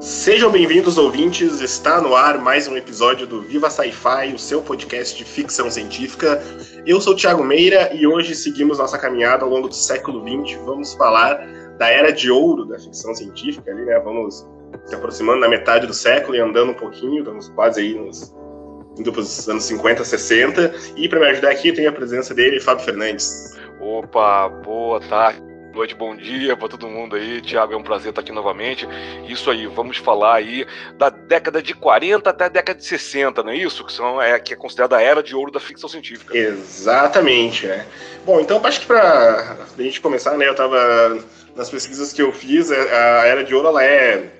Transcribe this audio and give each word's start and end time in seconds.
Sejam 0.00 0.48
bem-vindos, 0.48 0.96
ouvintes. 0.96 1.60
Está 1.60 2.00
no 2.00 2.14
ar 2.14 2.38
mais 2.38 2.68
um 2.68 2.76
episódio 2.76 3.26
do 3.26 3.42
Viva 3.42 3.68
Sci-Fi, 3.68 4.32
o 4.32 4.38
seu 4.38 4.62
podcast 4.62 5.18
de 5.18 5.24
ficção 5.24 5.68
científica. 5.68 6.40
Eu 6.86 7.00
sou 7.00 7.14
o 7.14 7.16
Thiago 7.16 7.42
Meira 7.42 7.92
e 7.92 8.06
hoje 8.06 8.36
seguimos 8.36 8.78
nossa 8.78 8.96
caminhada 8.96 9.44
ao 9.44 9.50
longo 9.50 9.66
do 9.66 9.74
século 9.74 10.22
XX. 10.22 10.56
Vamos 10.64 10.94
falar 10.94 11.44
da 11.78 11.88
era 11.88 12.12
de 12.12 12.30
ouro 12.30 12.64
da 12.64 12.78
ficção 12.78 13.12
científica, 13.12 13.72
ali, 13.72 13.84
né? 13.84 13.98
Vamos 13.98 14.46
se 14.84 14.94
aproximando 14.94 15.40
da 15.40 15.48
metade 15.48 15.84
do 15.84 15.94
século 15.94 16.36
e 16.36 16.40
andando 16.40 16.70
um 16.70 16.74
pouquinho, 16.74 17.18
estamos 17.18 17.48
quase 17.48 17.80
aí 17.80 17.94
nos 17.94 18.32
indo 18.96 19.10
para 19.10 19.20
os 19.20 19.48
anos 19.48 19.64
50, 19.64 20.04
60. 20.04 20.74
E 20.96 21.08
para 21.08 21.18
me 21.18 21.26
ajudar 21.26 21.50
aqui, 21.50 21.72
tem 21.72 21.88
a 21.88 21.92
presença 21.92 22.32
dele, 22.32 22.60
Fábio 22.60 22.84
Fernandes. 22.84 23.58
Opa, 23.80 24.48
boa 24.48 25.00
tarde 25.00 25.47
noite, 25.78 25.94
bom 25.94 26.16
dia 26.16 26.56
para 26.56 26.68
todo 26.68 26.88
mundo 26.88 27.14
aí. 27.14 27.40
Tiago, 27.40 27.72
é 27.72 27.76
um 27.76 27.82
prazer 27.82 28.10
estar 28.10 28.20
aqui 28.20 28.32
novamente. 28.32 28.86
Isso 29.28 29.48
aí, 29.48 29.66
vamos 29.68 29.96
falar 29.96 30.34
aí 30.34 30.66
da 30.96 31.08
década 31.08 31.62
de 31.62 31.72
40 31.72 32.28
até 32.28 32.46
a 32.46 32.48
década 32.48 32.80
de 32.80 32.84
60, 32.84 33.44
não 33.44 33.52
é 33.52 33.56
isso? 33.56 33.84
Que, 33.84 33.92
são, 33.92 34.20
é, 34.20 34.40
que 34.40 34.52
é 34.52 34.56
considerada 34.56 34.96
a 34.96 35.02
era 35.02 35.22
de 35.22 35.36
ouro 35.36 35.52
da 35.52 35.60
ficção 35.60 35.88
científica. 35.88 36.36
Exatamente, 36.36 37.68
né? 37.68 37.86
Bom, 38.26 38.40
então 38.40 38.60
acho 38.64 38.80
que 38.80 38.86
para 38.86 39.56
a 39.78 39.82
gente 39.82 40.00
começar, 40.00 40.36
né, 40.36 40.48
eu 40.48 40.52
estava 40.52 41.18
nas 41.54 41.70
pesquisas 41.70 42.12
que 42.12 42.22
eu 42.22 42.32
fiz, 42.32 42.72
é, 42.72 43.20
a 43.20 43.26
era 43.26 43.44
de 43.44 43.54
ouro 43.54 43.68
ela 43.68 43.84
é, 43.84 44.30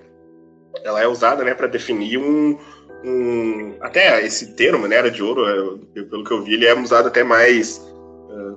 ela 0.83 1.01
é 1.01 1.07
usada 1.07 1.45
né, 1.45 1.55
para 1.55 1.69
definir 1.69 2.19
um, 2.19 2.59
um. 3.05 3.77
Até 3.81 4.27
esse 4.27 4.55
termo, 4.55 4.89
né, 4.89 4.97
era 4.97 5.11
de 5.11 5.23
ouro, 5.23 5.47
é, 5.95 6.03
pelo 6.03 6.25
que 6.25 6.33
eu 6.33 6.43
vi, 6.43 6.55
ele 6.55 6.67
é 6.67 6.75
usado 6.75 7.07
até 7.07 7.23
mais 7.23 7.87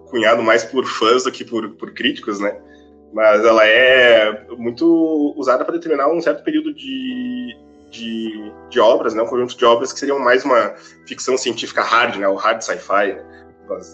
cunhado 0.10 0.44
mais 0.44 0.64
por 0.64 0.86
fãs 0.86 1.24
do 1.24 1.32
que 1.32 1.44
por, 1.44 1.70
por 1.70 1.94
críticos, 1.94 2.40
né? 2.40 2.56
Mas 3.14 3.44
ela 3.44 3.66
é 3.66 4.46
muito 4.58 5.34
usada 5.36 5.66
para 5.66 5.74
determinar 5.74 6.08
um 6.08 6.22
certo 6.22 6.44
período 6.44 6.74
de, 6.74 7.58
de, 7.90 8.52
de, 8.70 8.80
obras, 8.80 9.14
né? 9.14 9.22
Um 9.22 9.28
conjunto 9.28 9.58
de 9.58 9.66
obras 9.66 9.92
que 9.92 10.00
seriam 10.00 10.18
mais 10.20 10.46
uma 10.46 10.74
ficção 11.06 11.38
científica 11.38 11.82
hard, 11.82 12.16
né? 12.16 12.28
O 12.28 12.36
hard 12.36 12.62
sci-fi, 12.62 13.14
né? 13.14 13.24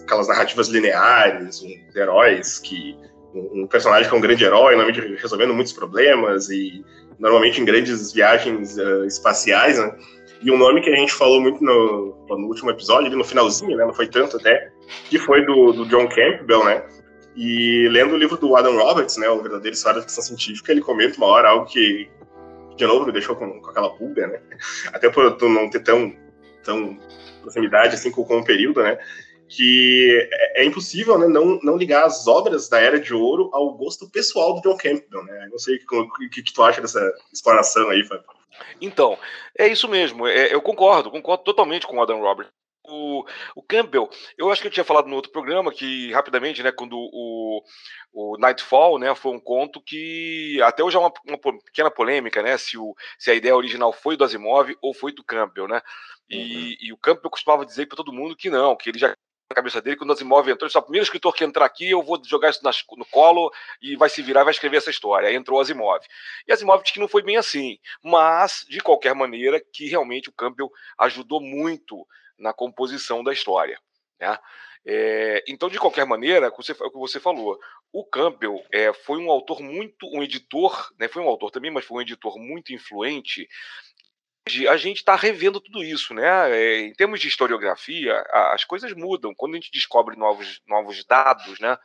aquelas 0.02 0.28
narrativas 0.28 0.68
lineares, 0.68 1.62
uns 1.62 1.96
heróis 1.96 2.58
que 2.58 2.96
um 3.34 3.66
personagem 3.66 4.08
que 4.08 4.14
é 4.14 4.18
um 4.18 4.22
grande 4.22 4.44
herói, 4.44 4.74
normalmente 4.74 5.00
resolvendo 5.20 5.54
muitos 5.54 5.72
problemas 5.72 6.48
e 6.48 6.84
normalmente 7.18 7.60
em 7.60 7.64
grandes 7.64 8.12
viagens 8.12 8.76
uh, 8.78 9.04
espaciais, 9.04 9.78
né? 9.78 9.94
E 10.40 10.50
um 10.50 10.56
nome 10.56 10.80
que 10.80 10.90
a 10.90 10.96
gente 10.96 11.12
falou 11.12 11.40
muito 11.40 11.62
no, 11.62 12.16
no 12.28 12.46
último 12.46 12.70
episódio, 12.70 13.14
no 13.14 13.24
finalzinho, 13.24 13.76
né? 13.76 13.84
Não 13.84 13.92
foi 13.92 14.06
tanto 14.06 14.36
até, 14.36 14.70
que 15.10 15.18
foi 15.18 15.44
do, 15.44 15.72
do 15.72 15.86
John 15.86 16.08
Campbell, 16.08 16.64
né? 16.64 16.82
E 17.40 17.88
lendo 17.90 18.14
o 18.14 18.18
livro 18.18 18.36
do 18.36 18.56
Adam 18.56 18.76
Roberts, 18.76 19.16
né, 19.16 19.30
o 19.30 19.40
verdadeiro 19.40 19.76
história 19.76 20.00
da 20.00 20.02
ficção 20.04 20.24
científica, 20.24 20.72
ele 20.72 20.80
comenta 20.80 21.16
uma 21.18 21.28
hora 21.28 21.50
algo 21.50 21.66
que, 21.66 22.10
de 22.76 22.84
novo, 22.84 23.06
me 23.06 23.12
deixou 23.12 23.36
com, 23.36 23.60
com 23.60 23.70
aquela 23.70 23.90
pulga, 23.90 24.26
né? 24.26 24.42
Até 24.92 25.08
por 25.08 25.40
não 25.48 25.70
ter 25.70 25.84
tão, 25.84 26.12
tão 26.64 26.98
proximidade 27.40 27.94
assim 27.94 28.10
com, 28.10 28.24
com 28.24 28.38
o 28.38 28.44
período, 28.44 28.82
né? 28.82 28.98
Que 29.48 30.28
é, 30.32 30.62
é, 30.62 30.64
impossível 30.64 31.16
né, 31.16 31.28
não, 31.28 31.60
não 31.62 31.76
ligar 31.76 32.06
as 32.06 32.26
obras 32.26 32.68
da 32.68 32.80
Era 32.80 32.98
de 32.98 33.14
Ouro 33.14 33.50
ao 33.52 33.72
gosto 33.72 34.10
pessoal 34.10 34.54
do 34.54 34.60
John 34.60 34.76
Campbell, 34.76 35.22
né? 35.22 35.46
Não 35.48 35.60
sei 35.60 35.76
o 35.76 35.78
que, 35.78 36.28
que, 36.30 36.42
que 36.42 36.52
tu 36.52 36.60
acha 36.64 36.80
dessa 36.80 37.08
exploração 37.32 37.88
aí, 37.88 38.02
Fábio. 38.02 38.24
Então, 38.80 39.16
é 39.56 39.68
isso 39.68 39.86
mesmo. 39.86 40.26
É, 40.26 40.52
eu 40.52 40.60
concordo, 40.60 41.08
concordo 41.08 41.44
totalmente 41.44 41.86
com 41.86 41.98
o 41.98 42.02
Adam 42.02 42.20
Roberts 42.20 42.52
o, 42.88 43.24
o, 43.54 43.62
Campbell, 43.62 44.08
eu 44.36 44.50
acho 44.50 44.60
que 44.60 44.68
eu 44.68 44.72
tinha 44.72 44.84
falado 44.84 45.08
no 45.08 45.16
outro 45.16 45.30
programa 45.30 45.72
que, 45.72 46.12
rapidamente, 46.12 46.62
né, 46.62 46.72
quando 46.72 46.96
o, 46.96 47.62
o 48.12 48.38
Nightfall, 48.38 48.98
né, 48.98 49.14
foi 49.14 49.32
um 49.32 49.40
conto 49.40 49.80
que 49.80 50.60
até 50.62 50.82
hoje 50.82 50.96
é 50.96 51.00
uma, 51.00 51.12
uma 51.26 51.38
pequena 51.38 51.90
polêmica, 51.90 52.42
né, 52.42 52.56
se, 52.56 52.76
o, 52.76 52.94
se 53.18 53.30
a 53.30 53.34
ideia 53.34 53.56
original 53.56 53.92
foi 53.92 54.16
do 54.16 54.24
Asimov 54.24 54.74
ou 54.80 54.94
foi 54.94 55.12
do 55.12 55.24
Campbell, 55.24 55.68
né, 55.68 55.80
e, 56.28 56.36
uhum. 56.36 56.76
e 56.80 56.92
o 56.92 56.98
Campbell 56.98 57.30
costumava 57.30 57.64
dizer 57.64 57.86
para 57.86 57.96
todo 57.96 58.12
mundo 58.12 58.36
que 58.36 58.50
não, 58.50 58.76
que 58.76 58.90
ele 58.90 58.98
já 58.98 59.14
na 59.50 59.54
cabeça 59.54 59.80
dele, 59.80 59.96
quando 59.96 60.10
o 60.10 60.12
Asimov 60.12 60.40
entrou, 60.40 60.66
ele 60.66 60.68
disse, 60.68 60.78
o 60.78 60.82
primeiro 60.82 61.04
escritor 61.04 61.34
que 61.34 61.42
entrar 61.42 61.64
aqui, 61.64 61.90
eu 61.90 62.02
vou 62.02 62.22
jogar 62.22 62.50
isso 62.50 62.62
nas, 62.62 62.84
no 62.96 63.04
colo 63.06 63.50
e 63.80 63.96
vai 63.96 64.10
se 64.10 64.22
virar 64.22 64.42
e 64.42 64.44
vai 64.44 64.52
escrever 64.52 64.76
essa 64.76 64.90
história. 64.90 65.28
Aí 65.28 65.34
entrou 65.34 65.58
o 65.58 65.62
Asimov. 65.62 66.04
E 66.46 66.52
Asimov 66.52 66.82
disse 66.82 66.92
que 66.92 67.00
não 67.00 67.08
foi 67.08 67.22
bem 67.22 67.38
assim, 67.38 67.78
mas, 68.02 68.66
de 68.68 68.80
qualquer 68.80 69.14
maneira, 69.14 69.58
que 69.72 69.88
realmente 69.88 70.28
o 70.28 70.32
Campbell 70.32 70.70
ajudou 70.98 71.40
muito 71.40 72.06
na 72.38 72.52
composição 72.52 73.22
da 73.22 73.32
história. 73.32 73.78
Né? 74.20 74.38
É, 74.86 75.44
então, 75.46 75.68
de 75.68 75.78
qualquer 75.78 76.06
maneira, 76.06 76.48
o 76.48 76.52
que 76.52 76.98
você 76.98 77.20
falou, 77.20 77.58
o 77.92 78.04
Campbell 78.04 78.62
é, 78.72 78.92
foi 78.92 79.18
um 79.18 79.30
autor 79.30 79.60
muito, 79.60 80.06
um 80.06 80.22
editor, 80.22 80.90
né, 80.98 81.08
foi 81.08 81.22
um 81.22 81.28
autor 81.28 81.50
também, 81.50 81.70
mas 81.70 81.84
foi 81.84 81.98
um 81.98 82.02
editor 82.02 82.38
muito 82.38 82.72
influente. 82.72 83.48
A 84.70 84.78
gente 84.78 84.98
está 84.98 85.14
revendo 85.14 85.60
tudo 85.60 85.84
isso, 85.84 86.14
né? 86.14 86.50
É, 86.50 86.80
em 86.80 86.92
termos 86.94 87.20
de 87.20 87.28
historiografia, 87.28 88.18
as 88.54 88.64
coisas 88.64 88.94
mudam. 88.94 89.34
Quando 89.34 89.52
a 89.52 89.56
gente 89.56 89.70
descobre 89.70 90.16
novos, 90.16 90.62
novos 90.66 91.04
dados, 91.04 91.60
né? 91.60 91.76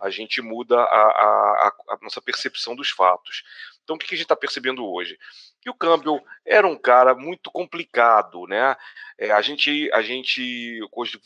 A 0.00 0.08
gente 0.08 0.40
muda 0.40 0.78
a, 0.80 0.84
a, 0.84 1.72
a 1.90 1.98
nossa 2.00 2.22
percepção 2.22 2.76
dos 2.76 2.90
fatos. 2.90 3.42
Então, 3.82 3.96
o 3.96 3.98
que 3.98 4.06
a 4.06 4.16
gente 4.16 4.22
está 4.22 4.36
percebendo 4.36 4.86
hoje? 4.88 5.18
Que 5.62 5.70
o 5.70 5.74
Campbell 5.74 6.22
era 6.44 6.66
um 6.66 6.76
cara 6.76 7.14
muito 7.14 7.50
complicado, 7.50 8.46
né? 8.46 8.76
É, 9.16 9.30
a 9.30 9.40
gente, 9.40 9.88
a 9.94 10.02
gente 10.02 10.80
hoje 10.92 11.18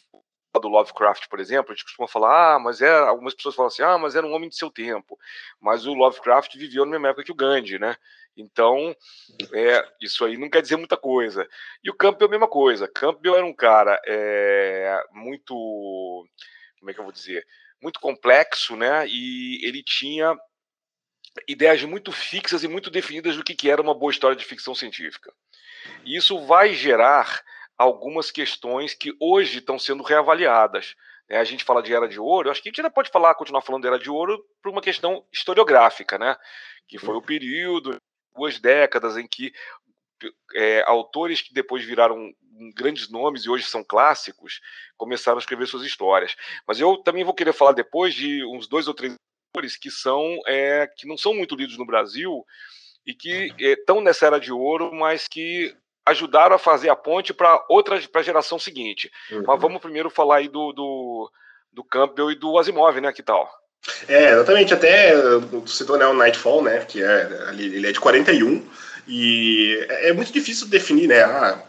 do 0.60 0.68
Lovecraft, 0.68 1.28
por 1.28 1.40
exemplo, 1.40 1.72
a 1.72 1.74
gente 1.74 1.84
costuma 1.84 2.08
falar, 2.08 2.54
ah, 2.54 2.58
mas 2.58 2.80
era, 2.80 3.08
algumas 3.08 3.34
pessoas 3.34 3.54
falam 3.54 3.68
assim, 3.68 3.82
ah, 3.82 3.98
mas 3.98 4.14
era 4.14 4.26
um 4.26 4.32
homem 4.32 4.48
de 4.48 4.56
seu 4.56 4.70
tempo. 4.70 5.18
Mas 5.60 5.86
o 5.86 5.94
Lovecraft 5.94 6.54
viveu 6.56 6.84
na 6.84 6.92
mesma 6.92 7.08
época 7.08 7.24
que 7.24 7.32
o 7.32 7.34
Gandhi, 7.34 7.78
né? 7.78 7.96
Então, 8.36 8.94
é, 9.54 9.88
isso 10.00 10.24
aí 10.24 10.36
não 10.36 10.50
quer 10.50 10.60
dizer 10.60 10.76
muita 10.76 10.96
coisa. 10.96 11.48
E 11.82 11.88
o 11.88 11.94
Campbell, 11.94 12.28
a 12.28 12.30
mesma 12.30 12.48
coisa. 12.48 12.86
Campbell 12.86 13.34
era 13.34 13.46
um 13.46 13.54
cara 13.54 14.00
é, 14.06 15.02
muito, 15.12 15.54
como 16.78 16.90
é 16.90 16.94
que 16.94 17.00
eu 17.00 17.04
vou 17.04 17.12
dizer, 17.12 17.46
muito 17.82 17.98
complexo, 17.98 18.76
né? 18.76 19.06
E 19.08 19.66
ele 19.66 19.82
tinha 19.82 20.36
ideias 21.48 21.82
muito 21.84 22.12
fixas 22.12 22.64
e 22.64 22.68
muito 22.68 22.90
definidas 22.90 23.36
do 23.36 23.44
que, 23.44 23.54
que 23.54 23.70
era 23.70 23.82
uma 23.82 23.94
boa 23.94 24.10
história 24.10 24.36
de 24.36 24.44
ficção 24.44 24.74
científica. 24.74 25.32
E 26.04 26.16
isso 26.16 26.44
vai 26.46 26.72
gerar 26.72 27.42
algumas 27.76 28.30
questões 28.30 28.94
que 28.94 29.14
hoje 29.20 29.58
estão 29.58 29.78
sendo 29.78 30.02
reavaliadas. 30.02 30.94
É, 31.28 31.38
a 31.38 31.44
gente 31.44 31.64
fala 31.64 31.82
de 31.82 31.92
Era 31.92 32.08
de 32.08 32.20
Ouro, 32.20 32.50
acho 32.50 32.62
que 32.62 32.68
a 32.68 32.70
gente 32.70 32.80
ainda 32.80 32.90
pode 32.90 33.10
falar, 33.10 33.34
continuar 33.34 33.62
falando 33.62 33.82
de 33.82 33.88
Era 33.88 33.98
de 33.98 34.08
Ouro 34.08 34.42
por 34.62 34.70
uma 34.70 34.80
questão 34.80 35.24
historiográfica, 35.32 36.18
né? 36.18 36.36
que 36.88 36.98
foi 36.98 37.16
o 37.16 37.22
período, 37.22 38.00
duas 38.34 38.58
décadas 38.60 39.16
em 39.16 39.26
que 39.26 39.52
é, 40.54 40.82
autores 40.86 41.42
que 41.42 41.52
depois 41.52 41.84
viraram 41.84 42.32
grandes 42.74 43.10
nomes 43.10 43.42
e 43.42 43.50
hoje 43.50 43.64
são 43.64 43.84
clássicos 43.84 44.60
começaram 44.96 45.36
a 45.36 45.40
escrever 45.40 45.66
suas 45.66 45.84
histórias. 45.84 46.34
Mas 46.66 46.80
eu 46.80 46.96
também 46.98 47.24
vou 47.24 47.34
querer 47.34 47.52
falar 47.52 47.72
depois 47.72 48.14
de 48.14 48.44
uns 48.46 48.66
dois 48.66 48.88
ou 48.88 48.94
três 48.94 49.14
autores 49.56 49.76
que 49.76 49.90
são 49.90 50.38
é, 50.46 50.86
que 50.86 51.06
não 51.06 51.16
são 51.16 51.34
muito 51.34 51.54
lidos 51.54 51.78
no 51.78 51.86
Brasil 51.86 52.44
e 53.06 53.14
que 53.14 53.54
estão 53.58 53.98
é, 53.98 54.02
nessa 54.02 54.26
era 54.26 54.38
de 54.38 54.52
ouro, 54.52 54.92
mas 54.92 55.26
que 55.28 55.74
ajudaram 56.04 56.56
a 56.56 56.58
fazer 56.58 56.88
a 56.88 56.96
ponte 56.96 57.32
para 57.32 57.64
outra 57.68 58.00
para 58.10 58.20
a 58.20 58.24
geração 58.24 58.58
seguinte. 58.58 59.10
Uhum. 59.30 59.44
Mas 59.46 59.60
vamos 59.60 59.80
primeiro 59.80 60.10
falar 60.10 60.36
aí 60.36 60.48
do, 60.48 60.72
do, 60.72 61.30
do 61.72 61.84
Campbell 61.84 62.30
e 62.30 62.34
do 62.34 62.58
Asimov, 62.58 63.00
né? 63.00 63.12
Que 63.12 63.22
tal? 63.22 63.48
É, 64.08 64.32
exatamente. 64.32 64.74
Até 64.74 65.16
você 65.40 65.78
citou 65.78 65.96
né, 65.96 66.06
o 66.06 66.14
Nightfall, 66.14 66.62
né? 66.62 66.84
Que 66.84 67.02
é, 67.02 67.50
ele 67.52 67.86
é 67.86 67.92
de 67.92 68.00
41 68.00 68.68
e 69.08 69.86
é, 69.88 70.08
é 70.08 70.12
muito 70.12 70.32
difícil 70.32 70.68
definir, 70.68 71.08
né? 71.08 71.22
Ah, 71.22 71.62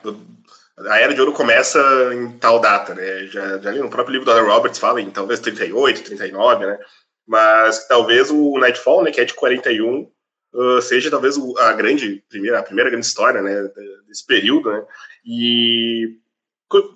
a 0.90 1.00
Era 1.00 1.14
de 1.14 1.20
Ouro 1.20 1.34
começa 1.34 1.80
em 2.14 2.32
tal 2.38 2.60
data, 2.60 2.94
né? 2.94 3.26
Já, 3.28 3.58
já 3.58 3.70
ali 3.70 3.80
no 3.80 3.90
próprio 3.90 4.14
livro 4.14 4.32
do 4.32 4.46
Roberts 4.46 4.80
fala 4.80 5.02
em 5.02 5.10
talvez 5.10 5.40
38, 5.40 6.04
39, 6.04 6.66
né? 6.66 6.80
Mas 7.28 7.88
talvez 7.88 8.32
o 8.32 8.58
Nightfall, 8.58 9.04
né, 9.04 9.12
que 9.12 9.20
é 9.20 9.26
de 9.26 9.34
41, 9.34 10.10
uh, 10.54 10.82
seja 10.82 11.12
talvez 11.12 11.36
a 11.60 11.74
grande 11.74 12.24
primeira, 12.30 12.60
a 12.60 12.64
primeira 12.64 12.90
grande 12.90 13.06
história, 13.06 13.42
né, 13.42 13.70
desse 14.08 14.26
período, 14.26 14.72
né, 14.72 14.86
e 15.26 16.18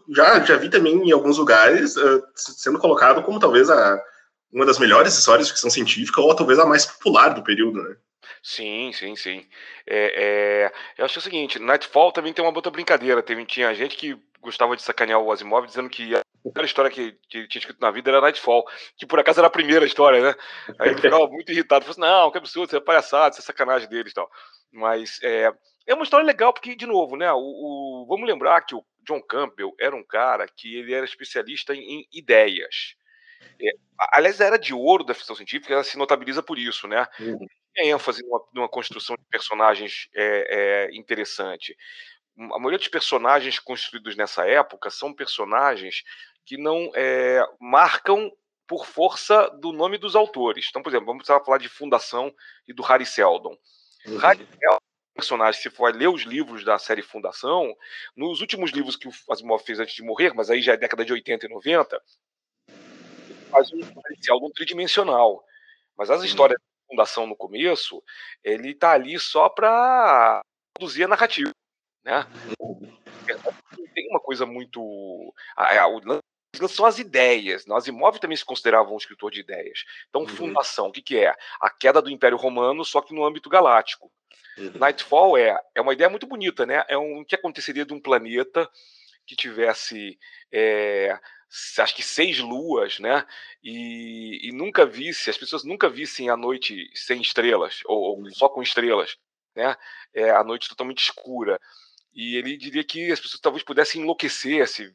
já 0.10 0.44
já 0.44 0.58
vi 0.58 0.70
também 0.70 0.96
em 0.96 1.12
alguns 1.12 1.38
lugares 1.38 1.96
uh, 1.98 2.24
sendo 2.36 2.80
colocado 2.80 3.24
como 3.24 3.40
talvez 3.40 3.70
a 3.70 4.02
uma 4.52 4.66
das 4.66 4.80
melhores 4.80 5.18
histórias 5.18 5.48
de 5.48 5.54
ficção 5.54 5.70
científica 5.70 6.20
ou 6.20 6.36
talvez 6.36 6.60
a 6.60 6.66
mais 6.66 6.86
popular 6.86 7.30
do 7.30 7.44
período, 7.44 7.82
né? 7.82 7.96
Sim, 8.44 8.92
sim, 8.92 9.16
sim. 9.16 9.46
É, 9.88 10.66
é, 10.68 10.72
eu 10.98 11.06
acho 11.06 11.20
o 11.20 11.22
seguinte, 11.22 11.60
Nightfall 11.60 12.12
também 12.12 12.34
tem 12.34 12.44
uma 12.44 12.54
outra 12.54 12.72
brincadeira. 12.72 13.22
Teve, 13.22 13.46
tinha 13.46 13.74
gente 13.74 13.96
que 13.96 14.18
gostava 14.42 14.76
de 14.76 14.82
sacanear 14.82 15.20
o 15.20 15.32
Asimov 15.32 15.66
dizendo 15.66 15.90
que 15.90 16.16
a 16.16 16.22
primeira 16.44 16.66
história 16.66 16.92
que, 16.92 17.14
que 17.30 17.48
tinha 17.48 17.60
escrito 17.60 17.80
na 17.80 17.92
vida 17.92 18.10
era 18.10 18.22
Nightfall, 18.22 18.66
que 18.98 19.06
por 19.06 19.20
acaso 19.20 19.40
era 19.40 19.48
a 19.48 19.52
primeira 19.52 19.86
história, 19.86 20.22
né? 20.22 20.36
Aí 20.80 20.90
ele 20.90 21.02
ficava 21.02 21.28
muito 21.28 21.52
irritado, 21.52 21.86
falou 21.86 21.92
assim, 21.92 22.02
não, 22.02 22.32
que 22.32 22.38
absurdo, 22.38 22.70
isso 22.70 22.78
é 22.78 22.82
palhaçada, 22.82 23.34
isso 23.34 23.42
é 23.42 23.46
sacanagem 23.46 23.88
deles 23.88 24.12
e 24.12 24.16
tal. 24.16 24.30
Mas 24.72 25.20
é, 25.24 25.52
é 25.88 25.94
uma 25.94 26.04
história 26.04 26.26
legal 26.26 26.54
porque, 26.54 26.76
de 26.76 26.86
novo, 26.86 27.16
né, 27.16 27.32
o, 27.32 27.38
o, 27.38 28.06
vamos 28.08 28.28
lembrar 28.28 28.62
que 28.62 28.76
o 28.76 28.84
John 29.04 29.22
Campbell 29.22 29.74
era 29.80 29.96
um 29.96 30.04
cara 30.04 30.48
que 30.48 30.76
ele 30.76 30.94
era 30.94 31.06
especialista 31.06 31.74
em, 31.76 31.82
em 31.82 32.08
ideias. 32.12 32.96
É, 33.60 33.72
aliás, 34.14 34.40
a 34.42 34.46
era 34.46 34.58
de 34.58 34.74
ouro 34.74 35.04
da 35.04 35.14
ficção 35.14 35.36
científica 35.36 35.74
ela 35.74 35.84
se 35.84 35.98
notabiliza 35.98 36.42
por 36.42 36.58
isso, 36.58 36.88
né? 36.88 37.08
Uhum. 37.20 37.46
ênfase 37.78 38.24
numa, 38.24 38.44
numa, 38.54 38.70
construção 38.70 39.16
de 39.16 39.24
personagens 39.30 40.08
é, 40.16 40.90
é, 40.90 40.96
interessante. 40.96 41.76
A 42.38 42.58
maioria 42.58 42.78
dos 42.78 42.88
personagens 42.88 43.60
construídos 43.60 44.16
nessa 44.16 44.48
época 44.48 44.90
são 44.90 45.14
personagens 45.14 46.04
que 46.46 46.58
não 46.58 46.92
é, 46.96 47.42
marcam 47.60 48.32
por 48.68 48.86
força 48.86 49.50
do 49.60 49.72
nome 49.72 49.98
dos 49.98 50.16
autores. 50.16 50.68
Então, 50.70 50.82
por 50.82 50.90
exemplo, 50.90 51.08
vamos 51.08 51.26
falar 51.26 51.58
de 51.58 51.70
Fundação 51.70 52.34
e 52.68 52.74
do 52.74 52.82
Harry 52.84 53.06
Seldon. 53.06 53.56
Uhum. 54.06 54.18
Harry 54.18 54.48
Seldon 54.60 54.82
personagem, 55.14 55.62
se 55.62 55.70
for 55.70 55.94
ler 55.94 56.08
os 56.08 56.24
livros 56.24 56.64
da 56.64 56.80
série 56.80 57.02
Fundação, 57.02 57.76
nos 58.16 58.42
últimos 58.42 58.72
livros 58.72 58.96
que 58.96 59.08
o 59.08 59.12
Asimov 59.30 59.64
fez 59.64 59.80
antes 59.80 59.94
de 59.94 60.04
morrer, 60.04 60.34
mas 60.34 60.50
aí 60.50 60.62
já 60.62 60.74
é 60.74 60.78
década 60.78 61.06
de 61.06 61.14
80 61.14 61.46
e 61.46 61.50
90, 61.50 62.02
faz 63.50 63.72
um 63.74 63.82
Seldon 64.22 64.50
tridimensional. 64.52 65.44
Mas 65.98 66.10
as 66.10 66.20
uhum. 66.20 66.26
histórias 66.26 66.60
da 66.60 66.90
Fundação 66.90 67.28
no 67.28 67.36
começo, 67.36 68.02
ele 68.44 68.72
está 68.72 68.92
ali 68.92 69.20
só 69.20 69.50
para 69.50 70.42
produzir 70.74 71.04
a 71.04 71.08
narrativa. 71.08 71.52
Né? 72.04 72.26
Tem 73.94 74.08
uma 74.10 74.20
coisa 74.20 74.46
muito. 74.46 74.82
O 74.82 76.68
são 76.68 76.86
as 76.86 77.00
ideias. 77.00 77.66
Nós 77.66 77.88
imóveis 77.88 78.20
também 78.20 78.36
se 78.36 78.46
consideravam 78.46 78.94
um 78.94 78.98
escritor 78.98 79.32
de 79.32 79.40
ideias. 79.40 79.86
Então, 80.10 80.22
uhum. 80.22 80.28
fundação, 80.28 80.88
o 80.88 80.92
que, 80.92 81.02
que 81.02 81.18
é? 81.18 81.34
A 81.62 81.70
queda 81.70 82.02
do 82.02 82.10
Império 82.10 82.38
Romano, 82.38 82.84
só 82.84 83.02
que 83.02 83.14
no 83.14 83.26
âmbito 83.26 83.50
galáctico. 83.50 84.12
Uhum. 84.58 84.72
Nightfall 84.76 85.38
é, 85.38 85.58
é 85.74 85.82
uma 85.82 85.94
ideia 85.94 86.10
muito 86.10 86.28
bonita, 86.28 86.66
né? 86.66 86.84
É 86.88 86.98
um 86.98 87.22
o 87.22 87.26
que 87.26 87.36
aconteceria 87.36 87.86
de 87.86 87.94
um 87.94 88.02
planeta 88.02 88.70
que 89.26 89.36
tivesse 89.36 90.20
é, 90.52 91.18
acho 91.80 91.96
que 91.96 92.04
seis 92.04 92.40
luas, 92.40 93.00
né? 93.00 93.26
E, 93.64 94.50
e, 94.50 94.52
nunca 94.52 94.86
visse, 94.86 95.30
as 95.30 95.38
pessoas 95.38 95.64
nunca 95.64 95.90
vissem 95.90 96.30
a 96.30 96.38
noite 96.38 96.90
sem 96.94 97.22
estrelas, 97.22 97.82
ou, 97.86 98.20
ou 98.20 98.32
só 98.32 98.48
com 98.50 98.62
estrelas, 98.62 99.18
né? 99.56 99.76
É, 100.14 100.32
a 100.32 100.44
noite 100.44 100.70
totalmente 100.70 101.00
escura. 101.00 101.60
E 102.14 102.36
ele 102.36 102.58
diria 102.58 102.84
que 102.84 103.12
as 103.12 103.20
pessoas 103.20 103.40
talvez 103.40 103.64
pudessem 103.64 104.02
enlouquecer 104.02 104.68
se 104.68 104.94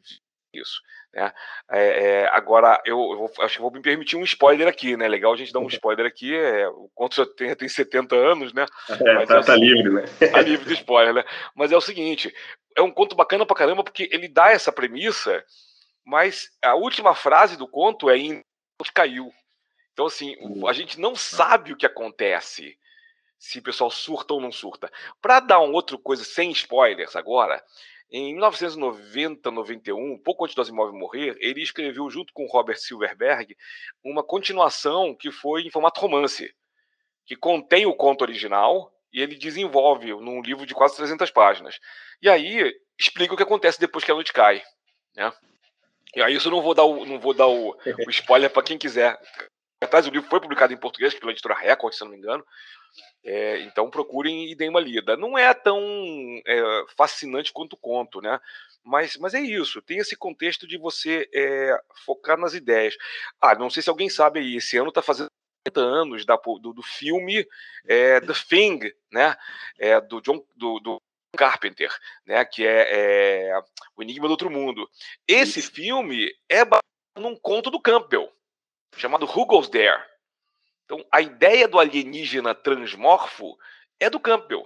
isso. 0.53 0.81
Né? 1.13 1.33
É, 1.71 1.81
é, 1.81 2.27
agora, 2.27 2.81
eu, 2.85 2.97
eu 2.97 3.17
vou, 3.17 3.31
acho 3.39 3.55
que 3.55 3.61
vou 3.61 3.71
me 3.71 3.81
permitir 3.81 4.15
um 4.15 4.23
spoiler 4.23 4.67
aqui, 4.67 4.95
né? 4.95 5.07
Legal 5.07 5.33
a 5.33 5.37
gente 5.37 5.53
dar 5.53 5.59
um 5.59 5.67
spoiler 5.67 6.05
aqui. 6.05 6.35
É, 6.35 6.67
o 6.67 6.89
Conto 6.93 7.15
já 7.15 7.25
tem, 7.25 7.55
tem 7.55 7.67
70 7.67 8.15
anos, 8.15 8.53
né? 8.53 8.65
É, 8.89 9.25
tá, 9.25 9.37
é 9.37 9.43
tá 9.43 9.55
livre, 9.55 9.89
né? 9.89 10.03
Tá 10.31 10.41
livre 10.41 10.65
de 10.65 10.73
spoiler, 10.73 11.13
né? 11.13 11.23
Mas 11.55 11.71
é 11.71 11.77
o 11.77 11.81
seguinte: 11.81 12.33
é 12.75 12.81
um 12.81 12.91
conto 12.91 13.15
bacana 13.15 13.45
pra 13.45 13.55
caramba, 13.55 13.83
porque 13.83 14.09
ele 14.11 14.27
dá 14.27 14.51
essa 14.51 14.71
premissa, 14.71 15.43
mas 16.05 16.49
a 16.63 16.75
última 16.75 17.15
frase 17.15 17.57
do 17.57 17.67
conto 17.67 18.09
é 18.09 18.17
em 18.17 18.43
caiu. 18.93 19.31
Então, 19.91 20.05
assim, 20.05 20.35
a 20.67 20.73
gente 20.73 20.99
não 20.99 21.15
sabe 21.15 21.73
o 21.73 21.75
que 21.75 21.85
acontece 21.85 22.77
se 23.37 23.59
o 23.59 23.63
pessoal 23.63 23.91
surta 23.91 24.33
ou 24.33 24.41
não 24.41 24.51
surta. 24.51 24.91
Para 25.21 25.39
dar 25.39 25.59
um 25.59 25.71
outro 25.73 25.97
coisa 25.97 26.23
sem 26.23 26.51
spoilers 26.51 27.15
agora, 27.15 27.63
em 28.09 28.31
1990, 28.33 29.51
91, 29.51 30.17
pouco 30.19 30.45
antes 30.45 30.55
do 30.55 30.61
Asimov 30.61 30.93
morrer, 30.93 31.35
ele 31.39 31.61
escreveu 31.61 32.09
junto 32.09 32.31
com 32.33 32.45
Robert 32.45 32.77
Silverberg 32.77 33.55
uma 34.03 34.23
continuação 34.23 35.13
que 35.13 35.29
foi 35.29 35.63
em 35.63 35.69
formato 35.69 35.99
romance, 35.99 36.53
que 37.25 37.35
contém 37.35 37.85
o 37.85 37.93
conto 37.93 38.21
original 38.21 38.93
e 39.11 39.21
ele 39.21 39.35
desenvolve 39.35 40.13
num 40.13 40.41
livro 40.41 40.65
de 40.65 40.73
quase 40.73 40.95
300 40.95 41.29
páginas. 41.31 41.79
E 42.21 42.29
aí 42.29 42.73
explica 42.97 43.33
o 43.33 43.37
que 43.37 43.43
acontece 43.43 43.79
depois 43.79 44.05
que 44.05 44.11
a 44.11 44.15
noite 44.15 44.31
cai, 44.31 44.63
né? 45.15 45.31
E 46.15 46.21
aí 46.21 46.35
isso 46.35 46.47
eu 46.47 46.51
não 46.51 46.61
vou 46.61 46.73
dar 46.73 46.85
o, 46.85 47.05
não 47.05 47.19
vou 47.19 47.33
dar 47.33 47.47
o, 47.47 47.71
o 47.71 48.09
spoiler 48.09 48.49
para 48.49 48.63
quem 48.63 48.77
quiser. 48.77 49.19
Atrás 49.81 50.07
o 50.07 50.09
livro 50.09 50.29
foi 50.29 50.41
publicado 50.41 50.73
em 50.73 50.77
português 50.77 51.13
pela 51.13 51.31
editora 51.31 51.55
Record, 51.55 51.93
se 51.93 52.01
não 52.01 52.11
me 52.11 52.17
engano. 52.17 52.43
É, 53.23 53.61
então 53.61 53.89
procurem 53.89 54.51
e 54.51 54.55
deem 54.55 54.69
uma 54.69 54.79
lida. 54.79 55.15
Não 55.15 55.37
é 55.37 55.53
tão 55.53 55.79
é, 56.45 56.85
fascinante 56.97 57.53
quanto 57.53 57.73
o 57.73 57.77
conto, 57.77 58.19
né? 58.21 58.39
Mas, 58.83 59.17
mas 59.17 59.33
é 59.33 59.41
isso, 59.41 59.81
tem 59.81 59.97
esse 59.97 60.15
contexto 60.15 60.65
de 60.65 60.77
você 60.77 61.29
é, 61.33 61.77
focar 62.05 62.37
nas 62.39 62.53
ideias. 62.53 62.95
Ah, 63.39 63.53
não 63.53 63.69
sei 63.69 63.83
se 63.83 63.89
alguém 63.89 64.09
sabe 64.09 64.39
aí, 64.39 64.55
esse 64.55 64.77
ano 64.77 64.89
está 64.89 65.01
fazendo 65.01 65.29
50 65.67 65.79
anos 65.79 66.25
da, 66.25 66.37
do, 66.37 66.73
do 66.73 66.81
filme 66.81 67.45
é, 67.85 68.21
The 68.21 68.33
Thing, 68.47 68.79
né? 69.11 69.35
É, 69.77 69.99
do 69.99 70.21
John 70.21 70.43
do, 70.55 70.79
do 70.79 71.01
Carpenter, 71.35 71.93
né? 72.25 72.45
Que 72.45 72.65
é, 72.65 73.49
é, 73.49 73.59
O 73.95 74.01
Enigma 74.01 74.27
do 74.27 74.31
Outro 74.31 74.49
Mundo. 74.49 74.89
Esse 75.27 75.59
isso. 75.59 75.71
filme 75.71 76.33
é 76.47 76.63
baseado 76.63 76.81
num 77.17 77.35
conto 77.35 77.69
do 77.69 77.81
Campbell, 77.81 78.31
chamado 78.95 79.25
Who 79.25 79.45
Goes 79.45 79.69
There? 79.69 80.01
Então, 80.85 81.05
a 81.11 81.21
ideia 81.21 81.67
do 81.67 81.79
alienígena 81.79 82.55
transmorfo 82.55 83.57
é 83.99 84.09
do 84.09 84.19
Campbell. 84.19 84.65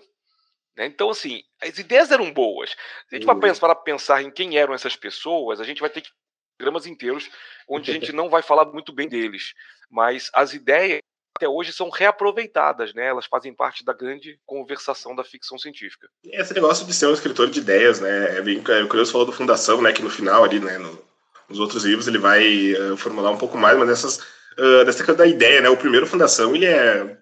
Né? 0.78 0.86
Então, 0.86 1.10
assim, 1.10 1.42
as 1.62 1.78
ideias 1.78 2.12
eram 2.12 2.32
boas. 2.32 2.72
Se 3.10 3.16
a 3.16 3.16
gente 3.16 3.26
vai 3.26 3.36
para 3.36 3.76
pensar 3.76 4.22
em 4.22 4.30
quem 4.30 4.58
eram 4.58 4.74
essas 4.74 4.96
pessoas, 4.96 5.60
a 5.60 5.64
gente 5.64 5.82
vai 5.82 5.90
ter 5.90 6.02
que 6.02 6.10
programas 6.58 6.86
inteiros 6.86 7.30
onde 7.68 7.90
a 7.90 7.94
gente 7.94 8.12
não 8.14 8.30
vai 8.30 8.44
falar 8.44 8.66
muito 8.66 8.94
bem 8.94 9.10
deles. 9.10 9.54
Mas 9.90 10.30
as 10.34 10.54
ideias 10.54 11.00
até 11.36 11.50
hoje 11.50 11.74
são 11.74 11.90
reaproveitadas, 11.90 12.94
né? 12.94 13.08
Elas 13.08 13.26
fazem 13.26 13.54
parte 13.54 13.84
da 13.84 13.94
grande 13.94 14.40
conversação 14.46 15.16
da 15.16 15.24
ficção 15.24 15.58
científica. 15.58 16.08
Esse 16.26 16.54
negócio 16.54 16.86
de 16.86 16.94
ser 16.94 17.08
um 17.08 17.14
escritor 17.14 17.50
de 17.50 17.60
ideias, 17.60 18.00
né? 18.00 18.38
É 18.38 18.42
bem 18.42 18.62
é, 18.70 18.84
o 18.84 18.88
curioso 18.88 19.12
falou 19.12 19.26
do 19.26 19.34
Fundação, 19.34 19.82
né? 19.82 19.92
Que 19.92 20.04
no 20.04 20.10
final 20.10 20.44
ali, 20.44 20.60
né? 20.60 20.78
No, 20.78 21.04
nos 21.52 21.60
outros 21.60 21.84
livros 21.84 22.08
ele 22.08 22.18
vai 22.18 22.74
uh, 22.74 22.98
formular 22.98 23.30
um 23.30 23.38
pouco 23.38 23.58
mais, 23.58 23.78
mas 23.78 23.90
essas 23.90 24.18
uh, 24.58 24.86
dessa 24.86 25.04
coisa 25.04 25.18
da 25.18 25.28
ideia, 25.28 25.62
né? 25.62 25.70
O 25.70 25.78
primeiro 25.78 26.08
Fundação, 26.08 26.56
ele 26.56 26.66
é 26.66 27.18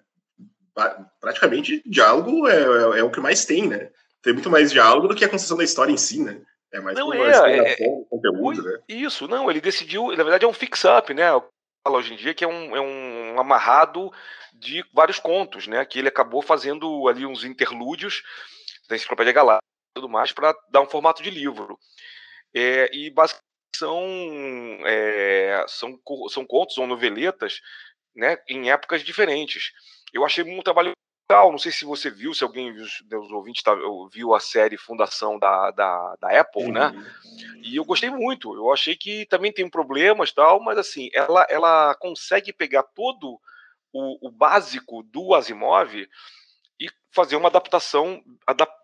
praticamente 1.20 1.82
diálogo 1.84 2.48
é, 2.48 2.56
é, 2.56 3.00
é, 3.00 3.02
o 3.02 3.10
que 3.10 3.20
mais 3.20 3.44
tem, 3.44 3.68
né? 3.68 3.90
Tem 4.22 4.32
muito 4.32 4.48
mais 4.48 4.70
diálogo 4.70 5.08
do 5.08 5.14
que 5.14 5.24
a 5.24 5.28
construção 5.28 5.56
da 5.56 5.64
história 5.64 5.92
em 5.92 5.96
si, 5.96 6.22
né? 6.22 6.40
É 6.72 6.80
mais 6.80 6.96
não 6.96 7.12
é, 7.12 7.72
é, 7.72 7.76
conteúdo, 8.08 8.62
né? 8.62 8.78
Isso, 8.88 9.26
não, 9.26 9.50
ele 9.50 9.60
decidiu, 9.60 10.08
na 10.08 10.22
verdade 10.22 10.44
é 10.44 10.48
um 10.48 10.52
fix-up, 10.52 11.12
né? 11.12 11.28
Fala 11.84 11.98
hoje 11.98 12.14
em 12.14 12.16
dia 12.16 12.32
que 12.32 12.44
é 12.44 12.48
um, 12.48 12.76
é 12.76 12.80
um 12.80 13.40
amarrado 13.40 14.10
de 14.54 14.84
vários 14.94 15.18
contos, 15.18 15.66
né? 15.66 15.84
Que 15.84 15.98
ele 15.98 16.08
acabou 16.08 16.40
fazendo 16.40 17.08
ali 17.08 17.26
uns 17.26 17.44
interlúdios 17.44 18.22
da 18.88 18.94
Enciclopédia 18.94 19.32
Galáctica 19.32 19.66
e 19.96 20.00
tudo 20.00 20.08
mais 20.08 20.32
para 20.32 20.54
dar 20.70 20.80
um 20.80 20.88
formato 20.88 21.22
de 21.22 21.30
livro. 21.30 21.76
É, 22.54 22.90
e 22.94 23.10
basicamente 23.10 23.49
são, 23.76 24.04
é, 24.84 25.64
são, 25.68 25.98
são 26.28 26.44
contos 26.44 26.78
ou 26.78 26.86
noveletas 26.86 27.60
né, 28.14 28.38
em 28.48 28.70
épocas 28.70 29.02
diferentes. 29.02 29.72
Eu 30.12 30.24
achei 30.24 30.44
um 30.44 30.62
trabalho 30.62 30.92
legal, 31.30 31.52
não 31.52 31.58
sei 31.58 31.70
se 31.70 31.84
você 31.84 32.10
viu, 32.10 32.34
se 32.34 32.42
alguém 32.42 32.74
dos 32.74 33.30
ouvintes 33.30 33.62
tá, 33.62 33.72
viu 34.12 34.34
a 34.34 34.40
série 34.40 34.76
Fundação 34.76 35.38
da, 35.38 35.70
da, 35.70 36.16
da 36.20 36.40
Apple, 36.40 36.72
né? 36.72 36.88
uhum. 36.88 37.00
né? 37.00 37.14
E 37.62 37.76
eu 37.76 37.84
gostei 37.84 38.10
muito. 38.10 38.54
Eu 38.54 38.72
achei 38.72 38.96
que 38.96 39.26
também 39.26 39.52
tem 39.52 39.68
problemas 39.68 40.32
tal, 40.32 40.60
mas 40.60 40.76
assim, 40.76 41.08
ela, 41.14 41.46
ela 41.48 41.94
consegue 41.94 42.52
pegar 42.52 42.82
todo 42.82 43.40
o, 43.92 44.28
o 44.28 44.30
básico 44.30 45.02
do 45.04 45.34
Asimov 45.34 45.94
e 46.80 46.88
fazer 47.10 47.36
uma 47.36 47.48
adaptação 47.48 48.22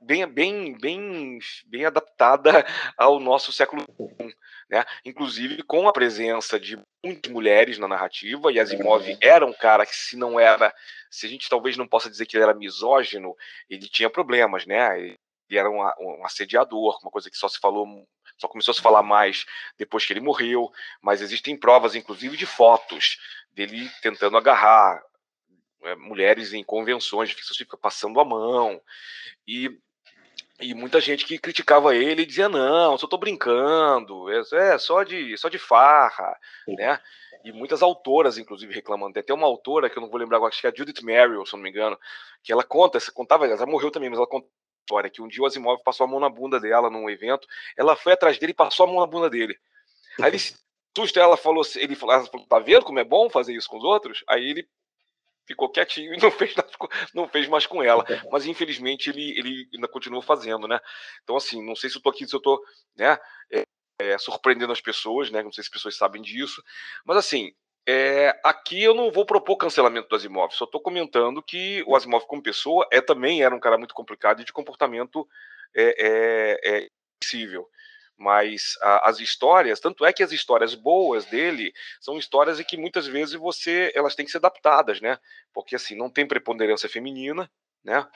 bem, 0.03 0.27
bem, 0.27 0.79
bem, 0.79 1.39
bem 1.67 1.85
adaptada 1.87 2.53
ao 2.99 3.19
nosso 3.19 3.53
século 3.53 3.83
I, 4.21 4.37
né? 4.69 4.85
Inclusive 5.05 5.63
com 5.63 5.89
a 5.89 5.93
presença 5.93 6.61
de 6.61 6.79
muitas 7.03 7.33
mulheres 7.33 7.79
na 7.79 7.89
narrativa, 7.89 8.53
e 8.53 8.61
Asimov 8.61 9.09
uhum. 9.09 9.19
era 9.21 9.47
um 9.47 9.53
cara 9.53 9.87
que, 9.87 9.97
se 9.97 10.17
não 10.17 10.39
era, 10.39 10.75
se 11.11 11.25
a 11.25 11.29
gente 11.29 11.49
talvez 11.49 11.77
não 11.77 11.89
possa 11.89 12.11
dizer 12.11 12.27
que 12.27 12.37
ele 12.37 12.45
era 12.45 12.55
misógino, 12.55 13.35
ele 13.71 13.89
tinha 13.89 14.11
problemas, 14.11 14.67
né? 14.67 15.01
Ele 15.01 15.19
era 15.51 15.71
um, 15.71 15.81
um 15.81 16.27
assediador, 16.27 16.99
uma 17.03 17.11
coisa 17.11 17.31
que 17.31 17.37
só 17.37 17.49
se 17.49 17.59
falou 17.59 18.07
só 18.39 18.49
começou 18.49 18.73
a 18.73 18.75
se 18.75 18.83
falar 18.83 19.03
mais 19.03 19.47
depois 19.79 20.05
que 20.05 20.13
ele 20.13 20.21
morreu, 20.21 20.71
mas 21.01 21.23
existem 21.23 21.57
provas, 21.57 21.95
inclusive, 21.95 22.37
de 22.37 22.45
fotos 22.45 23.19
dele 23.51 23.91
tentando 24.03 24.37
agarrar 24.37 25.03
mulheres 25.95 26.53
em 26.53 26.65
convenções 26.65 27.29
de 27.29 27.35
ficção 27.35 27.55
científica 27.55 27.77
passando 27.77 28.19
a 28.19 28.25
mão. 28.25 28.81
E, 29.47 29.71
e 30.61 30.75
muita 30.75 31.01
gente 31.01 31.25
que 31.25 31.39
criticava 31.39 31.95
ele 31.95 32.27
dizia: 32.27 32.49
não, 32.49 32.99
só 32.99 33.07
estou 33.07 33.19
brincando, 33.19 34.31
é, 34.31 34.43
é, 34.55 34.79
só, 34.79 35.03
de, 35.03 35.37
só 35.37 35.49
de 35.49 35.59
farra. 35.59 36.37
Né? 36.67 36.99
E 37.45 37.53
muitas 37.53 37.83
autoras, 37.83 38.39
inclusive, 38.39 38.75
reclamando. 38.75 39.13
Tem 39.13 39.21
até 39.21 39.33
uma 39.33 39.47
autora 39.47 39.89
que 39.89 39.97
eu 39.97 40.01
não 40.01 40.11
vou 40.11 40.19
lembrar 40.19 40.39
agora, 40.39 40.51
acho 40.51 40.61
que 40.61 40.67
é 40.67 40.71
a 40.71 40.75
Judith 40.75 41.05
Merrill, 41.05 41.47
se 41.47 41.53
não 41.53 41.61
me 41.61 41.71
engano, 41.71 41.97
que 42.43 42.53
ela 42.53 42.65
conta, 42.65 42.99
contava, 43.13 43.47
ela 43.47 43.67
morreu 43.67 43.91
também, 43.91 44.11
mas 44.11 44.19
ela 44.19 44.27
conta 44.27 44.49
história 44.87 45.11
que 45.11 45.21
um 45.21 45.27
dia 45.27 45.43
o 45.43 45.47
Asimov 45.47 45.83
passou 45.83 46.05
a 46.05 46.07
mão 46.09 46.21
na 46.21 46.29
bunda 46.29 46.61
dela 46.61 46.89
num 46.89 47.11
evento, 47.11 47.47
ela 47.77 47.97
foi 47.97 48.13
atrás 48.13 48.39
dele 48.39 48.53
e 48.53 48.55
passou 48.55 48.85
a 48.85 48.87
mão 48.87 49.01
na 49.01 49.07
bunda 49.07 49.29
dele. 49.29 49.59
Aí 50.21 50.31
ele 50.31 50.39
susto, 50.97 51.19
ela 51.19 51.37
falou, 51.37 51.63
ele 51.75 51.97
falou, 51.97 52.15
ela 52.15 52.25
falou, 52.27 52.47
tá 52.47 52.59
vendo 52.61 52.85
como 52.85 53.01
é 53.01 53.05
bom 53.05 53.29
fazer 53.29 53.55
isso 53.55 53.69
com 53.69 53.77
os 53.77 53.85
outros? 53.85 54.25
Aí 54.29 54.49
ele 54.49 54.69
ficou 55.47 55.71
quietinho 55.71 56.15
e 56.15 56.19
não 56.21 56.31
fez, 56.31 56.55
não 57.15 57.29
fez 57.29 57.49
mais 57.49 57.67
com 57.67 57.83
ela. 57.83 58.05
Mas 58.31 58.47
infelizmente 58.47 59.11
ele, 59.11 59.39
ele 59.39 59.69
ainda 59.75 59.89
continua 59.89 60.23
fazendo, 60.23 60.67
né? 60.69 60.81
Então, 61.23 61.37
assim, 61.37 61.65
não 61.65 61.77
sei 61.77 61.91
se 61.91 61.97
eu 61.99 62.03
tô 62.03 62.11
aqui, 62.11 62.27
se 62.27 62.35
eu 62.35 62.41
tô, 62.41 62.63
né, 62.97 63.19
é, 63.53 63.63
é, 64.01 64.19
surpreendendo 64.19 64.73
as 64.73 64.81
pessoas, 64.81 65.31
né? 65.31 65.43
Não 65.43 65.53
sei 65.53 65.63
se 65.65 65.69
as 65.69 65.73
pessoas 65.73 65.97
sabem 65.97 66.23
disso. 66.23 66.63
Mas 67.05 67.17
assim, 67.17 67.53
É, 67.89 68.35
aqui 68.45 68.83
eu 68.83 68.95
não 68.95 69.13
vou 69.13 69.25
propor 69.25 69.57
cancelamento 69.57 70.09
do 70.09 70.17
Asimov, 70.17 70.53
só 70.53 70.65
estou 70.65 70.81
comentando 70.81 71.41
que 71.43 71.85
o 71.87 71.95
Asimov 71.95 72.27
como 72.27 72.43
pessoa 72.43 72.85
é 72.93 73.01
também 73.01 73.43
era 73.45 73.55
um 73.55 73.61
cara 73.61 73.79
muito 73.79 73.95
complicado 73.95 74.41
e 74.43 74.45
de 74.45 74.53
comportamento 74.53 75.25
é, 75.75 75.95
é, 76.67 76.79
é 76.85 76.89
possível. 77.23 77.69
Mas 78.19 78.77
a, 78.83 79.11
as 79.11 79.21
histórias, 79.21 79.81
tanto 79.81 80.05
é 80.05 80.13
que 80.13 80.23
as 80.23 80.33
histórias 80.33 80.75
boas 80.75 81.25
dele 81.27 81.73
são 82.01 82.19
histórias 82.19 82.59
em 82.59 82.65
que 82.65 82.77
muitas 82.77 83.07
vezes 83.07 83.35
você, 83.35 83.93
elas 83.95 84.15
têm 84.15 84.25
que 84.25 84.33
ser 84.33 84.39
adaptadas, 84.39 85.01
né? 85.01 85.19
Porque 85.53 85.77
assim 85.77 85.95
não 85.95 86.11
tem 86.11 86.27
preponderância 86.27 86.89
feminina, 86.89 87.51
né? 87.85 88.07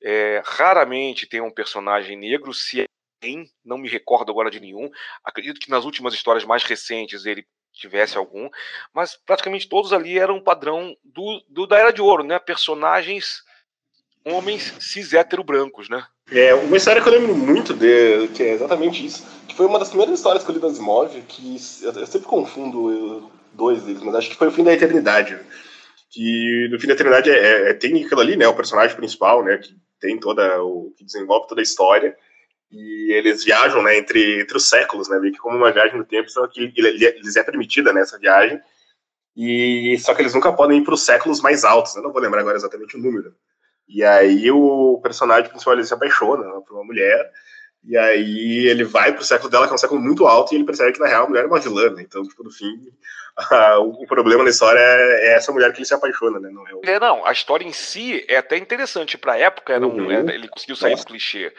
É, 0.00 0.42
raramente 0.44 1.26
tem 1.26 1.40
um 1.40 1.50
personagem 1.50 2.16
negro, 2.16 2.52
se 2.52 2.82
é 2.82 2.86
tem, 3.22 3.48
não 3.64 3.78
me 3.78 3.88
recordo 3.88 4.32
agora 4.32 4.50
de 4.50 4.58
nenhum. 4.58 4.90
Acredito 5.24 5.60
que 5.60 5.70
nas 5.70 5.84
últimas 5.84 6.12
histórias 6.12 6.44
mais 6.44 6.64
recentes 6.64 7.24
ele 7.24 7.46
tivesse 7.72 8.18
algum, 8.18 8.50
mas 8.92 9.16
praticamente 9.16 9.68
todos 9.68 9.92
ali 9.92 10.18
eram 10.18 10.42
padrão 10.42 10.94
do, 11.02 11.42
do 11.48 11.66
da 11.66 11.78
Era 11.78 11.92
de 11.92 12.02
Ouro, 12.02 12.24
né? 12.24 12.38
Personagens 12.38 13.42
homens 14.24 14.74
cis 14.80 15.12
hétero 15.12 15.44
brancos, 15.44 15.88
né? 15.88 16.04
É, 16.30 16.54
uma 16.54 16.76
história 16.76 17.02
que 17.02 17.08
eu 17.08 17.12
lembro 17.12 17.34
muito 17.34 17.74
de, 17.74 18.28
que 18.28 18.42
é 18.42 18.52
exatamente 18.52 19.04
isso, 19.04 19.26
que 19.46 19.54
foi 19.54 19.66
uma 19.66 19.78
das 19.78 19.88
primeiras 19.88 20.18
histórias 20.18 20.42
que 20.44 20.50
eu 20.50 20.54
li 20.54 20.60
das 20.60 20.72
Asimov, 20.72 21.10
que 21.28 21.56
eu 21.82 22.06
sempre 22.06 22.26
confundo 22.26 23.30
dois 23.52 23.82
deles, 23.82 24.02
mas 24.02 24.14
acho 24.14 24.30
que 24.30 24.36
foi 24.36 24.48
o 24.48 24.52
fim 24.52 24.64
da 24.64 24.72
eternidade. 24.72 25.38
Que 26.10 26.68
no 26.70 26.78
fim 26.78 26.86
da 26.86 26.94
eternidade 26.94 27.30
é, 27.30 27.34
é, 27.34 27.70
é 27.70 27.74
tem 27.74 28.04
aquilo 28.04 28.20
ali, 28.20 28.36
né, 28.36 28.46
o 28.46 28.54
personagem 28.54 28.96
principal, 28.96 29.44
né, 29.44 29.58
que 29.58 29.74
tem 30.00 30.18
toda 30.18 30.62
o 30.62 30.92
que 30.96 31.04
desenvolve 31.04 31.48
toda 31.48 31.60
a 31.60 31.62
história, 31.62 32.16
e 32.70 33.12
eles 33.12 33.44
viajam, 33.44 33.82
né, 33.82 33.98
entre, 33.98 34.40
entre 34.40 34.56
os 34.56 34.68
séculos, 34.68 35.08
né, 35.08 35.18
meio 35.18 35.32
que 35.32 35.38
como 35.38 35.56
uma 35.56 35.72
viagem 35.72 35.98
no 35.98 36.04
tempo, 36.04 36.30
só 36.30 36.46
que 36.46 36.72
eles 36.76 37.36
é 37.36 37.42
permitida 37.42 37.92
né, 37.92 38.02
viagem, 38.18 38.60
e 39.36 39.96
só 39.98 40.14
que 40.14 40.22
eles 40.22 40.34
nunca 40.34 40.52
podem 40.52 40.78
ir 40.78 40.84
para 40.84 40.94
os 40.94 41.04
séculos 41.04 41.40
mais 41.40 41.64
altos, 41.64 41.94
eu 41.96 42.02
não 42.02 42.12
vou 42.12 42.20
lembrar 42.20 42.40
agora 42.40 42.56
exatamente 42.56 42.96
o 42.96 43.00
número. 43.00 43.34
E 43.88 44.04
aí 44.04 44.50
o 44.50 45.00
personagem 45.02 45.50
principal 45.50 45.74
ele 45.74 45.84
se 45.84 45.94
apaixona 45.94 46.44
né, 46.44 46.60
por 46.66 46.74
uma 46.74 46.84
mulher, 46.84 47.30
e 47.84 47.96
aí 47.96 48.66
ele 48.66 48.84
vai 48.84 49.12
pro 49.12 49.24
século 49.24 49.50
dela, 49.50 49.66
que 49.66 49.72
é 49.72 49.74
um 49.74 49.78
século 49.78 50.00
muito 50.00 50.26
alto, 50.26 50.52
e 50.52 50.56
ele 50.56 50.64
percebe 50.64 50.92
que 50.92 51.00
na 51.00 51.08
real 51.08 51.24
a 51.24 51.28
mulher 51.28 51.44
é 51.44 51.46
uma 51.46 51.58
vilã, 51.58 51.90
né? 51.90 52.02
Então, 52.02 52.22
tipo, 52.22 52.44
no 52.44 52.50
fim, 52.50 52.72
a, 53.36 53.78
o, 53.80 54.06
problema 54.06 54.44
da 54.44 54.50
história 54.50 54.78
é, 54.78 55.30
é, 55.30 55.34
essa 55.34 55.52
mulher 55.52 55.72
que 55.72 55.78
ele 55.78 55.86
se 55.86 55.94
apaixona, 55.94 56.38
né? 56.38 56.48
Não, 56.50 56.66
é, 56.68 56.74
o... 56.74 56.80
é 56.84 57.00
não, 57.00 57.26
a 57.26 57.32
história 57.32 57.64
em 57.64 57.72
si 57.72 58.24
é 58.28 58.36
até 58.36 58.56
interessante 58.56 59.18
pra 59.18 59.36
época, 59.36 59.72
era 59.72 59.86
um, 59.86 59.96
uhum. 59.96 60.30
ele 60.30 60.48
conseguiu 60.48 60.76
sair 60.76 60.92
Nossa. 60.92 61.04
do 61.04 61.08
clichê. 61.08 61.52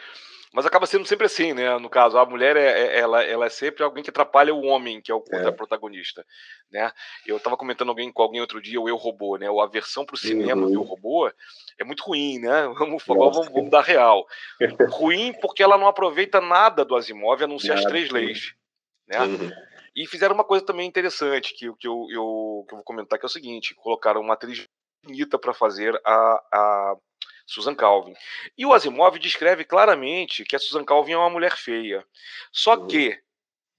Mas 0.54 0.64
acaba 0.64 0.86
sendo 0.86 1.04
sempre 1.04 1.26
assim, 1.26 1.52
né? 1.52 1.76
No 1.78 1.90
caso, 1.90 2.16
a 2.16 2.24
mulher 2.24 2.56
é, 2.56 2.62
é, 2.62 3.00
ela, 3.00 3.24
ela 3.24 3.46
é 3.46 3.48
sempre 3.48 3.82
alguém 3.82 4.04
que 4.04 4.10
atrapalha 4.10 4.54
o 4.54 4.62
homem, 4.62 5.00
que 5.00 5.10
é 5.10 5.14
o 5.14 5.24
é. 5.32 5.50
protagonista, 5.50 6.24
né? 6.70 6.92
Eu 7.26 7.38
estava 7.38 7.56
comentando 7.56 7.88
alguém 7.88 8.12
com 8.12 8.22
alguém 8.22 8.40
outro 8.40 8.62
dia, 8.62 8.80
o 8.80 8.88
Eu 8.88 8.94
Robô, 8.94 9.36
né? 9.36 9.48
A 9.48 9.66
versão 9.66 10.06
para 10.06 10.14
o 10.14 10.18
cinema 10.18 10.62
uhum. 10.62 10.68
do 10.68 10.74
Eu 10.74 10.82
Robô 10.82 11.28
é 11.76 11.82
muito 11.82 12.04
ruim, 12.04 12.38
né? 12.38 12.68
Vamos, 12.78 13.02
vamos, 13.04 13.48
vamos 13.48 13.70
dar 13.70 13.82
real. 13.82 14.24
ruim 14.90 15.32
porque 15.40 15.60
ela 15.60 15.76
não 15.76 15.88
aproveita 15.88 16.40
nada 16.40 16.84
do 16.84 16.94
Asimov, 16.94 17.42
a 17.42 17.48
não 17.48 17.58
ser 17.58 17.72
as 17.72 17.84
três 17.84 18.10
leis, 18.10 18.54
né? 19.08 19.20
Uhum. 19.22 19.50
E 19.96 20.06
fizeram 20.06 20.36
uma 20.36 20.44
coisa 20.44 20.64
também 20.64 20.86
interessante 20.86 21.52
que, 21.52 21.72
que, 21.76 21.88
eu, 21.88 22.06
eu, 22.10 22.64
que 22.68 22.74
eu 22.74 22.76
vou 22.76 22.84
comentar, 22.84 23.18
que 23.18 23.24
é 23.24 23.26
o 23.26 23.30
seguinte: 23.30 23.74
colocaram 23.74 24.20
uma 24.20 24.34
atriz 24.34 24.64
bonita 25.04 25.36
para 25.36 25.52
fazer 25.52 26.00
a, 26.04 26.42
a 26.52 26.96
Susan 27.46 27.74
Calvin. 27.74 28.14
E 28.56 28.64
o 28.64 28.72
Asimov 28.72 29.18
descreve 29.18 29.64
claramente 29.64 30.44
que 30.44 30.56
a 30.56 30.58
Susan 30.58 30.84
Calvin 30.84 31.12
é 31.12 31.18
uma 31.18 31.30
mulher 31.30 31.56
feia. 31.56 32.04
Só 32.52 32.76
uhum. 32.76 32.86
que, 32.86 33.20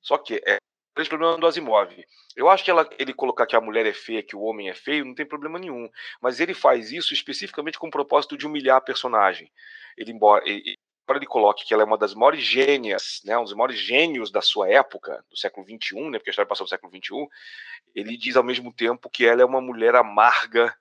só 0.02 0.18
que, 0.18 0.42
é 0.46 0.58
o 0.98 1.10
problema 1.10 1.38
do 1.38 1.48
Asimov. 1.48 1.92
Eu 2.36 2.50
acho 2.50 2.64
que 2.64 2.72
ela, 2.72 2.90
ele 2.98 3.14
colocar 3.14 3.46
que 3.46 3.56
a 3.56 3.62
mulher 3.62 3.86
é 3.86 3.94
feia, 3.94 4.24
que 4.24 4.36
o 4.36 4.42
homem 4.42 4.70
é 4.70 4.74
feio, 4.74 5.06
não 5.06 5.16
tem 5.16 5.26
problema 5.26 5.58
nenhum. 5.58 5.90
Mas 6.22 6.40
ele 6.40 6.54
faz 6.54 6.92
isso 6.92 7.14
especificamente 7.14 7.80
com 7.80 7.88
o 7.88 7.92
propósito 7.92 8.38
de 8.38 8.46
humilhar 8.46 8.78
a 8.78 8.82
personagem. 8.82 9.52
Ele, 9.98 10.12
embora, 10.12 10.44
ele, 10.48 10.78
embora 11.04 11.20
ele 11.20 11.26
coloque 11.26 11.66
que 11.66 11.74
ela 11.74 11.84
é 11.84 11.86
uma 11.86 11.98
das 11.98 12.14
maiores 12.14 12.44
gênias, 12.44 13.22
né, 13.24 13.38
um 13.38 13.44
dos 13.44 13.54
maiores 13.54 13.80
gênios 13.80 14.32
da 14.32 14.42
sua 14.42 14.70
época, 14.70 15.24
do 15.30 15.38
século 15.38 15.66
XXI, 15.66 16.10
né, 16.10 16.18
porque 16.18 16.30
a 16.30 16.32
história 16.32 16.50
passou 16.50 16.66
do 16.66 16.70
século 16.70 16.92
XXI, 16.92 17.28
ele 17.94 18.18
diz 18.18 18.36
ao 18.36 18.44
mesmo 18.44 18.74
tempo 18.74 19.10
que 19.10 19.26
ela 19.26 19.42
é 19.42 19.46
uma 19.46 19.62
mulher 19.62 19.96
amarga 19.96 20.76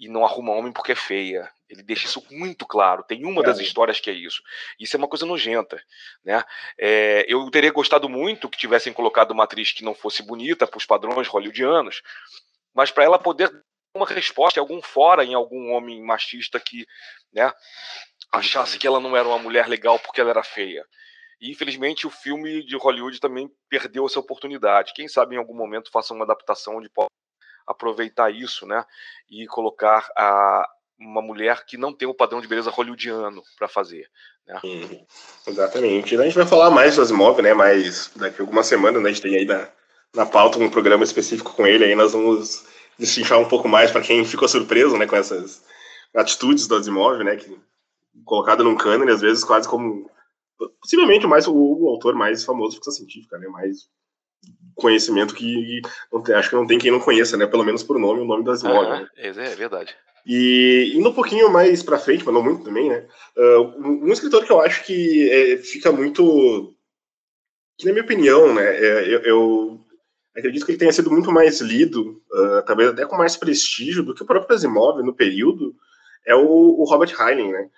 e 0.00 0.08
não 0.08 0.24
arruma 0.24 0.52
homem 0.52 0.72
porque 0.72 0.92
é 0.92 0.96
feia. 0.96 1.48
Ele 1.68 1.82
deixa 1.82 2.06
isso 2.06 2.24
muito 2.30 2.66
claro. 2.66 3.04
Tem 3.04 3.24
uma 3.26 3.42
das 3.42 3.58
histórias 3.60 4.00
que 4.00 4.08
é 4.08 4.14
isso. 4.14 4.42
Isso 4.80 4.96
é 4.96 4.98
uma 4.98 5.06
coisa 5.06 5.26
nojenta, 5.26 5.80
né? 6.24 6.42
É, 6.78 7.26
eu 7.28 7.48
teria 7.50 7.70
gostado 7.70 8.08
muito 8.08 8.48
que 8.48 8.58
tivessem 8.58 8.94
colocado 8.94 9.32
uma 9.32 9.44
atriz 9.44 9.72
que 9.72 9.84
não 9.84 9.94
fosse 9.94 10.22
bonita 10.22 10.66
para 10.66 10.78
os 10.78 10.86
padrões 10.86 11.28
hollywoodianos, 11.28 12.02
mas 12.74 12.90
para 12.90 13.04
ela 13.04 13.18
poder 13.18 13.50
dar 13.50 13.60
uma 13.94 14.06
resposta 14.06 14.58
algum 14.58 14.80
fora 14.80 15.22
em 15.22 15.34
algum 15.34 15.70
homem 15.72 16.02
machista 16.02 16.58
que, 16.58 16.86
né, 17.32 17.52
achasse 18.32 18.78
que 18.78 18.86
ela 18.86 19.00
não 19.00 19.14
era 19.14 19.28
uma 19.28 19.38
mulher 19.38 19.68
legal 19.68 19.98
porque 19.98 20.20
ela 20.20 20.30
era 20.30 20.42
feia. 20.42 20.84
E 21.40 21.50
infelizmente 21.50 22.06
o 22.06 22.10
filme 22.10 22.64
de 22.64 22.76
Hollywood 22.76 23.20
também 23.20 23.50
perdeu 23.68 24.06
essa 24.06 24.18
oportunidade. 24.18 24.92
Quem 24.94 25.08
sabe 25.08 25.34
em 25.34 25.38
algum 25.38 25.54
momento 25.54 25.90
faça 25.90 26.14
uma 26.14 26.24
adaptação 26.24 26.80
possa 26.94 27.10
aproveitar 27.70 28.30
isso, 28.30 28.66
né? 28.66 28.84
E 29.30 29.46
colocar 29.46 30.10
a, 30.16 30.68
uma 30.98 31.22
mulher 31.22 31.64
que 31.64 31.76
não 31.76 31.92
tem 31.92 32.06
o 32.08 32.14
padrão 32.14 32.40
de 32.40 32.48
beleza 32.48 32.70
hollywoodiano 32.70 33.42
para 33.58 33.68
fazer. 33.68 34.06
Né? 34.46 34.60
Hum, 34.64 35.06
exatamente. 35.46 36.16
A 36.16 36.24
gente 36.24 36.36
vai 36.36 36.46
falar 36.46 36.70
mais 36.70 36.96
do 36.96 37.02
Asimov, 37.02 37.40
né? 37.40 37.54
Mas 37.54 38.10
daqui 38.16 38.40
a 38.40 38.42
algumas 38.42 38.66
semanas 38.66 39.02
né, 39.02 39.08
a 39.08 39.12
gente 39.12 39.22
tem 39.22 39.36
aí 39.36 39.44
na, 39.44 39.68
na 40.14 40.26
pauta 40.26 40.58
um 40.58 40.68
programa 40.68 41.04
específico 41.04 41.54
com 41.54 41.66
ele. 41.66 41.84
Aí 41.84 41.94
nós 41.94 42.12
vamos 42.12 42.66
destrinchar 42.98 43.38
um 43.38 43.48
pouco 43.48 43.68
mais 43.68 43.90
para 43.90 44.02
quem 44.02 44.24
ficou 44.24 44.48
surpreso, 44.48 44.96
né? 44.98 45.06
Com 45.06 45.16
essas 45.16 45.62
atitudes 46.14 46.66
do 46.66 46.76
Asimov, 46.76 47.22
né? 47.24 47.36
Que, 47.36 47.58
colocado 48.24 48.64
num 48.64 48.76
cânone, 48.76 49.12
às 49.12 49.20
vezes 49.20 49.44
quase 49.44 49.68
como 49.68 50.10
possivelmente 50.80 51.26
mais 51.26 51.46
o, 51.46 51.54
o 51.54 51.88
autor 51.88 52.14
mais 52.14 52.44
famoso 52.44 52.70
de 52.70 52.76
ficção 52.76 52.92
científica, 52.92 53.38
né? 53.38 53.48
Mais 53.48 53.88
conhecimento 54.74 55.34
que 55.34 55.82
tem, 56.24 56.34
acho 56.34 56.50
que 56.50 56.56
não 56.56 56.66
tem 56.66 56.78
quem 56.78 56.90
não 56.90 57.00
conheça, 57.00 57.36
né? 57.36 57.46
Pelo 57.46 57.64
menos 57.64 57.82
por 57.82 57.98
nome, 57.98 58.20
o 58.20 58.24
nome 58.24 58.44
das 58.44 58.64
Asimov. 58.64 58.88
né? 59.00 59.08
É 59.16 59.54
verdade. 59.54 59.94
E 60.26 60.92
indo 60.94 61.08
um 61.08 61.14
pouquinho 61.14 61.50
mais 61.50 61.82
para 61.82 61.98
frente, 61.98 62.24
mas 62.24 62.34
não 62.34 62.42
muito 62.42 62.64
também, 62.64 62.88
né? 62.88 63.06
Uh, 63.36 64.06
um 64.06 64.12
escritor 64.12 64.44
que 64.44 64.52
eu 64.52 64.60
acho 64.60 64.84
que 64.84 65.30
é, 65.30 65.56
fica 65.58 65.92
muito. 65.92 66.74
que, 67.78 67.86
na 67.86 67.92
minha 67.92 68.04
opinião, 68.04 68.54
né? 68.54 68.64
É, 68.64 69.14
eu, 69.14 69.20
eu, 69.22 69.80
acredito 70.36 70.64
que 70.64 70.72
ele 70.72 70.78
tenha 70.78 70.92
sido 70.92 71.10
muito 71.10 71.32
mais 71.32 71.60
lido, 71.60 72.22
uh, 72.32 72.62
talvez 72.66 72.90
até 72.90 73.06
com 73.06 73.16
mais 73.16 73.36
prestígio 73.36 74.02
do 74.02 74.14
que 74.14 74.22
o 74.22 74.26
próprio 74.26 74.54
Asimov 74.54 75.02
no 75.02 75.14
período, 75.14 75.74
é 76.26 76.34
o, 76.34 76.42
o 76.42 76.84
Robert 76.84 77.14
Heinlein, 77.18 77.52
né? 77.52 77.68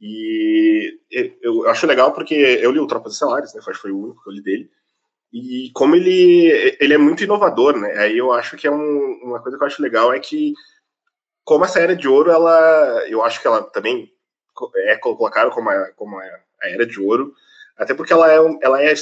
E 0.00 1.00
eu 1.42 1.68
acho 1.68 1.86
legal 1.86 2.12
porque 2.12 2.34
eu 2.34 2.70
li 2.70 2.78
o 2.78 2.86
Tropas 2.86 3.14
Estelares, 3.14 3.52
né? 3.52 3.60
Acho 3.60 3.72
que 3.72 3.78
foi 3.78 3.90
o 3.90 3.98
único 3.98 4.22
que 4.22 4.30
eu 4.30 4.34
li 4.34 4.42
dele. 4.42 4.70
E 5.32 5.70
como 5.74 5.94
ele, 5.94 6.76
ele 6.80 6.94
é 6.94 6.98
muito 6.98 7.22
inovador, 7.22 7.78
né? 7.78 7.98
Aí 7.98 8.16
eu 8.16 8.32
acho 8.32 8.56
que 8.56 8.66
é 8.66 8.70
um, 8.70 9.20
uma 9.22 9.42
coisa 9.42 9.58
que 9.58 9.62
eu 9.62 9.66
acho 9.66 9.82
legal 9.82 10.12
é 10.12 10.18
que, 10.18 10.54
como 11.44 11.64
essa 11.64 11.80
era 11.80 11.94
de 11.94 12.08
ouro, 12.08 12.30
ela, 12.30 13.04
eu 13.08 13.22
acho 13.22 13.40
que 13.40 13.46
ela 13.46 13.62
também 13.62 14.10
é 14.86 14.96
colocada 14.96 15.50
como 15.50 15.68
a, 15.68 15.90
como 15.92 16.18
a 16.18 16.24
era 16.62 16.86
de 16.86 17.00
ouro, 17.00 17.34
até 17.76 17.94
porque 17.94 18.12
ela 18.12 18.32
é, 18.32 18.38
ela 18.62 18.82
é, 18.82 18.92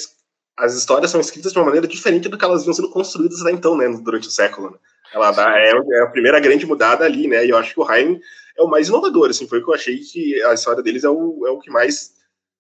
as 0.56 0.74
histórias 0.74 1.10
são 1.10 1.20
escritas 1.20 1.52
de 1.52 1.58
uma 1.58 1.64
maneira 1.64 1.86
diferente 1.86 2.28
do 2.28 2.36
que 2.36 2.44
elas 2.44 2.62
vinham 2.62 2.74
sendo 2.74 2.90
construídas 2.90 3.40
até 3.40 3.52
então, 3.52 3.76
né? 3.76 3.88
Durante 4.02 4.28
o 4.28 4.30
século. 4.30 4.72
Né? 4.72 4.78
Ela 5.12 5.30
dá, 5.30 5.58
é, 5.58 5.70
é, 5.70 6.00
a 6.02 6.08
primeira 6.08 6.40
grande 6.40 6.66
mudada 6.66 7.04
ali, 7.04 7.28
né? 7.28 7.46
E 7.46 7.50
eu 7.50 7.56
acho 7.56 7.72
que 7.72 7.80
o 7.80 7.88
Haim 7.88 8.20
é 8.56 8.62
o 8.62 8.68
mais 8.68 8.88
inovador, 8.88 9.30
assim, 9.30 9.46
foi 9.46 9.60
o 9.60 9.64
que 9.64 9.70
eu 9.70 9.74
achei 9.74 9.98
que 9.98 10.42
a 10.44 10.54
história 10.54 10.82
deles 10.82 11.04
é 11.04 11.08
o, 11.08 11.46
é 11.46 11.50
o 11.50 11.58
que 11.58 11.70
mais, 11.70 12.12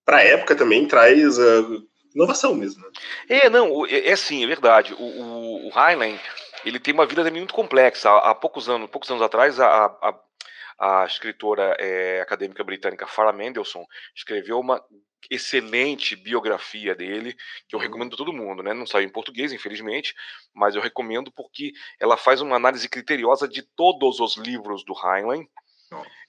para 0.04 0.18
a 0.18 0.22
época 0.22 0.54
também, 0.54 0.86
traz. 0.86 1.38
Uh, 1.38 1.86
inovação 2.16 2.54
mesmo. 2.54 2.82
Né? 2.82 2.90
É, 3.28 3.50
não, 3.50 3.86
é, 3.86 4.08
é 4.08 4.16
sim, 4.16 4.42
é 4.42 4.46
verdade. 4.46 4.94
O, 4.94 5.02
o, 5.02 5.66
o 5.66 5.70
Highland, 5.70 6.20
ele 6.64 6.80
tem 6.80 6.94
uma 6.94 7.06
vida 7.06 7.22
também 7.22 7.40
muito 7.40 7.54
complexa. 7.54 8.10
Há, 8.10 8.30
há 8.30 8.34
poucos 8.34 8.68
anos, 8.68 8.90
poucos 8.90 9.10
anos 9.10 9.22
atrás, 9.22 9.60
a, 9.60 9.86
a, 9.86 10.14
a 10.78 11.04
escritora 11.04 11.76
é, 11.78 12.20
acadêmica 12.20 12.64
britânica 12.64 13.06
Farah 13.06 13.32
Mendelssohn 13.32 13.84
escreveu 14.14 14.58
uma 14.58 14.82
excelente 15.30 16.14
biografia 16.14 16.94
dele, 16.94 17.34
que 17.68 17.74
eu 17.74 17.78
uhum. 17.78 17.84
recomendo 17.84 18.14
a 18.14 18.16
todo 18.16 18.32
mundo, 18.32 18.62
né? 18.62 18.72
Não 18.72 18.86
saiu 18.86 19.06
em 19.06 19.12
português, 19.12 19.52
infelizmente, 19.52 20.14
mas 20.54 20.74
eu 20.74 20.82
recomendo 20.82 21.32
porque 21.32 21.72
ela 21.98 22.16
faz 22.16 22.40
uma 22.40 22.56
análise 22.56 22.88
criteriosa 22.88 23.48
de 23.48 23.62
todos 23.62 24.20
os 24.20 24.36
livros 24.36 24.84
do 24.84 24.94
Heinlein 24.94 25.48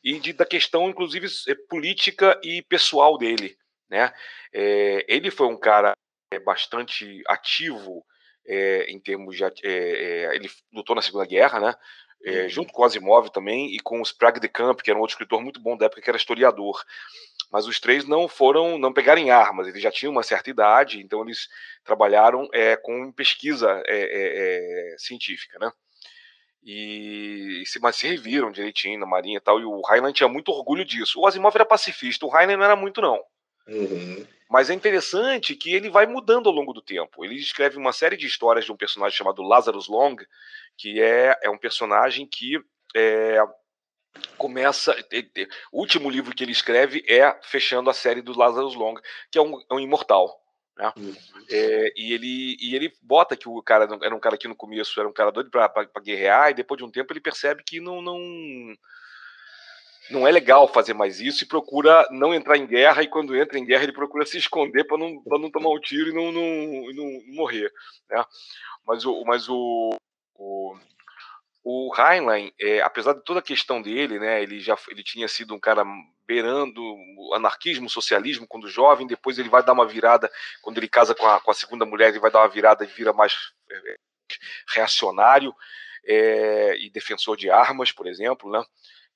e 0.03 0.19
de, 0.19 0.33
da 0.33 0.45
questão, 0.45 0.89
inclusive, 0.89 1.27
é, 1.47 1.55
política 1.69 2.39
e 2.43 2.61
pessoal 2.63 3.17
dele 3.17 3.57
né? 3.89 4.13
É, 4.53 5.05
ele 5.07 5.31
foi 5.31 5.47
um 5.47 5.57
cara 5.57 5.93
eh, 6.31 6.39
bastante 6.39 7.23
ativo 7.27 8.05
é, 8.45 8.85
em 8.89 8.99
termos 8.99 9.35
de. 9.35 9.43
É, 9.43 10.35
ele 10.35 10.49
lutou 10.73 10.95
na 10.95 11.01
Segunda 11.01 11.25
Guerra, 11.25 11.59
né? 11.59 11.75
Uhum. 12.25 12.49
junto 12.49 12.73
com 12.73 12.83
Asimov 12.83 13.29
também 13.29 13.75
e 13.75 13.79
com 13.79 14.01
o 14.01 14.03
Sprague 14.03 14.39
de 14.39 14.49
Camp, 14.49 14.81
que 14.81 14.89
era 14.89 14.97
um 14.97 15.01
outro 15.01 15.13
escritor 15.13 15.39
muito 15.39 15.61
bom 15.61 15.77
da 15.77 15.85
época, 15.85 16.01
que 16.01 16.09
era 16.09 16.17
historiador. 16.17 16.83
Mas 17.51 17.67
os 17.67 17.79
três 17.79 18.07
não 18.07 18.27
foram, 18.27 18.79
não 18.79 18.91
pegaram 18.91 19.21
em 19.21 19.29
armas, 19.29 19.67
eles 19.67 19.81
já 19.81 19.91
tinham 19.91 20.11
uma 20.11 20.23
certa 20.23 20.49
idade, 20.49 20.99
então 20.99 21.21
eles 21.21 21.47
trabalharam 21.83 22.49
com 22.81 23.11
pesquisa 23.11 23.83
científica, 24.97 25.59
né? 25.59 25.71
E 26.63 27.63
se, 27.65 27.79
mas 27.79 27.95
se 27.95 28.07
reviram 28.07 28.51
direitinho 28.51 28.99
na 28.99 29.05
Marinha 29.05 29.37
e 29.37 29.41
tal, 29.41 29.59
e 29.59 29.63
o 29.63 29.81
Heinlein 29.89 30.11
tinha 30.11 30.27
muito 30.27 30.51
orgulho 30.51 30.83
disso. 30.83 31.21
O 31.21 31.25
Asimov 31.25 31.55
era 31.55 31.65
pacifista, 31.65 32.25
o 32.25 32.35
Heinlein 32.35 32.57
não 32.57 32.65
era 32.65 32.75
muito, 32.75 32.99
não. 32.99 33.23
Uhum. 33.67 34.25
Mas 34.49 34.69
é 34.69 34.73
interessante 34.73 35.55
que 35.55 35.73
ele 35.73 35.89
vai 35.89 36.05
mudando 36.05 36.47
ao 36.47 36.55
longo 36.55 36.71
do 36.71 36.81
tempo. 36.81 37.25
Ele 37.25 37.35
escreve 37.35 37.77
uma 37.77 37.91
série 37.91 38.15
de 38.15 38.25
histórias 38.25 38.65
de 38.65 38.71
um 38.71 38.77
personagem 38.77 39.17
chamado 39.17 39.41
Lazarus 39.41 39.87
Long, 39.87 40.15
que 40.77 41.01
é, 41.01 41.37
é 41.43 41.49
um 41.49 41.57
personagem 41.57 42.25
que 42.25 42.57
é, 42.95 43.37
começa. 44.37 44.95
O 45.71 45.79
último 45.79 46.09
livro 46.09 46.33
que 46.33 46.43
ele 46.43 46.51
escreve 46.51 47.03
é 47.07 47.37
fechando 47.43 47.89
a 47.89 47.93
série 47.93 48.21
do 48.21 48.37
Lazarus 48.37 48.75
Long, 48.75 48.95
que 49.29 49.37
é 49.37 49.41
um, 49.41 49.59
é 49.69 49.73
um 49.73 49.79
imortal. 49.79 50.41
Né? 50.77 50.93
Uhum. 50.95 51.15
É, 51.49 51.93
e, 51.97 52.13
ele, 52.13 52.57
e 52.59 52.75
ele 52.75 52.93
bota 53.01 53.35
que 53.35 53.49
o 53.49 53.61
cara 53.61 53.87
era 54.01 54.15
um 54.15 54.19
cara 54.19 54.37
que 54.37 54.47
no 54.47 54.55
começo 54.55 54.97
era 54.99 55.09
um 55.09 55.13
cara 55.13 55.31
doido 55.31 55.49
para 55.49 56.01
guerrear, 56.01 56.51
e 56.51 56.53
depois 56.53 56.77
de 56.77 56.85
um 56.85 56.91
tempo 56.91 57.11
ele 57.11 57.19
percebe 57.19 57.63
que 57.65 57.81
não, 57.81 58.01
não, 58.01 58.17
não 60.09 60.27
é 60.27 60.31
legal 60.31 60.67
fazer 60.67 60.93
mais 60.93 61.19
isso 61.19 61.43
e 61.43 61.47
procura 61.47 62.07
não 62.11 62.33
entrar 62.33 62.57
em 62.57 62.65
guerra, 62.65 63.03
e 63.03 63.07
quando 63.07 63.35
entra 63.35 63.57
em 63.57 63.65
guerra 63.65 63.83
ele 63.83 63.93
procura 63.93 64.25
se 64.25 64.37
esconder 64.37 64.83
para 64.85 64.97
não, 64.97 65.21
não 65.25 65.51
tomar 65.51 65.69
um 65.69 65.79
tiro 65.79 66.09
e 66.09 66.13
não, 66.13 66.31
não, 66.31 66.93
não 66.93 67.35
morrer. 67.35 67.71
Né? 68.09 68.23
Mas, 68.85 69.05
o, 69.05 69.23
mas 69.25 69.49
o, 69.49 69.95
o 70.35 70.77
o 71.69 71.93
Heinlein, 71.93 72.53
é, 72.57 72.79
apesar 72.79 73.11
de 73.11 73.21
toda 73.25 73.39
a 73.41 73.43
questão 73.43 73.81
dele, 73.81 74.17
né, 74.17 74.41
ele 74.41 74.61
já 74.61 74.77
ele 74.87 75.03
tinha 75.03 75.27
sido 75.27 75.53
um 75.53 75.59
cara 75.59 75.83
beirando 76.25 76.81
o 76.81 77.33
anarquismo, 77.33 77.89
socialismo 77.89 78.47
quando 78.47 78.69
jovem, 78.69 79.05
depois 79.05 79.37
ele 79.37 79.49
vai 79.49 79.61
dar 79.61 79.73
uma 79.73 79.85
virada, 79.85 80.31
quando 80.61 80.77
ele 80.77 80.87
casa 80.87 81.13
com 81.13 81.25
a, 81.27 81.41
com 81.41 81.51
a 81.51 81.53
segunda 81.53 81.85
mulher, 81.85 82.07
ele 82.07 82.19
vai 82.19 82.31
dar 82.31 82.39
uma 82.39 82.47
virada 82.47 82.85
e 82.85 82.87
vira 82.87 83.11
mais 83.11 83.33
é, 83.69 83.95
reacionário 84.73 85.53
é, 86.05 86.77
e 86.79 86.89
defensor 86.89 87.35
de 87.35 87.49
armas, 87.49 87.91
por 87.91 88.07
exemplo, 88.07 88.49
né? 88.49 88.63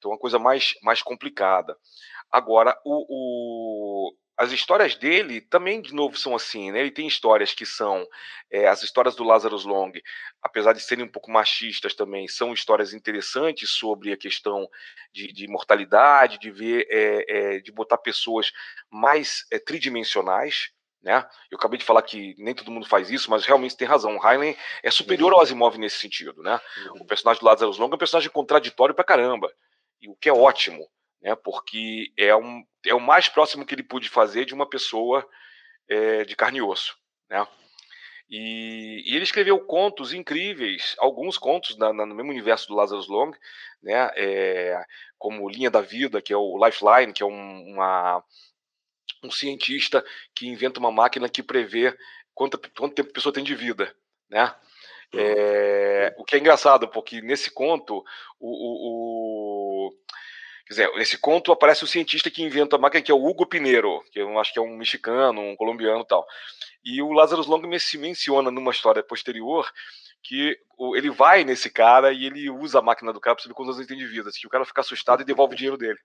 Então, 0.02 0.10
uma 0.10 0.18
coisa 0.18 0.40
mais, 0.40 0.74
mais 0.82 1.04
complicada. 1.04 1.78
Agora, 2.32 2.76
o, 2.84 3.06
o, 3.08 4.16
as 4.36 4.52
histórias 4.52 4.96
dele 4.96 5.40
também, 5.40 5.80
de 5.80 5.94
novo, 5.94 6.18
são 6.18 6.36
assim, 6.36 6.72
né? 6.72 6.80
Ele 6.80 6.90
tem 6.90 7.06
histórias 7.06 7.54
que 7.54 7.68
são 7.68 8.04
é, 8.50 8.68
as 8.68 8.82
histórias 8.82 9.16
do 9.16 9.24
Lazarus 9.24 9.64
Long, 9.64 9.92
apesar 10.42 10.74
de 10.74 10.82
serem 10.82 11.06
um 11.06 11.08
pouco 11.08 11.30
machistas 11.30 11.94
também, 11.94 12.28
são 12.28 12.52
histórias 12.52 12.96
interessantes 12.96 13.70
sobre 13.70 14.12
a 14.12 14.18
questão 14.18 14.68
de, 15.14 15.32
de 15.32 15.48
mortalidade, 15.48 16.40
de 16.40 16.50
ver, 16.50 16.88
é, 16.90 17.26
é, 17.28 17.60
de 17.60 17.72
botar 17.72 18.00
pessoas 18.00 18.52
mais 18.90 19.46
tridimensionais. 19.68 20.72
Né? 21.04 21.24
Eu 21.52 21.60
acabei 21.60 21.78
de 21.78 21.86
falar 21.86 22.02
que 22.02 22.34
nem 22.40 22.56
todo 22.56 22.72
mundo 22.72 22.88
faz 22.88 23.12
isso, 23.12 23.30
mas 23.30 23.46
realmente 23.46 23.78
tem 23.78 23.88
razão. 23.88 24.18
O 24.18 24.28
Heinlein 24.28 24.56
é 24.82 24.90
superior 24.90 25.32
ao 25.34 25.42
Asimov 25.42 25.78
nesse 25.78 26.00
sentido. 26.00 26.42
Né? 26.42 26.60
O 27.00 27.06
personagem 27.06 27.40
do 27.40 27.46
Lazarus 27.46 27.78
Long 27.78 27.92
é 27.92 27.96
um 27.96 27.98
personagem 27.98 28.32
contraditório 28.32 28.96
pra 28.96 29.04
caramba, 29.04 29.52
e 30.02 30.10
o 30.10 30.16
que 30.16 30.30
é 30.30 30.34
ótimo 30.34 30.90
né, 31.22 31.36
porque 31.36 32.12
é, 32.18 32.36
um, 32.36 32.66
é 32.86 32.94
o 32.94 33.00
mais 33.00 33.30
próximo 33.30 33.66
que 33.66 33.76
ele 33.76 33.84
pôde 33.84 34.10
fazer 34.10 34.46
de 34.46 34.54
uma 34.54 34.68
pessoa 34.68 35.28
é, 35.88 36.26
de 36.26 36.36
carne 36.36 36.58
e 36.58 36.62
osso. 36.62 36.98
Né? 37.30 37.46
E, 38.30 39.04
e, 39.06 39.16
ele 39.16 39.24
escreveu 39.24 39.60
contos 39.60 40.14
incríveis, 40.14 40.96
alguns 40.98 41.38
contos 41.38 41.78
na, 41.78 41.94
na, 41.94 42.06
no 42.06 42.16
mesmo 42.16 42.32
universo 42.32 42.68
do 42.68 42.76
Lazarus 42.76 43.08
Long, 43.08 43.32
né, 43.84 44.10
é, 44.16 44.84
como 45.18 45.50
Linha 45.50 45.70
da 45.70 45.82
Vida, 45.82 46.22
que 46.22 46.34
é 46.34 46.38
o 46.38 46.58
Lifeline, 46.66 47.14
que 47.14 47.22
é 47.22 47.26
um, 47.26 47.74
uma, 47.74 48.24
um 49.24 49.30
cientista 49.30 50.04
que 50.34 50.48
inventa 50.48 50.80
uma 50.80 50.92
máquina 50.92 51.30
que 51.30 51.44
prevê 51.44 51.96
quanto, 52.34 52.60
quanto 52.76 52.96
tempo 52.96 53.10
a 53.10 53.14
pessoa 53.14 53.34
tem 53.34 53.44
de 53.44 53.54
vida. 53.54 53.96
Né? 54.30 54.56
É, 55.14 56.16
o 56.18 56.24
que 56.24 56.36
é 56.36 56.40
engraçado, 56.40 56.88
porque 56.88 57.22
nesse 57.22 57.52
conto 57.52 57.98
o, 58.40 58.48
o, 58.48 59.31
o 59.31 59.31
Quer 60.72 60.86
dizer, 60.86 60.92
nesse 60.96 61.18
conto 61.18 61.52
aparece 61.52 61.84
o 61.84 61.88
cientista 61.88 62.32
que 62.32 62.42
inventa 62.42 62.78
a 62.78 62.80
máquina, 62.80 63.04
que 63.04 63.12
é 63.12 63.14
o 63.14 63.22
Hugo 63.22 63.46
Pinheiro, 63.46 64.02
que 64.10 64.20
eu 64.20 64.40
acho 64.40 64.54
que 64.54 64.60
é 64.60 64.62
um 64.62 64.78
mexicano, 64.78 65.42
um 65.42 65.54
colombiano 65.54 66.00
e 66.00 66.08
tal. 66.08 66.26
E 66.82 67.02
o 67.02 67.12
Lazarus 67.12 67.46
Long 67.46 67.62
se 67.78 67.98
menciona 67.98 68.50
numa 68.50 68.72
história 68.72 69.04
posterior 69.04 69.70
que 70.24 70.58
ele 70.96 71.10
vai 71.10 71.44
nesse 71.44 71.70
cara 71.70 72.14
e 72.14 72.26
ele 72.26 72.50
usa 72.50 72.80
a 72.80 72.82
máquina 72.82 73.12
do 73.12 73.20
cara 73.20 73.36
para 73.36 73.44
saber 73.44 73.54
quantos 73.54 73.76
anos 73.76 73.80
ele 73.80 73.88
tem 73.90 73.98
de 73.98 74.10
vida. 74.10 74.30
Que 74.34 74.48
o 74.48 74.50
cara 74.50 74.64
fica 74.64 74.80
assustado 74.80 75.22
e 75.22 75.26
devolve 75.26 75.56
o 75.56 75.58
dinheiro 75.58 75.78
dele. 75.78 76.00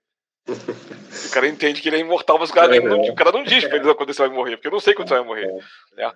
o 0.47 1.31
cara 1.31 1.47
entende 1.47 1.81
que 1.81 1.87
ele 1.87 1.95
é 1.95 1.99
imortal, 1.99 2.37
mas 2.37 2.49
o 2.49 2.53
cara, 2.53 2.77
não, 2.81 3.01
o 3.03 3.15
cara 3.15 3.31
não 3.31 3.43
diz 3.43 3.63
pra 3.63 3.77
ele 3.77 3.95
quando 3.95 4.13
você 4.13 4.27
vai 4.27 4.35
morrer, 4.35 4.57
porque 4.57 4.67
eu 4.67 4.71
não 4.71 4.81
sei 4.81 4.93
quando 4.93 5.07
você 5.07 5.15
vai 5.15 5.23
morrer. 5.23 5.47
Né? 5.93 6.13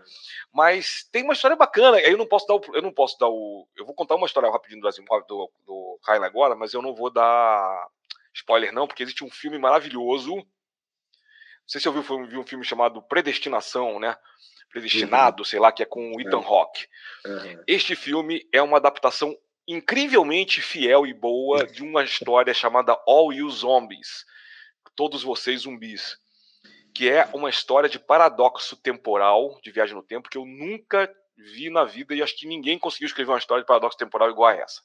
Mas 0.54 1.08
tem 1.10 1.24
uma 1.24 1.34
história 1.34 1.56
bacana, 1.56 1.98
aí 1.98 2.12
eu 2.12 2.18
não 2.18 2.28
posso 2.28 2.48
dar 2.48 2.56
o. 2.56 2.62
Eu 2.74 2.82
não 2.82 2.92
posso 2.92 3.18
dar 3.18 3.30
o. 3.30 3.66
Eu 3.78 3.86
vou 3.86 3.96
contar 3.96 4.16
uma 4.16 4.28
história 4.28 4.52
rapidinho 4.52 4.82
do 4.82 4.90
Asimov, 4.90 5.26
do, 5.26 5.50
do 5.66 6.00
agora, 6.06 6.54
mas 6.54 6.74
eu 6.74 6.82
não 6.82 6.94
vou 6.94 7.10
dar 7.10 7.88
Spoiler 8.34 8.74
não, 8.74 8.88
porque 8.88 9.04
existe 9.04 9.24
um 9.24 9.30
filme 9.30 9.58
maravilhoso. 9.58 10.36
Não 10.36 10.46
sei 11.68 11.80
se 11.80 11.88
você 11.88 11.90
ouviu, 11.90 12.28
viu 12.28 12.42
um 12.42 12.46
filme 12.46 12.66
chamado 12.66 13.02
Predestinação, 13.02 14.00
né? 14.00 14.18
Predestinado, 14.70 15.42
uhum. 15.42 15.46
sei 15.46 15.60
lá, 15.60 15.72
que 15.72 15.84
é 15.84 15.86
com 15.86 16.14
o 16.14 16.22
Ethan 16.22 16.40
é. 16.40 16.46
Hawke. 16.46 16.88
Uhum. 17.26 17.64
Este 17.68 17.96
filme 17.96 18.48
é 18.54 18.62
uma 18.62 18.78
adaptação 18.78 19.36
incrivelmente 19.68 20.62
fiel 20.62 21.06
e 21.06 21.14
boa 21.14 21.66
de 21.68 21.84
uma 21.84 22.04
história 22.04 22.54
chamada 22.54 22.98
All 23.06 23.34
You 23.34 23.50
Zombies. 23.50 24.26
Todos 24.96 25.24
vocês 25.24 25.62
zumbis. 25.62 26.18
Que 26.94 27.10
é 27.10 27.30
uma 27.34 27.50
história 27.50 27.88
de 27.88 27.98
paradoxo 27.98 28.76
temporal, 28.76 29.60
de 29.64 29.72
viagem 29.72 29.96
no 29.96 30.04
tempo, 30.04 30.30
que 30.30 30.38
eu 30.38 30.46
nunca 30.46 31.10
vi 31.38 31.70
na 31.70 31.86
vida 31.86 32.14
e 32.14 32.22
acho 32.22 32.38
que 32.38 32.48
ninguém 32.48 32.78
conseguiu 32.78 33.08
escrever 33.08 33.32
uma 33.32 33.38
história 33.38 33.64
de 33.64 33.68
paradoxo 33.68 33.98
temporal 33.98 34.30
igual 34.30 34.50
a 34.50 34.56
essa. 34.56 34.82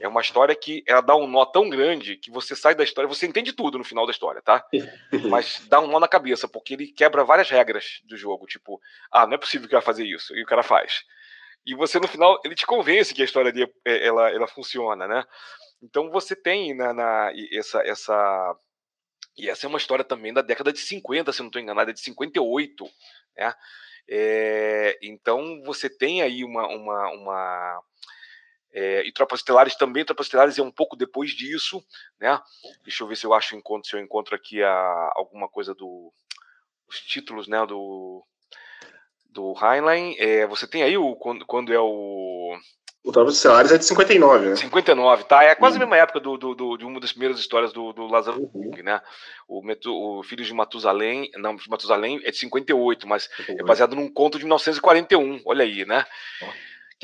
É 0.00 0.08
uma 0.08 0.20
história 0.20 0.54
que 0.54 0.82
ela 0.86 1.00
dá 1.00 1.16
um 1.16 1.26
nó 1.26 1.44
tão 1.44 1.68
grande 1.68 2.16
que 2.16 2.30
você 2.30 2.54
sai 2.54 2.74
da 2.74 2.84
história, 2.84 3.08
você 3.08 3.26
entende 3.26 3.52
tudo 3.52 3.78
no 3.78 3.84
final 3.84 4.06
da 4.06 4.12
história, 4.12 4.42
tá? 4.42 4.64
Mas 5.30 5.66
dá 5.68 5.80
um 5.80 5.86
nó 5.86 6.00
na 6.00 6.08
cabeça, 6.08 6.48
porque 6.48 6.74
ele 6.74 6.88
quebra 6.88 7.24
várias 7.24 7.48
regras 7.48 8.00
do 8.04 8.16
jogo, 8.16 8.46
tipo, 8.46 8.80
ah, 9.10 9.26
não 9.26 9.34
é 9.34 9.38
possível 9.38 9.68
que 9.68 9.74
vai 9.74 9.82
fazer 9.82 10.04
isso, 10.04 10.34
e 10.36 10.42
o 10.42 10.46
cara 10.46 10.62
faz. 10.62 11.04
E 11.66 11.74
você 11.74 11.98
no 11.98 12.08
final, 12.08 12.38
ele 12.44 12.54
te 12.54 12.66
convence 12.66 13.14
que 13.14 13.22
a 13.22 13.24
história 13.24 13.50
dele, 13.50 13.72
é, 13.84 14.06
ela, 14.06 14.30
ela 14.30 14.46
funciona, 14.46 15.08
né? 15.08 15.24
Então 15.82 16.10
você 16.10 16.36
tem 16.36 16.74
na, 16.74 16.92
na 16.92 17.32
essa, 17.52 17.80
essa 17.80 18.56
e 19.36 19.48
essa 19.48 19.66
é 19.66 19.68
uma 19.68 19.78
história 19.78 20.04
também 20.04 20.32
da 20.32 20.42
década 20.42 20.72
de 20.72 20.78
50, 20.78 21.32
se 21.32 21.40
não 21.40 21.48
estou 21.48 21.60
enganado, 21.60 21.90
é 21.90 21.94
de 21.94 22.00
58, 22.00 22.84
né? 23.36 23.54
É, 24.08 24.98
então 25.02 25.62
você 25.64 25.88
tem 25.88 26.20
aí 26.20 26.44
uma, 26.44 26.68
uma, 26.68 27.10
uma 27.10 27.82
é, 28.74 29.06
e 29.06 29.12
Tropas 29.12 29.38
Estelares 29.38 29.76
também, 29.76 30.04
Tropas 30.04 30.26
Estelares 30.26 30.58
é 30.58 30.62
um 30.62 30.70
pouco 30.70 30.96
depois 30.96 31.30
disso, 31.30 31.80
né? 32.20 32.40
Deixa 32.82 33.04
eu 33.04 33.08
ver 33.08 33.16
se 33.16 33.24
eu 33.24 33.32
acho 33.32 33.54
encontro, 33.54 33.88
se 33.88 33.96
eu 33.96 34.00
encontro 34.00 34.34
aqui 34.34 34.62
a, 34.62 35.12
alguma 35.14 35.48
coisa 35.48 35.72
do 35.72 36.12
os 36.88 36.98
títulos, 37.00 37.46
né, 37.46 37.64
do 37.66 38.26
do 39.30 39.54
Heinlein. 39.60 40.16
É, 40.18 40.46
você 40.46 40.66
tem 40.66 40.82
aí 40.82 40.98
o 40.98 41.14
quando, 41.14 41.46
quando 41.46 41.72
é 41.72 41.78
o 41.78 42.58
o 43.04 43.12
Tropas 43.12 43.36
Estelares 43.36 43.70
é 43.70 43.76
de 43.76 43.84
59, 43.84 44.48
né? 44.48 44.56
59, 44.56 45.24
tá? 45.24 45.44
É 45.44 45.54
quase 45.54 45.76
a 45.76 45.78
mesma 45.78 45.98
época 45.98 46.18
do, 46.18 46.38
do, 46.38 46.54
do, 46.54 46.76
de 46.78 46.86
uma 46.86 46.98
das 46.98 47.12
primeiras 47.12 47.38
histórias 47.38 47.70
do, 47.70 47.92
do 47.92 48.06
Lázaro 48.06 48.50
uhum. 48.54 48.70
né? 48.82 49.00
O, 49.46 49.62
o 50.18 50.22
Filhos 50.22 50.46
de 50.46 50.54
Matusalém, 50.54 51.30
não, 51.36 51.54
de 51.54 51.68
Matusalém 51.68 52.20
é 52.24 52.30
de 52.30 52.38
58, 52.38 53.06
mas 53.06 53.28
é 53.46 53.62
baseado 53.62 53.94
num 53.94 54.10
conto 54.10 54.38
de 54.38 54.44
1941, 54.44 55.42
olha 55.44 55.64
aí, 55.64 55.84
né? 55.84 56.06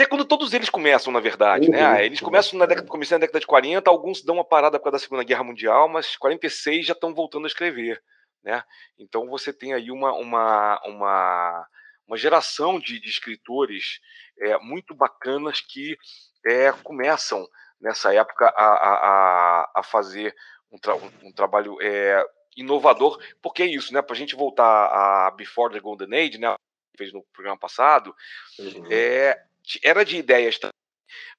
Que 0.01 0.05
é 0.05 0.07
quando 0.07 0.25
todos 0.25 0.55
eles 0.55 0.71
começam, 0.71 1.13
na 1.13 1.21
verdade, 1.21 1.69
né? 1.69 1.87
uhum. 1.87 1.93
né? 1.93 2.07
Eles 2.07 2.21
começam 2.21 2.59
na 2.59 2.65
década, 2.65 2.89
começando 2.89 3.21
na 3.21 3.27
década 3.27 3.39
de 3.39 3.47
40, 3.47 3.91
alguns 3.91 4.25
dão 4.25 4.37
uma 4.37 4.45
parada 4.47 4.79
por 4.79 4.85
causa 4.85 4.97
da 4.97 4.99
Segunda 4.99 5.23
Guerra 5.23 5.45
Mundial, 5.45 5.91
mas 5.91 6.17
46 6.17 6.87
já 6.87 6.95
estão 6.95 7.13
voltando 7.13 7.45
a 7.45 7.47
escrever, 7.47 8.03
né? 8.43 8.65
Então 8.99 9.29
você 9.29 9.53
tem 9.53 9.75
aí 9.75 9.91
uma, 9.91 10.15
uma, 10.15 10.81
uma, 10.87 11.67
uma 12.07 12.17
geração 12.17 12.81
de, 12.81 12.99
de 12.99 13.11
escritores 13.11 14.01
é, 14.39 14.57
muito 14.61 14.95
bacanas 14.95 15.61
que 15.61 15.99
é, 16.47 16.73
começam 16.83 17.47
nessa 17.79 18.15
época 18.15 18.47
a, 18.57 18.65
a, 18.65 19.71
a 19.81 19.83
fazer 19.83 20.35
um, 20.73 20.79
tra 20.79 20.95
um 20.95 21.31
trabalho 21.31 21.77
é, 21.83 22.25
inovador, 22.57 23.23
porque 23.43 23.65
é 23.65 23.67
isso, 23.67 23.93
né? 23.93 24.01
Para 24.01 24.15
a 24.15 24.19
gente 24.19 24.35
voltar 24.35 24.65
a 24.65 25.31
Before 25.33 25.75
the 25.75 25.79
Golden 25.79 26.19
Age, 26.19 26.39
né? 26.39 26.57
Fez 26.97 27.13
no 27.13 27.23
programa 27.35 27.59
passado, 27.59 28.17
uhum. 28.59 28.87
é, 28.91 29.39
era 29.83 30.05
de 30.05 30.17
ideias 30.17 30.59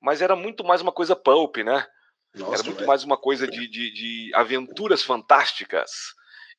mas 0.02 0.22
era 0.22 0.36
muito 0.36 0.64
mais 0.64 0.82
uma 0.82 0.92
coisa 0.92 1.16
pulp, 1.16 1.58
né? 1.58 1.86
Nossa, 2.36 2.56
era 2.56 2.64
muito 2.64 2.86
mais 2.86 3.04
uma 3.04 3.18
coisa 3.18 3.48
de, 3.48 3.68
de, 3.68 3.94
de 3.94 4.32
aventuras 4.34 5.04
fantásticas 5.04 5.92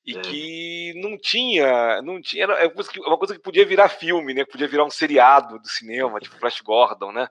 e 0.04 0.16
é. 0.16 0.20
que 0.20 0.94
não 1.00 1.16
tinha, 1.16 2.02
não 2.02 2.20
tinha, 2.20 2.44
era 2.44 2.66
uma 2.66 2.70
coisa, 2.70 2.90
que, 2.90 3.00
uma 3.00 3.18
coisa 3.18 3.34
que 3.34 3.40
podia 3.40 3.64
virar 3.64 3.88
filme, 3.88 4.34
né? 4.34 4.44
Podia 4.44 4.68
virar 4.68 4.84
um 4.84 4.90
seriado 4.90 5.58
do 5.58 5.68
cinema, 5.68 6.20
tipo 6.20 6.38
Flash 6.38 6.60
Gordon, 6.60 7.12
né? 7.12 7.28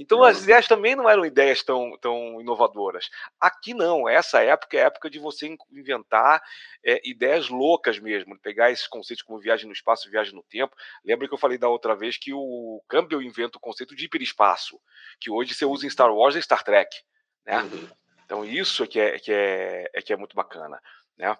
Então 0.00 0.24
as 0.24 0.44
ideias 0.44 0.66
também 0.66 0.96
não 0.96 1.06
eram 1.06 1.26
ideias 1.26 1.62
tão, 1.62 1.94
tão 1.98 2.40
inovadoras. 2.40 3.10
Aqui 3.38 3.74
não, 3.74 4.08
essa 4.08 4.42
época 4.42 4.78
é 4.78 4.82
a 4.82 4.86
época 4.86 5.10
de 5.10 5.18
você 5.18 5.54
inventar 5.70 6.42
é, 6.82 7.06
ideias 7.06 7.50
loucas 7.50 7.98
mesmo, 7.98 8.38
pegar 8.38 8.70
esses 8.70 8.86
conceitos 8.86 9.22
como 9.22 9.38
viagem 9.38 9.66
no 9.66 9.74
espaço 9.74 10.08
e 10.08 10.10
viagem 10.10 10.34
no 10.34 10.42
tempo. 10.42 10.74
Lembra 11.04 11.28
que 11.28 11.34
eu 11.34 11.38
falei 11.38 11.58
da 11.58 11.68
outra 11.68 11.94
vez 11.94 12.16
que 12.16 12.32
o 12.32 12.82
Campbell 12.88 13.20
inventa 13.20 13.58
o 13.58 13.60
conceito 13.60 13.94
de 13.94 14.06
hiperespaço, 14.06 14.80
que 15.20 15.30
hoje 15.30 15.52
você 15.52 15.66
usa 15.66 15.84
em 15.86 15.90
Star 15.90 16.10
Wars 16.10 16.34
e 16.34 16.40
Star 16.40 16.64
Trek. 16.64 16.96
Né? 17.44 17.60
Uhum. 17.60 17.88
Então 18.24 18.42
isso 18.42 18.84
é 18.84 18.86
que 18.86 18.98
é, 18.98 19.18
que 19.18 19.30
é, 19.30 19.90
é 19.92 20.00
que 20.00 20.14
é 20.14 20.16
muito 20.16 20.34
bacana. 20.34 20.80
Né? 21.18 21.36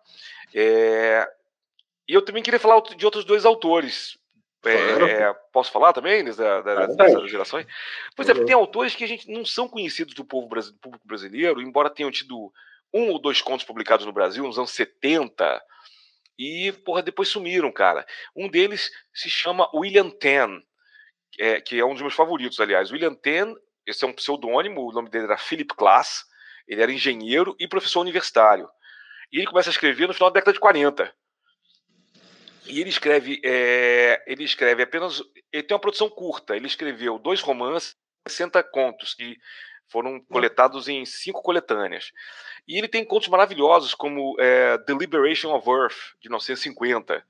É, 0.55 1.27
e 2.07 2.13
eu 2.13 2.23
também 2.23 2.43
queria 2.43 2.61
falar 2.61 2.83
de 2.83 3.07
outros 3.07 3.25
dois 3.25 3.47
autores. 3.47 4.19
Claro. 4.63 5.07
É, 5.07 5.33
posso 5.53 5.73
falar 5.73 5.93
também 5.93 6.23
dessa, 6.23 6.61
dessas 6.63 7.31
gerações? 7.31 7.67
Pois 8.15 8.29
é, 8.29 8.35
tem 8.35 8.55
autores 8.55 8.95
que 8.95 9.05
a 9.05 9.09
gente 9.09 9.31
não 9.31 9.45
são 9.45 9.69
conhecidos 9.69 10.15
do 10.15 10.25
povo 10.25 10.49
do 10.49 10.75
público 10.75 11.07
brasileiro, 11.07 11.63
embora 11.63 11.89
tenham 11.89 12.11
tido 12.11 12.53
um 12.93 13.11
ou 13.11 13.19
dois 13.19 13.41
contos 13.41 13.65
publicados 13.65 14.05
no 14.05 14.13
Brasil 14.13 14.45
nos 14.45 14.59
anos 14.59 14.73
70 14.73 15.63
e 16.39 16.73
porra, 16.73 17.03
depois 17.03 17.29
sumiram, 17.29 17.71
cara. 17.71 18.07
Um 18.35 18.49
deles 18.49 18.91
se 19.13 19.29
chama 19.29 19.69
William 19.75 20.09
Ten, 20.09 20.63
é, 21.39 21.61
que 21.61 21.79
é 21.79 21.85
um 21.85 21.93
dos 21.93 22.01
meus 22.01 22.15
favoritos, 22.15 22.59
aliás. 22.59 22.91
William 22.91 23.15
Ten, 23.15 23.55
esse 23.87 24.05
é 24.05 24.09
um 24.09 24.13
pseudônimo, 24.13 24.89
o 24.89 24.93
nome 24.93 25.11
dele 25.11 25.25
era 25.25 25.37
Philip 25.37 25.75
Klass, 25.75 26.25
ele 26.67 26.83
era 26.83 26.91
engenheiro 26.91 27.55
e 27.61 27.69
professor 27.69 28.01
universitário. 28.01 28.69
E 29.31 29.39
ele 29.39 29.47
começa 29.47 29.69
a 29.69 29.73
escrever 29.73 30.09
no 30.09 30.15
final 30.15 30.31
da 30.31 30.35
década 30.41 30.55
de 30.55 30.61
40. 30.61 31.15
E 32.67 32.81
ele 32.81 32.91
escreve, 32.91 33.41
é, 33.45 34.23
ele 34.27 34.45
escreve 34.45 34.83
apenas. 34.83 35.23
Ele 35.53 35.63
tem 35.63 35.75
uma 35.75 35.81
produção 35.81 36.09
curta. 36.09 36.57
Ele 36.57 36.67
escreveu 36.67 37.19
dois 37.19 37.41
romances, 37.41 37.97
60 38.27 38.63
contos, 38.65 39.15
que 39.15 39.37
foram 39.89 40.21
coletados 40.21 40.89
em 40.89 41.05
cinco 41.05 41.43
coletâneas. 41.43 42.13
E 42.67 42.79
ele 42.79 42.89
tem 42.89 43.05
contos 43.05 43.29
maravilhosos, 43.29 43.95
como 43.95 44.37
é, 44.39 44.79
The 44.79 44.93
Liberation 44.93 45.53
of 45.55 45.69
Earth, 45.69 46.15
de 46.21 46.29
1950, 46.29 47.25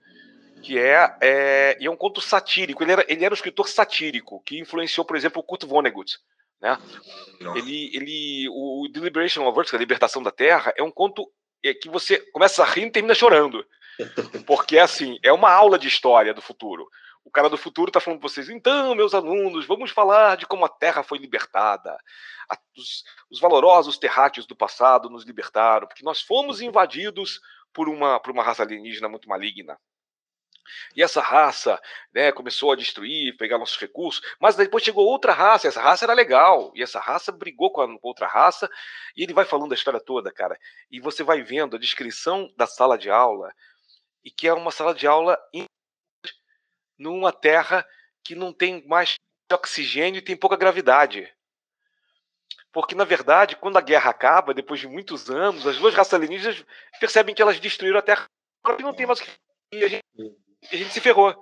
que 0.63 0.79
é, 0.79 1.17
é, 1.21 1.77
é 1.81 1.91
um 1.91 1.97
conto 1.97 2.21
satírico. 2.21 2.83
Ele 2.83 2.93
era, 2.93 3.05
ele 3.09 3.25
era 3.25 3.33
um 3.33 3.35
escritor 3.35 3.69
satírico, 3.69 4.43
que 4.45 4.59
influenciou, 4.59 5.05
por 5.05 5.17
exemplo, 5.17 5.41
o 5.41 5.45
Kurt 5.45 5.65
Vonnegut. 5.65 6.19
Né? 6.61 6.79
Ele, 7.57 7.91
ele, 7.95 8.49
o 8.51 8.87
The 8.93 9.01
Liberation 9.01 9.47
of 9.47 9.59
Earth, 9.59 9.73
a 9.73 9.79
Libertação 9.79 10.23
da 10.23 10.31
Terra, 10.31 10.75
é 10.77 10.83
um 10.83 10.91
conto 10.91 11.31
é, 11.65 11.73
que 11.73 11.89
você 11.89 12.19
começa 12.33 12.63
a 12.63 12.67
rir 12.67 12.87
e 12.87 12.91
termina 12.91 13.15
chorando. 13.15 13.65
Porque, 14.47 14.79
assim, 14.79 15.19
é 15.23 15.33
uma 15.33 15.51
aula 15.51 15.79
de 15.79 15.89
história 15.89 16.35
do 16.35 16.43
futuro. 16.43 16.89
O 17.25 17.31
cara 17.31 17.49
do 17.49 17.57
futuro 17.57 17.91
está 17.91 18.01
falando 18.01 18.21
para 18.21 18.29
vocês, 18.29 18.49
então, 18.49 18.95
meus 18.95 19.15
alunos, 19.15 19.67
vamos 19.67 19.91
falar 19.91 20.37
de 20.37 20.47
como 20.47 20.65
a 20.65 20.69
Terra 20.69 21.03
foi 21.03 21.19
libertada. 21.19 21.97
Os, 22.77 23.05
os, 23.31 23.39
valorosos 23.39 23.99
terráqueos 23.99 24.47
do 24.47 24.57
passado 24.57 25.09
nos 25.11 25.25
libertaram, 25.25 25.87
porque 25.87 26.05
nós 26.05 26.21
fomos 26.21 26.61
invadidos 26.61 27.41
por 27.73 27.89
uma, 27.89 28.19
por 28.19 28.33
uma 28.33 28.43
raça 28.43 28.63
alienígena 28.63 29.09
muito 29.09 29.29
maligna. 29.29 29.79
E 30.95 31.03
essa 31.03 31.21
raça 31.21 31.81
né, 32.13 32.33
começou 32.33 32.73
a 32.73 32.77
destruir, 32.77 33.37
pegar 33.37 33.59
nossos 33.59 33.79
recursos, 33.79 34.23
mas 34.41 34.57
depois 34.57 34.83
chegou 34.83 35.07
outra 35.07 35.33
raça, 35.33 35.69
essa 35.69 35.81
raça 35.81 36.05
era 36.05 36.15
legal, 36.15 36.73
e 36.75 36.83
essa 36.83 37.01
raça 37.01 37.33
brigou 37.33 37.73
com 37.73 37.81
a 37.81 37.99
outra 38.03 38.27
raça, 38.27 38.69
e 39.17 39.23
ele 39.23 39.35
vai 39.35 39.45
falando 39.45 39.73
a 39.73 39.75
história 39.75 40.01
toda, 40.01 40.33
cara. 40.33 40.59
E 40.91 41.01
você 41.01 41.23
vai 41.23 41.43
vendo 41.43 41.77
a 41.77 41.79
descrição 41.79 42.53
da 42.57 42.67
sala 42.67 42.97
de 42.97 43.11
aula, 43.11 43.53
e 44.25 44.31
que 44.31 44.47
é 44.47 44.53
uma 44.53 44.71
sala 44.71 44.95
de 44.95 45.07
aula 45.07 45.39
numa 46.99 47.33
terra 47.33 47.87
que 48.23 48.35
não 48.35 48.53
tem 48.53 48.87
mais 48.87 49.17
oxigênio 49.51 50.19
e 50.19 50.23
tem 50.23 50.37
pouca 50.37 50.57
gravidade. 50.57 51.33
Porque, 52.73 52.95
na 52.95 53.05
verdade, 53.05 53.57
quando 53.57 53.79
a 53.79 53.81
guerra 53.81 54.11
acaba, 54.11 54.55
depois 54.55 54.79
de 54.79 54.87
muitos 54.87 55.29
anos, 55.29 55.67
as 55.67 55.79
duas 55.79 55.95
raças 55.95 56.15
alienígenas 56.15 56.65
percebem 57.01 57.35
que 57.35 57.43
elas 57.43 57.59
destruíram 57.59 57.99
a 57.99 58.03
Terra 58.03 58.27
e 58.79 58.83
não 58.83 58.95
tem 58.95 59.07
mais 59.07 59.19
o 59.19 59.25
que. 59.25 59.31
E 59.73 59.85
a 59.85 59.89
gente, 59.89 60.05
a 60.71 60.77
gente 60.77 60.93
se 60.93 61.01
ferrou. 61.01 61.35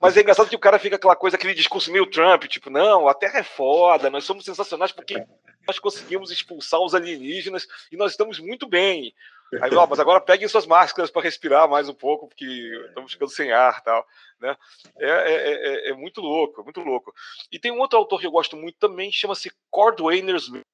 Mas 0.00 0.16
é 0.16 0.20
engraçado 0.20 0.48
que 0.48 0.56
o 0.56 0.60
cara 0.60 0.78
fica 0.78 0.96
aquela 0.96 1.16
coisa, 1.16 1.36
aquele 1.36 1.54
discurso 1.54 1.90
meio 1.90 2.06
Trump, 2.06 2.44
tipo, 2.44 2.70
não, 2.70 3.08
a 3.08 3.14
Terra 3.14 3.38
é 3.38 3.42
foda, 3.42 4.10
nós 4.10 4.24
somos 4.24 4.44
sensacionais 4.44 4.92
porque 4.92 5.14
nós 5.66 5.78
conseguimos 5.78 6.30
expulsar 6.30 6.80
os 6.80 6.94
alienígenas 6.94 7.66
e 7.90 7.96
nós 7.96 8.12
estamos 8.12 8.38
muito 8.38 8.66
bem. 8.66 9.14
Aí, 9.62 9.74
ó, 9.74 9.86
mas 9.86 10.00
agora 10.00 10.20
peguem 10.20 10.48
suas 10.48 10.66
máscaras 10.66 11.10
para 11.10 11.22
respirar 11.22 11.68
mais 11.68 11.88
um 11.88 11.94
pouco, 11.94 12.26
porque 12.28 12.44
estamos 12.88 13.12
ficando 13.12 13.30
sem 13.30 13.52
ar 13.52 13.80
tal. 13.82 14.04
Né? 14.40 14.56
É, 14.98 15.08
é, 15.08 15.34
é, 15.34 15.90
é, 15.90 15.92
muito 15.94 16.20
louco, 16.20 16.64
muito 16.64 16.80
louco. 16.80 17.14
E 17.50 17.58
tem 17.58 17.70
um 17.70 17.78
outro 17.78 17.98
autor 17.98 18.20
que 18.20 18.26
eu 18.26 18.30
gosto 18.30 18.56
muito 18.56 18.78
também, 18.78 19.12
chama-se 19.12 19.52
Cordwainer 19.70 20.34
Smith. 20.36 20.64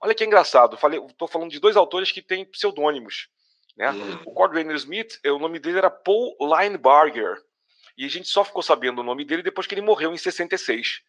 Olha 0.00 0.14
que 0.14 0.24
engraçado, 0.24 0.76
estou 0.76 1.28
falando 1.28 1.50
de 1.50 1.60
dois 1.60 1.76
autores 1.76 2.10
que 2.10 2.20
têm 2.20 2.44
pseudônimos. 2.44 3.28
Né? 3.76 3.90
Uhum. 3.90 4.22
O 4.26 4.32
Cordwainer 4.32 4.76
Smith, 4.76 5.18
o 5.24 5.38
nome 5.38 5.58
dele 5.58 5.78
era 5.78 5.90
Paul 5.90 6.36
Linebarger. 6.40 7.42
E 7.96 8.04
a 8.04 8.08
gente 8.08 8.28
só 8.28 8.44
ficou 8.44 8.62
sabendo 8.62 9.00
o 9.00 9.04
nome 9.04 9.24
dele 9.24 9.42
depois 9.42 9.66
que 9.66 9.74
ele 9.74 9.80
morreu 9.80 10.12
em 10.12 10.18
66. 10.18 11.00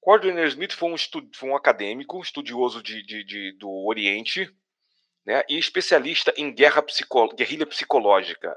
Cordwainer 0.00 0.46
Smith 0.46 0.72
foi 0.72 0.90
um, 0.90 0.96
foi 1.34 1.50
um 1.50 1.56
acadêmico, 1.56 2.20
estudioso 2.20 2.82
de, 2.82 3.02
de, 3.02 3.24
de, 3.24 3.52
do 3.58 3.68
Oriente, 3.86 4.50
né, 5.26 5.42
e 5.48 5.58
especialista 5.58 6.32
em 6.36 6.52
guerra 6.52 6.84
guerrilha 7.34 7.66
psicológica. 7.66 8.54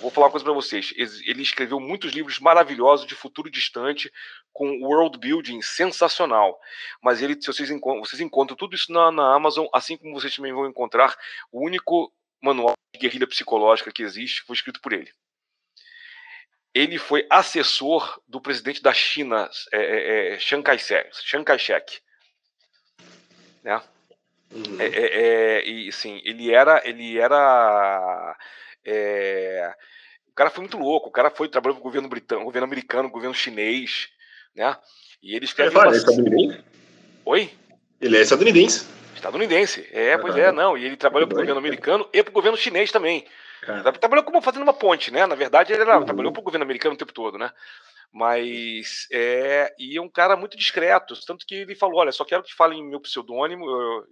Vou 0.00 0.10
falar 0.10 0.26
uma 0.26 0.30
coisa 0.30 0.44
para 0.44 0.52
vocês. 0.52 0.92
Ele 0.96 1.42
escreveu 1.42 1.80
muitos 1.80 2.12
livros 2.12 2.38
maravilhosos 2.38 3.06
de 3.06 3.14
futuro 3.14 3.50
distante, 3.50 4.12
com 4.52 4.82
world 4.82 5.18
building 5.18 5.62
sensacional. 5.62 6.58
Mas 7.02 7.22
ele, 7.22 7.40
se 7.40 7.46
vocês, 7.46 7.70
encontram, 7.70 8.04
vocês 8.04 8.20
encontram 8.20 8.56
tudo 8.56 8.74
isso 8.74 8.92
na, 8.92 9.10
na 9.10 9.34
Amazon, 9.34 9.66
assim 9.72 9.96
como 9.96 10.12
vocês 10.12 10.34
também 10.34 10.52
vão 10.52 10.66
encontrar 10.66 11.16
o 11.50 11.64
único 11.64 12.12
manual 12.42 12.74
de 12.94 13.00
guerrilha 13.00 13.26
psicológica 13.26 13.90
que 13.90 14.02
existe, 14.02 14.42
foi 14.42 14.54
escrito 14.54 14.80
por 14.80 14.92
ele. 14.92 15.10
Ele 16.74 16.98
foi 16.98 17.26
assessor 17.30 18.20
do 18.28 18.38
presidente 18.38 18.82
da 18.82 18.92
China, 18.92 19.48
é, 19.72 19.78
é, 19.78 20.34
é 20.34 20.38
Chiang 20.38 20.62
Kai-shek. 20.62 22.00
Né? 23.62 23.82
Uhum. 24.52 24.80
É, 24.80 24.86
é, 24.86 25.58
é, 25.60 25.68
e 25.68 25.88
assim, 25.88 26.20
ele 26.24 26.52
era. 26.52 26.82
Ele 26.84 27.18
era. 27.18 28.36
É, 28.84 29.74
o 30.28 30.34
cara 30.34 30.50
foi 30.50 30.62
muito 30.62 30.78
louco. 30.78 31.08
O 31.08 31.12
cara 31.12 31.30
foi 31.30 31.48
trabalhando 31.48 31.78
com 31.78 31.82
o 31.82 31.90
governo 31.90 32.08
britânico, 32.08 32.46
governo 32.46 32.66
americano, 32.66 33.10
governo 33.10 33.34
chinês, 33.34 34.08
né? 34.54 34.76
E 35.22 35.34
ele 35.34 35.44
escreveu. 35.44 35.82
Ele 35.82 35.94
é 35.94 35.98
estadunidense? 35.98 36.64
Oi? 37.24 37.50
Ele 38.00 38.16
é 38.16 38.20
estadunidense. 38.20 38.86
Estadunidense, 39.14 39.88
é, 39.92 40.16
pois 40.18 40.36
é, 40.36 40.52
não. 40.52 40.76
E 40.76 40.84
ele 40.84 40.96
trabalhou 40.96 41.26
para 41.26 41.36
o 41.36 41.40
governo 41.40 41.58
americano 41.58 42.08
e 42.12 42.22
para 42.22 42.30
o 42.30 42.34
governo 42.34 42.56
chinês 42.56 42.92
também. 42.92 43.26
Trabalhou 43.98 44.24
como 44.24 44.40
fazendo 44.42 44.62
uma 44.62 44.74
ponte, 44.74 45.10
né? 45.10 45.26
Na 45.26 45.34
verdade, 45.34 45.72
ele 45.72 45.82
era, 45.82 45.98
uhum. 45.98 46.04
trabalhou 46.04 46.30
para 46.30 46.40
o 46.40 46.44
governo 46.44 46.64
americano 46.64 46.94
o 46.94 46.98
tempo 46.98 47.12
todo, 47.12 47.38
né? 47.38 47.50
Mas 48.12 49.06
é. 49.12 49.74
E 49.78 49.96
é 49.96 50.00
um 50.00 50.08
cara 50.08 50.36
muito 50.36 50.56
discreto. 50.56 51.14
Tanto 51.26 51.46
que 51.46 51.54
ele 51.54 51.74
falou: 51.74 52.00
olha, 52.00 52.12
só 52.12 52.24
quero 52.24 52.42
que 52.42 52.54
falem 52.54 52.84
meu 52.84 53.00
pseudônimo, 53.00 53.66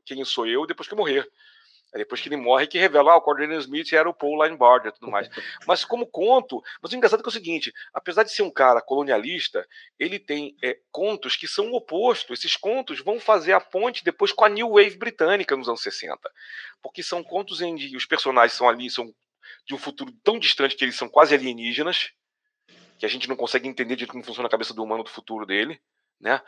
quem 0.04 0.24
sou 0.24 0.46
eu, 0.46 0.66
depois 0.66 0.88
que 0.88 0.94
eu 0.94 0.98
morrer. 0.98 1.28
Aí 1.94 2.00
depois 2.00 2.20
que 2.20 2.28
ele 2.28 2.36
morre, 2.36 2.66
que 2.66 2.76
revela, 2.76 3.12
ah, 3.12 3.16
o 3.16 3.20
Cordelia 3.20 3.56
Smith 3.58 3.92
era 3.92 4.08
o 4.08 4.12
Paul 4.12 4.42
Linebarger 4.42 4.90
e 4.90 4.98
tudo 4.98 5.12
mais. 5.12 5.30
Mas 5.64 5.84
como 5.84 6.08
conto, 6.08 6.60
mas 6.82 6.90
o 6.90 6.96
engraçado 6.96 7.20
é, 7.20 7.24
é 7.24 7.28
o 7.28 7.30
seguinte, 7.30 7.72
apesar 7.92 8.24
de 8.24 8.32
ser 8.32 8.42
um 8.42 8.50
cara 8.50 8.82
colonialista, 8.82 9.64
ele 9.96 10.18
tem 10.18 10.56
é, 10.60 10.76
contos 10.90 11.36
que 11.36 11.46
são 11.46 11.70
o 11.70 11.76
oposto. 11.76 12.34
Esses 12.34 12.56
contos 12.56 12.98
vão 12.98 13.20
fazer 13.20 13.52
a 13.52 13.60
ponte 13.60 14.02
depois 14.02 14.32
com 14.32 14.44
a 14.44 14.48
New 14.48 14.70
Wave 14.70 14.96
britânica 14.96 15.56
nos 15.56 15.68
anos 15.68 15.82
60. 15.82 16.18
Porque 16.82 17.00
são 17.00 17.22
contos 17.22 17.60
em 17.60 17.76
que 17.76 17.96
os 17.96 18.04
personagens 18.04 18.54
são 18.54 18.68
ali, 18.68 18.90
são 18.90 19.14
de 19.64 19.72
um 19.72 19.78
futuro 19.78 20.12
tão 20.24 20.36
distante 20.36 20.74
que 20.74 20.84
eles 20.84 20.96
são 20.96 21.08
quase 21.08 21.32
alienígenas, 21.32 22.10
que 22.98 23.06
a 23.06 23.08
gente 23.08 23.28
não 23.28 23.36
consegue 23.36 23.68
entender 23.68 23.96
de 23.96 24.06
como 24.06 24.22
funciona 24.22 24.46
a 24.46 24.50
cabeça 24.50 24.74
do 24.74 24.82
humano 24.82 25.04
do 25.04 25.10
futuro 25.10 25.44
dele, 25.46 25.80
né? 26.20 26.40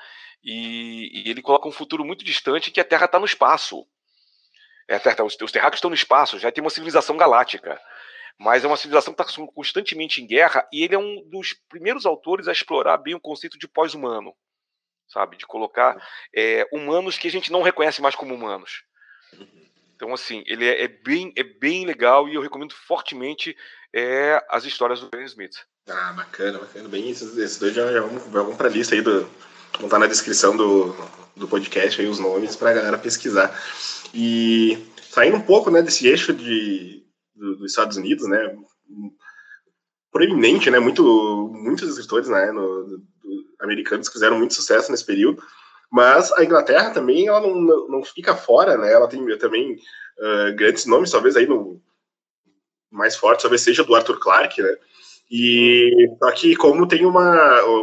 E, 0.43 1.23
e 1.27 1.31
ele 1.31 1.43
coloca 1.43 1.69
um 1.69 1.73
futuro 1.73 2.05
muito 2.05 2.25
distante 2.25 2.71
que 2.71 2.81
a 2.81 2.85
Terra 2.85 3.07
está 3.07 3.19
no 3.19 3.27
espaço. 3.27 3.87
É, 4.89 4.99
terra, 4.99 5.25
os, 5.25 5.37
os 5.41 5.51
terráqueos 5.51 5.79
estão 5.79 5.91
no 5.91 5.97
espaço, 5.97 6.39
já 6.39 6.53
tem 6.53 6.63
uma 6.63 6.71
civilização 6.71 7.17
galáctica. 7.17 7.81
Mas 8.39 8.63
é 8.63 8.67
uma 8.67 8.77
civilização 8.77 9.15
que 9.15 9.23
está 9.23 9.47
constantemente 9.55 10.23
em 10.23 10.27
guerra 10.27 10.69
e 10.73 10.85
ele 10.85 10.95
é 10.95 10.99
um 10.99 11.23
dos 11.29 11.55
primeiros 11.69 12.05
autores 12.05 12.47
a 12.47 12.53
explorar 12.53 12.99
bem 12.99 13.15
o 13.15 13.21
conceito 13.21 13.59
de 13.59 13.67
pós-humano, 13.67 14.35
sabe? 15.09 15.37
De 15.37 15.47
colocar 15.47 15.97
é, 16.35 16.69
humanos 16.71 17.19
que 17.19 17.27
a 17.27 17.31
gente 17.31 17.51
não 17.51 17.63
reconhece 17.63 18.01
mais 18.03 18.15
como 18.15 18.35
humanos. 18.35 18.85
Então, 19.95 20.13
assim, 20.13 20.45
ele 20.47 20.69
é, 20.69 20.83
é, 20.83 20.89
bem, 20.89 21.33
é 21.35 21.43
bem 21.43 21.87
legal 21.87 22.29
e 22.29 22.35
eu 22.35 22.43
recomendo 22.43 22.75
fortemente 22.75 23.57
é, 23.97 24.45
as 24.51 24.67
histórias 24.67 25.01
do 25.01 25.09
Ben 25.09 25.25
Smith. 25.25 25.57
Ah, 25.89 26.13
bacana, 26.13 26.59
bacana. 26.59 26.87
Bem, 26.87 27.09
esses, 27.09 27.59
dois 27.59 27.73
já, 27.73 27.91
já 27.91 28.03
vamos, 28.03 28.23
vamos 28.25 28.55
para 28.55 28.69
a 28.69 28.71
lista 28.71 28.95
aí 28.95 29.01
do. 29.01 29.23
Vão 29.79 29.87
estar 29.87 29.99
na 29.99 30.07
descrição 30.07 30.55
do, 30.55 30.95
do 31.35 31.49
podcast 31.49 31.99
aí 31.99 32.07
os 32.07 32.19
nomes 32.19 32.55
para 32.57 32.71
a 32.71 32.75
galera 32.75 32.99
pesquisar. 32.99 33.59
E 34.13 34.87
saindo 35.01 35.39
um 35.39 35.41
pouco 35.41 35.71
né, 35.71 35.81
desse 35.81 36.07
eixo 36.07 36.35
de, 36.35 37.07
do, 37.35 37.57
dos 37.57 37.71
Estados 37.71 37.97
Unidos, 37.97 38.29
né? 38.29 38.55
Proeminente, 40.13 40.71
né? 40.71 40.79
Muito, 40.79 41.51
muitos 41.55 41.89
escritores 41.89 42.29
né, 42.29 42.53
no, 42.53 42.85
do, 42.85 43.03
americanos 43.61 44.09
que 44.09 44.15
fizeram 44.15 44.37
muito 44.37 44.53
sucesso 44.53 44.91
nesse 44.91 45.07
período. 45.07 45.43
Mas 45.91 46.31
a 46.33 46.45
Inglaterra 46.45 46.91
também 46.91 47.29
ela 47.29 47.41
não, 47.41 47.89
não 47.89 48.05
fica 48.05 48.37
fora, 48.37 48.77
né? 48.77 48.93
Ela 48.93 49.09
tem 49.09 49.39
também 49.39 49.73
uh, 49.73 50.55
grandes 50.55 50.85
nomes, 50.85 51.11
talvez 51.11 51.35
aí 51.35 51.47
no 51.47 51.81
mais 52.91 53.17
forte, 53.17 53.43
talvez 53.43 53.63
seja 53.63 53.85
do 53.85 53.95
Arthur 53.95 54.19
Clarke, 54.19 54.63
né? 54.63 54.77
E 55.31 56.09
só 56.19 56.31
que 56.31 56.55
como 56.55 56.87
tem 56.87 57.05
uma 57.05 57.37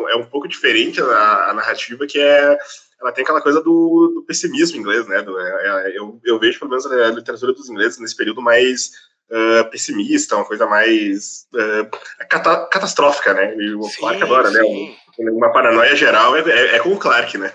é 0.10 0.16
um 0.16 0.26
pouco 0.26 0.48
diferente 0.48 1.02
a, 1.02 1.50
a 1.50 1.54
narrativa 1.54 2.08
que 2.08 2.18
é 2.18 2.58
ela 3.02 3.12
tem 3.12 3.24
aquela 3.24 3.42
coisa 3.42 3.62
do, 3.62 4.14
do 4.16 4.24
pessimismo 4.26 4.78
inglês, 4.78 5.06
né? 5.08 5.22
Do, 5.22 5.38
é, 5.38 5.88
é, 5.90 5.98
eu, 5.98 6.20
eu 6.24 6.40
vejo 6.40 6.58
pelo 6.60 6.72
menos 6.72 6.86
a 6.86 7.10
literatura 7.10 7.52
dos 7.52 7.70
ingleses 7.70 8.00
nesse 8.00 8.16
período 8.16 8.42
mais 8.42 8.92
uh, 9.30 9.70
pessimista, 9.70 10.38
uma 10.38 10.46
coisa 10.46 10.66
mais 10.66 11.46
uh, 11.54 12.26
cata 12.30 12.66
catastrófica, 12.68 13.34
né? 13.34 13.56
E 13.58 13.76
o 13.76 13.84
sim, 13.84 14.00
Clark 14.00 14.24
adora, 14.24 14.50
né? 14.52 14.62
sim. 14.62 14.90
né? 14.90 14.96
Uma 15.20 15.52
paranoia 15.52 15.96
geral 15.96 16.36
é, 16.36 16.42
é, 16.42 16.76
é, 16.76 16.80
com 16.80 16.90
o 16.90 17.00
Clark, 17.00 17.38
né? 17.38 17.54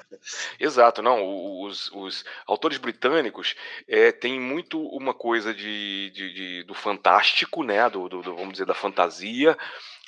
Exato, 0.61 1.03
não. 1.03 1.63
Os, 1.63 1.91
os 1.93 2.25
autores 2.47 2.79
britânicos 2.79 3.57
é, 3.89 4.13
têm 4.13 4.41
muito 4.41 4.81
uma 4.81 5.13
coisa 5.13 5.53
de, 5.53 6.11
de, 6.11 6.33
de 6.33 6.63
do 6.65 6.75
fantástico, 6.75 7.63
né? 7.65 7.89
Do, 7.91 8.09
do, 8.09 8.23
do, 8.23 8.37
vamos 8.37 8.53
dizer, 8.53 8.67
da 8.67 8.75
fantasia. 8.75 9.57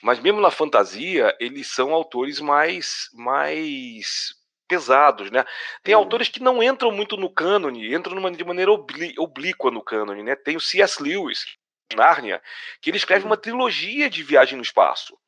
Mas 0.02 0.20
mesmo 0.20 0.40
na 0.40 0.50
fantasia, 0.50 1.36
eles 1.40 1.66
são 1.66 1.92
autores 1.92 2.40
mais, 2.40 3.08
mais 3.12 4.34
pesados, 4.68 5.30
né? 5.30 5.44
Tem 5.82 5.94
hum. 5.94 5.98
autores 5.98 6.28
que 6.28 6.40
não 6.40 6.62
entram 6.62 6.92
muito 6.92 7.16
no 7.16 7.28
cânone, 7.28 7.94
entram 7.94 8.14
numa, 8.14 8.30
de 8.30 8.44
maneira 8.44 8.70
oblíqua 8.70 9.70
no 9.70 9.82
cânone, 9.82 10.22
né? 10.22 10.36
Tem 10.36 10.56
o 10.56 10.60
C.S. 10.60 11.02
Lewis, 11.02 11.56
Nárnia, 11.96 12.40
que 12.80 12.90
ele 12.90 12.96
escreve 12.96 13.26
uma 13.26 13.36
trilogia 13.36 14.08
de 14.08 14.22
viagem 14.22 14.56
no 14.56 14.62
espaço, 14.62 15.18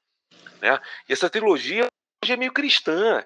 né? 0.61 0.81
E 1.09 1.13
essa 1.13 1.29
trilogia 1.29 1.87
é 2.31 2.37
meio 2.37 2.53
cristã, 2.53 3.25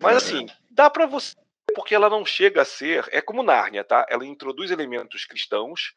mas 0.00 0.16
assim, 0.16 0.46
dá 0.70 0.90
para 0.90 1.06
você 1.06 1.34
porque 1.74 1.94
ela 1.94 2.08
não 2.08 2.24
chega 2.24 2.62
a 2.62 2.64
ser, 2.64 3.06
é 3.10 3.20
como 3.20 3.42
Nárnia, 3.42 3.84
tá? 3.84 4.06
Ela 4.08 4.24
introduz 4.24 4.70
elementos 4.70 5.24
cristãos 5.24 5.94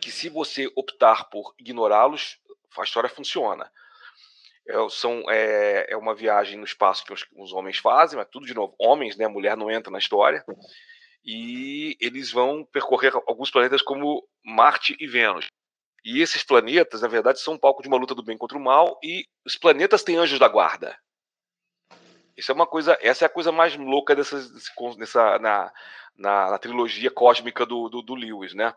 que 0.00 0.10
se 0.10 0.28
você 0.28 0.70
optar 0.76 1.28
por 1.30 1.54
ignorá-los, 1.58 2.38
a 2.76 2.82
história 2.82 3.08
funciona. 3.08 3.70
É, 4.68 4.74
são, 4.90 5.24
é, 5.30 5.86
é 5.88 5.96
uma 5.96 6.14
viagem 6.14 6.58
no 6.58 6.64
espaço 6.64 7.04
que 7.04 7.12
os, 7.12 7.26
os, 7.36 7.52
homens 7.52 7.78
fazem, 7.78 8.18
mas 8.18 8.28
tudo 8.30 8.46
de 8.46 8.54
novo, 8.54 8.74
homens, 8.78 9.16
né? 9.16 9.26
Mulher 9.26 9.56
não 9.56 9.70
entra 9.70 9.90
na 9.90 9.98
história. 9.98 10.44
E 11.24 11.96
eles 12.00 12.30
vão 12.30 12.64
percorrer 12.64 13.12
alguns 13.26 13.50
planetas 13.50 13.82
como 13.82 14.26
Marte 14.44 14.96
e 15.00 15.06
Vênus. 15.06 15.46
E 16.04 16.20
esses 16.20 16.44
planetas, 16.44 17.00
na 17.02 17.08
verdade, 17.08 17.40
são 17.40 17.54
um 17.54 17.58
palco 17.58 17.82
de 17.82 17.88
uma 17.88 17.96
luta 17.96 18.14
do 18.14 18.22
bem 18.22 18.38
contra 18.38 18.56
o 18.56 18.60
mal, 18.60 18.98
e 19.02 19.24
os 19.44 19.56
planetas 19.56 20.02
têm 20.02 20.16
anjos 20.16 20.38
da 20.38 20.48
guarda. 20.48 20.96
Isso 22.38 22.52
é 22.52 22.54
uma 22.54 22.68
coisa, 22.68 22.96
essa 23.00 23.24
é 23.24 23.26
a 23.26 23.28
coisa 23.28 23.50
mais 23.50 23.76
louca 23.76 24.14
dessa, 24.14 24.38
dessa 24.96 25.40
na, 25.40 25.72
na, 26.16 26.50
na 26.52 26.58
trilogia 26.58 27.10
cósmica 27.10 27.66
do, 27.66 27.88
do, 27.88 28.00
do 28.00 28.14
Lewis, 28.14 28.54
né? 28.54 28.72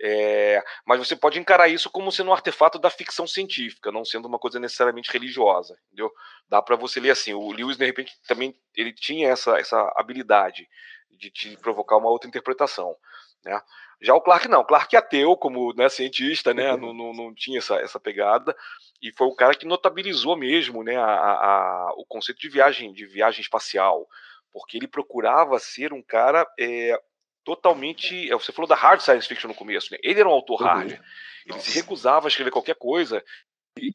É, 0.00 0.62
mas 0.86 1.00
você 1.00 1.16
pode 1.16 1.38
encarar 1.38 1.68
isso 1.68 1.90
como 1.90 2.12
sendo 2.12 2.30
um 2.30 2.32
artefato 2.32 2.78
da 2.78 2.88
ficção 2.88 3.26
científica, 3.26 3.90
não 3.90 4.04
sendo 4.04 4.26
uma 4.26 4.38
coisa 4.38 4.60
necessariamente 4.60 5.10
religiosa, 5.12 5.76
entendeu? 5.86 6.12
Dá 6.48 6.62
para 6.62 6.76
você 6.76 7.00
ler 7.00 7.10
assim. 7.10 7.34
O 7.34 7.50
Lewis 7.50 7.76
de 7.76 7.84
repente 7.84 8.12
também 8.26 8.56
ele 8.74 8.92
tinha 8.92 9.30
essa 9.30 9.58
essa 9.58 9.92
habilidade 9.96 10.68
de 11.10 11.28
te 11.28 11.56
provocar 11.56 11.96
uma 11.96 12.08
outra 12.08 12.28
interpretação, 12.28 12.96
né? 13.44 13.60
Já 14.00 14.14
o 14.14 14.20
Clark 14.20 14.48
não, 14.48 14.64
Clark 14.64 14.94
é 14.94 14.98
ateu 14.98 15.36
como 15.36 15.72
né, 15.74 15.88
cientista, 15.88 16.54
né? 16.54 16.76
Não, 16.76 16.92
não, 16.92 17.12
não 17.12 17.34
tinha 17.34 17.58
essa, 17.58 17.76
essa 17.76 18.00
pegada 18.00 18.56
e 19.02 19.12
foi 19.12 19.26
o 19.26 19.34
cara 19.34 19.54
que 19.54 19.66
notabilizou 19.66 20.36
mesmo, 20.36 20.84
né? 20.84 20.96
A, 20.96 21.04
a, 21.04 21.92
o 21.96 22.06
conceito 22.06 22.40
de 22.40 22.48
viagem 22.48 22.92
de 22.92 23.04
viagem 23.04 23.40
espacial, 23.40 24.06
porque 24.52 24.76
ele 24.76 24.86
procurava 24.86 25.58
ser 25.58 25.92
um 25.92 26.00
cara 26.00 26.46
é, 26.58 26.96
totalmente. 27.44 28.30
É, 28.30 28.34
você 28.34 28.52
falou 28.52 28.68
da 28.68 28.76
hard 28.76 29.00
science 29.00 29.26
fiction 29.26 29.48
no 29.48 29.54
começo, 29.54 29.92
né? 29.92 29.98
Ele 30.02 30.20
era 30.20 30.28
um 30.28 30.32
autor 30.32 30.60
uhum. 30.60 30.66
hard. 30.68 30.92
Ele 30.92 31.00
Nossa. 31.48 31.68
se 31.68 31.74
recusava 31.78 32.26
a 32.26 32.28
escrever 32.28 32.52
qualquer 32.52 32.76
coisa 32.76 33.22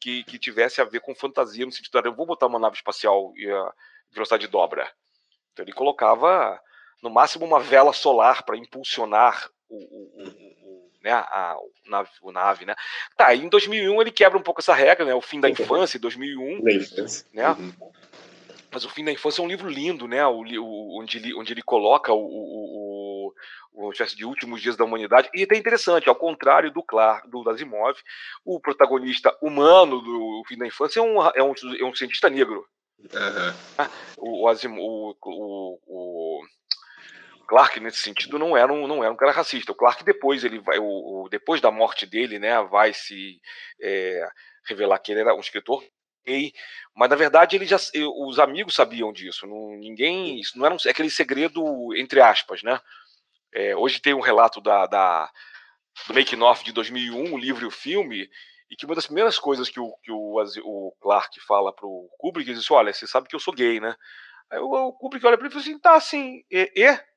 que, 0.00 0.24
que 0.24 0.38
tivesse 0.38 0.82
a 0.82 0.84
ver 0.84 1.00
com 1.00 1.14
fantasia, 1.14 1.64
no 1.64 1.72
sentido 1.72 2.02
de 2.02 2.08
eu 2.08 2.14
vou 2.14 2.26
botar 2.26 2.46
uma 2.46 2.58
nave 2.58 2.76
espacial 2.76 3.32
e 3.36 3.50
a 3.50 3.72
velocidade 4.10 4.44
de 4.44 4.52
dobra. 4.52 4.92
Então 5.52 5.64
ele 5.64 5.72
colocava 5.72 6.60
no 7.02 7.08
máximo 7.08 7.46
uma 7.46 7.60
vela 7.60 7.94
solar 7.94 8.44
para 8.44 8.56
impulsionar 8.56 9.48
o, 9.68 9.76
o, 9.76 10.47
né, 11.02 11.12
a, 11.12 11.56
o, 11.58 11.90
nave, 11.90 12.10
o 12.22 12.32
nave, 12.32 12.64
né? 12.64 12.74
Tá, 13.16 13.34
em 13.34 13.48
2001 13.48 14.00
ele 14.00 14.10
quebra 14.10 14.38
um 14.38 14.42
pouco 14.42 14.60
essa 14.60 14.74
regra, 14.74 15.04
né? 15.04 15.14
O 15.14 15.20
fim 15.20 15.40
da 15.40 15.48
infância, 15.48 16.00
2001, 16.00 16.62
né? 17.32 17.50
Uhum. 17.50 17.72
Mas 18.70 18.84
o 18.84 18.90
fim 18.90 19.04
da 19.04 19.12
infância 19.12 19.40
é 19.40 19.44
um 19.44 19.48
livro 19.48 19.68
lindo, 19.68 20.06
né? 20.06 20.26
O, 20.26 20.42
o, 20.42 21.00
onde, 21.00 21.18
ele, 21.18 21.34
onde 21.34 21.52
ele 21.52 21.62
coloca 21.62 22.12
o, 22.12 22.18
o, 22.18 23.34
o, 23.72 23.92
de 23.92 24.24
últimos 24.24 24.60
dias 24.60 24.76
da 24.76 24.84
humanidade. 24.84 25.30
E 25.34 25.46
é 25.48 25.56
interessante, 25.56 26.08
ao 26.08 26.14
contrário 26.14 26.70
do 26.70 26.82
Clark, 26.82 27.28
do 27.30 27.48
Asimov, 27.48 27.98
o 28.44 28.60
protagonista 28.60 29.34
humano 29.40 30.00
do 30.00 30.42
fim 30.46 30.58
da 30.58 30.66
infância 30.66 31.00
é 31.00 31.02
um, 31.02 31.22
é 31.22 31.42
um, 31.42 31.54
é 31.80 31.84
um 31.84 31.94
cientista 31.94 32.28
negro. 32.28 32.66
Uhum. 32.98 33.86
O, 34.18 34.48
o, 34.48 34.50
o, 34.50 35.16
o, 35.22 35.78
o 35.86 36.42
Clark 37.48 37.80
nesse 37.80 38.02
sentido 38.02 38.38
não 38.38 38.54
era 38.54 38.70
um, 38.70 38.86
não 38.86 39.02
era 39.02 39.12
um 39.12 39.16
cara 39.16 39.32
racista. 39.32 39.72
O 39.72 39.74
Clark 39.74 40.04
depois 40.04 40.44
ele 40.44 40.58
vai, 40.60 40.78
o, 40.78 40.84
o 41.24 41.28
depois 41.30 41.62
da 41.62 41.70
morte 41.70 42.04
dele, 42.04 42.38
né, 42.38 42.62
vai 42.64 42.92
se 42.92 43.40
é, 43.80 44.28
revelar 44.66 44.98
que 44.98 45.12
ele 45.12 45.20
era 45.20 45.34
um 45.34 45.40
escritor 45.40 45.82
gay, 46.26 46.52
mas 46.94 47.08
na 47.08 47.16
verdade 47.16 47.56
ele 47.56 47.64
já, 47.64 47.78
os 48.22 48.38
amigos 48.38 48.74
sabiam 48.74 49.10
disso. 49.12 49.46
Não, 49.46 49.70
ninguém, 49.78 50.38
isso 50.38 50.58
não 50.58 50.66
era 50.66 50.74
um, 50.74 50.78
é 50.86 50.90
aquele 50.90 51.08
segredo 51.08 51.62
entre 51.96 52.20
aspas, 52.20 52.62
né? 52.62 52.78
É, 53.54 53.74
hoje 53.74 53.98
tem 53.98 54.12
um 54.12 54.20
relato 54.20 54.60
da, 54.60 54.86
da 54.86 55.30
do 56.06 56.14
Making 56.14 56.42
Off 56.42 56.62
de 56.62 56.72
2001, 56.72 57.32
o 57.32 57.38
livro 57.38 57.64
e 57.64 57.66
o 57.66 57.70
filme, 57.70 58.28
e 58.70 58.76
que 58.76 58.84
uma 58.84 58.94
das 58.94 59.06
primeiras 59.06 59.38
coisas 59.38 59.70
que 59.70 59.80
o, 59.80 59.96
que 60.02 60.12
o, 60.12 60.36
o 60.64 60.92
Clark 61.00 61.40
fala 61.46 61.74
pro 61.74 62.10
Kubrick, 62.18 62.50
ele 62.50 62.58
diz: 62.58 62.70
Olha, 62.70 62.92
você 62.92 63.06
sabe 63.06 63.26
que 63.26 63.34
eu 63.34 63.40
sou 63.40 63.54
gay, 63.54 63.80
né? 63.80 63.96
Aí 64.50 64.58
o, 64.58 64.92
Kubrick 64.92 65.26
olha 65.26 65.38
para 65.38 65.46
ele 65.46 65.54
e 65.54 65.54
fala 65.54 65.62
assim: 65.62 65.78
Tá, 65.78 65.94
assim, 65.96 66.44
e? 66.50 66.70
e? 66.76 67.08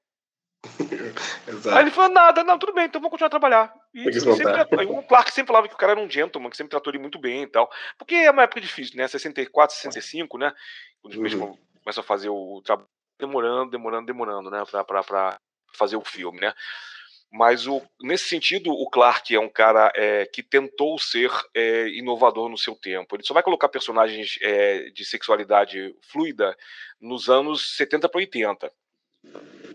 Aí 1.74 1.84
ele 1.84 1.91
falou: 1.91 2.12
Nada, 2.12 2.43
não, 2.43 2.58
tudo 2.58 2.74
bem, 2.74 2.86
então 2.86 3.02
vamos 3.02 3.12
continuar 3.12 3.28
a 3.28 3.32
trabalhar. 3.32 3.74
E 3.93 4.13
sempre, 4.13 4.80
aí 4.80 4.86
o 4.86 5.02
Clark 5.04 5.32
sempre 5.32 5.47
falava 5.47 5.67
que 5.67 5.74
o 5.74 5.78
cara 5.78 5.93
era 5.93 6.02
um 6.02 6.10
gentleman, 6.10 6.50
que 6.50 6.58
sempre 6.58 6.71
tratou 6.71 6.91
ele 6.91 7.02
muito 7.02 7.19
bem 7.19 7.43
e 7.43 7.47
tal. 7.47 7.69
Porque 7.97 8.15
é 8.15 8.32
uma 8.32 8.43
época 8.43 8.62
difícil, 8.62 8.95
né? 8.95 9.08
64, 9.08 9.76
65, 9.76 10.38
né? 10.38 10.54
Quando 11.02 11.15
uhum. 11.15 11.58
começam 11.84 12.04
a 12.04 12.06
fazer 12.06 12.30
o 12.30 12.62
trabalho, 12.63 12.88
demorando, 13.19 13.71
demorando, 13.71 14.06
demorando, 14.06 14.52
né? 14.52 14.63
Pra, 14.69 14.84
pra, 14.84 15.04
pra 15.04 15.39
fazer 15.74 15.95
o 15.95 16.06
filme, 16.06 16.39
né? 16.39 16.54
Mas 17.32 17.65
o, 17.65 17.82
nesse 18.02 18.28
sentido, 18.28 18.71
o 18.71 18.89
Clark 18.89 19.34
é 19.34 19.39
um 19.39 19.47
cara 19.50 19.91
é, 19.95 20.26
que 20.26 20.43
tentou 20.43 21.00
ser 21.00 21.32
é, 21.56 21.88
inovador 21.88 22.50
no 22.50 22.58
seu 22.58 22.76
tempo. 22.76 23.15
Ele 23.15 23.24
só 23.24 23.34
vai 23.34 23.41
colocar 23.41 23.69
personagens 23.69 24.38
é, 24.41 24.89
de 24.89 25.06
sexualidade 25.06 25.95
fluida 26.12 26.56
nos 27.00 27.30
anos 27.30 27.78
70 27.78 28.10
para 28.10 28.19
80. 28.19 28.71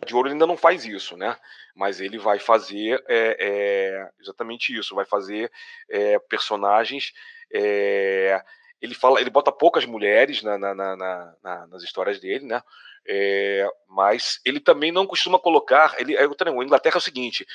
De 0.07 0.14
Ouro 0.14 0.31
ainda 0.31 0.47
não 0.47 0.57
faz 0.57 0.85
isso, 0.85 1.16
né? 1.16 1.37
Mas 1.75 2.01
ele 2.01 2.19
vai 2.19 2.38
fazer 2.38 3.03
é, 3.09 3.37
é, 3.38 4.11
exatamente 4.21 4.77
isso, 4.77 4.95
vai 4.95 5.05
fazer 5.05 5.51
é, 5.90 6.19
personagens. 6.21 7.12
ele 7.51 8.95
fala, 8.95 9.21
ele 9.21 9.31
bota 9.31 9.51
poucas 9.53 9.85
mulheres 9.85 10.42
na, 10.42 10.57
na, 10.57 10.75
na, 10.75 11.66
nas 11.66 11.83
histórias 11.83 12.21
dele, 12.21 12.47
né? 12.47 12.62
É, 13.09 13.69
mas 13.88 14.40
ele 14.45 14.59
também 14.59 14.90
não 14.90 15.07
costuma 15.07 15.38
colocar. 15.38 15.95
Ele, 15.99 16.14
eu 16.14 16.35
a 16.61 16.64
Inglaterra 16.64 16.97
é 16.97 16.99
o 16.99 17.01
seguinte: 17.01 17.47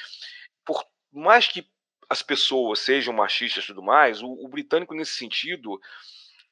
por 0.65 0.83
mais 1.11 1.47
que 1.47 1.67
as 2.09 2.21
pessoas 2.21 2.79
sejam 2.79 3.13
machistas 3.13 3.63
e 3.63 3.67
tudo 3.67 3.81
mais, 3.81 4.21
o, 4.21 4.27
o 4.27 4.47
britânico, 4.47 4.93
nesse 4.93 5.13
sentido, 5.13 5.79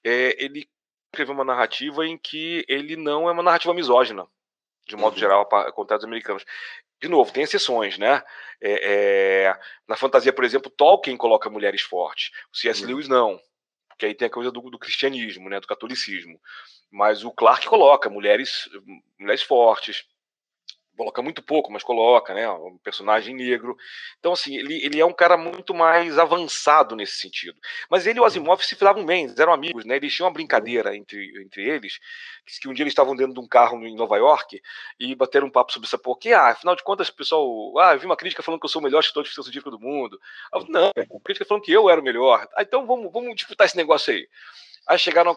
é, 0.03 0.41
ele 0.43 0.69
escreveu 1.11 1.33
uma 1.33 1.43
narrativa 1.43 2.05
em 2.05 2.17
que 2.17 2.65
ele 2.67 2.95
não 2.95 3.27
é 3.27 3.31
uma 3.31 3.43
narrativa 3.43 3.73
misógina, 3.73 4.25
de 4.89 4.95
modo 4.95 5.13
uhum. 5.13 5.19
geral, 5.19 5.45
contra 5.73 5.97
os 5.97 6.03
americanos. 6.03 6.43
De 7.01 7.07
novo, 7.07 7.31
tem 7.31 7.43
exceções, 7.43 7.97
né? 7.97 8.21
É, 8.59 9.45
é, 9.51 9.59
na 9.87 9.95
fantasia, 9.95 10.33
por 10.33 10.43
exemplo, 10.43 10.69
Tolkien 10.69 11.15
coloca 11.15 11.49
mulheres 11.49 11.81
fortes, 11.81 12.31
o 12.51 12.57
C.S. 12.57 12.81
Uhum. 12.81 12.89
Lewis 12.89 13.07
não, 13.07 13.39
porque 13.87 14.07
aí 14.07 14.15
tem 14.15 14.27
a 14.27 14.31
coisa 14.31 14.51
do, 14.51 14.61
do 14.69 14.79
cristianismo, 14.79 15.49
né, 15.49 15.59
do 15.59 15.67
catolicismo. 15.67 16.39
Mas 16.91 17.23
o 17.23 17.31
Clark 17.31 17.67
coloca 17.67 18.09
mulheres, 18.09 18.67
mulheres 19.19 19.43
fortes, 19.43 20.05
coloca 20.99 21.21
muito 21.21 21.41
pouco, 21.41 21.71
mas 21.71 21.81
coloca, 21.81 22.33
né? 22.33 22.49
Um 22.49 22.77
personagem 22.83 23.33
negro. 23.33 23.77
Então, 24.19 24.33
assim, 24.33 24.57
ele, 24.57 24.83
ele 24.83 24.99
é 24.99 25.05
um 25.05 25.13
cara 25.13 25.37
muito 25.37 25.73
mais 25.73 26.19
avançado 26.19 26.93
nesse 26.93 27.15
sentido. 27.15 27.57
Mas 27.89 28.05
ele 28.05 28.19
e 28.19 28.21
o 28.21 28.25
Asimov 28.25 28.61
se 28.61 28.75
filavam 28.75 29.05
bem, 29.05 29.33
eram 29.37 29.53
amigos, 29.53 29.85
né? 29.85 29.95
Eles 29.95 30.13
tinham 30.13 30.27
uma 30.27 30.33
brincadeira 30.33 30.93
entre, 30.93 31.41
entre 31.41 31.63
eles, 31.63 31.99
que 32.61 32.67
um 32.67 32.73
dia 32.73 32.83
eles 32.83 32.91
estavam 32.91 33.15
dentro 33.15 33.33
de 33.33 33.39
um 33.39 33.47
carro 33.47 33.81
em 33.85 33.95
Nova 33.95 34.17
York 34.17 34.61
e 34.99 35.15
bateram 35.15 35.47
um 35.47 35.51
papo 35.51 35.71
sobre 35.71 35.87
essa 35.87 35.97
porra. 35.97 36.19
Que, 36.19 36.33
ah, 36.33 36.47
afinal 36.47 36.75
de 36.75 36.83
contas, 36.83 37.07
o 37.07 37.15
pessoal. 37.15 37.79
Ah, 37.79 37.93
eu 37.93 37.99
vi 37.99 38.05
uma 38.05 38.17
crítica 38.17 38.43
falando 38.43 38.59
que 38.59 38.65
eu 38.65 38.69
sou 38.69 38.81
o 38.81 38.83
melhor 38.83 38.99
escritor 38.99 39.23
de 39.23 39.29
ficção 39.29 39.45
científica 39.45 39.71
do 39.71 39.79
mundo. 39.79 40.19
Eu, 40.53 40.65
não, 40.67 40.89
a 40.89 41.23
crítica 41.23 41.45
falando 41.45 41.63
que 41.63 41.71
eu 41.71 41.89
era 41.89 42.01
o 42.01 42.03
melhor. 42.03 42.45
Ah, 42.57 42.61
então 42.61 42.85
vamos, 42.85 43.09
vamos 43.13 43.33
disputar 43.35 43.67
esse 43.67 43.77
negócio 43.77 44.13
aí. 44.13 44.27
Aí 44.85 44.99
chegaram, 44.99 45.33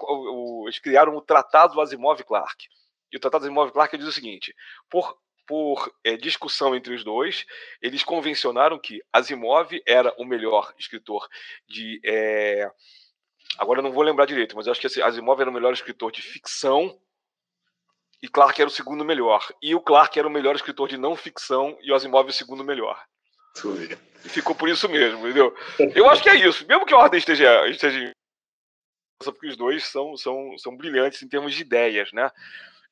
eles 0.64 0.80
criaram 0.80 1.14
o 1.14 1.20
Tratado 1.20 1.80
Asimov-Clark. 1.80 2.66
E 3.12 3.16
o 3.16 3.20
Tratado 3.20 3.44
Asimov-Clark 3.44 3.96
diz 3.96 4.08
o 4.08 4.12
seguinte: 4.12 4.52
por, 4.90 5.16
por 5.46 5.92
é, 6.04 6.16
discussão 6.16 6.74
entre 6.74 6.94
os 6.94 7.04
dois, 7.04 7.44
eles 7.80 8.02
convencionaram 8.02 8.78
que 8.78 9.02
Asimov 9.12 9.70
era 9.86 10.14
o 10.18 10.24
melhor 10.24 10.72
escritor 10.78 11.28
de. 11.68 12.00
É, 12.04 12.70
agora 13.58 13.80
eu 13.80 13.82
não 13.82 13.92
vou 13.92 14.02
lembrar 14.02 14.26
direito, 14.26 14.56
mas 14.56 14.66
eu 14.66 14.72
acho 14.72 14.80
que 14.80 14.86
assim, 14.86 15.02
Asimov 15.02 15.40
era 15.40 15.50
o 15.50 15.52
melhor 15.52 15.72
escritor 15.72 16.10
de 16.12 16.22
ficção 16.22 16.98
e 18.22 18.28
Clark 18.28 18.60
era 18.60 18.68
o 18.68 18.72
segundo 18.72 19.04
melhor. 19.04 19.46
E 19.60 19.74
o 19.74 19.80
Clark 19.80 20.16
era 20.16 20.28
o 20.28 20.30
melhor 20.30 20.54
escritor 20.54 20.88
de 20.88 20.96
não 20.96 21.16
ficção 21.16 21.76
e 21.82 21.90
o 21.90 21.94
Asimov 21.94 22.28
o 22.28 22.32
segundo 22.32 22.62
melhor. 22.64 23.02
E 24.24 24.28
ficou 24.28 24.54
por 24.54 24.68
isso 24.68 24.88
mesmo, 24.88 25.18
entendeu? 25.18 25.54
Eu 25.94 26.08
acho 26.08 26.22
que 26.22 26.28
é 26.28 26.36
isso. 26.36 26.64
Mesmo 26.66 26.86
que 26.86 26.94
a 26.94 26.98
ordem 26.98 27.18
esteja, 27.18 27.68
esteja 27.68 28.12
porque 29.24 29.48
os 29.48 29.56
dois 29.56 29.84
são, 29.84 30.16
são, 30.16 30.56
são 30.58 30.76
brilhantes 30.76 31.22
em 31.22 31.28
termos 31.28 31.54
de 31.54 31.62
ideias, 31.62 32.12
né? 32.12 32.30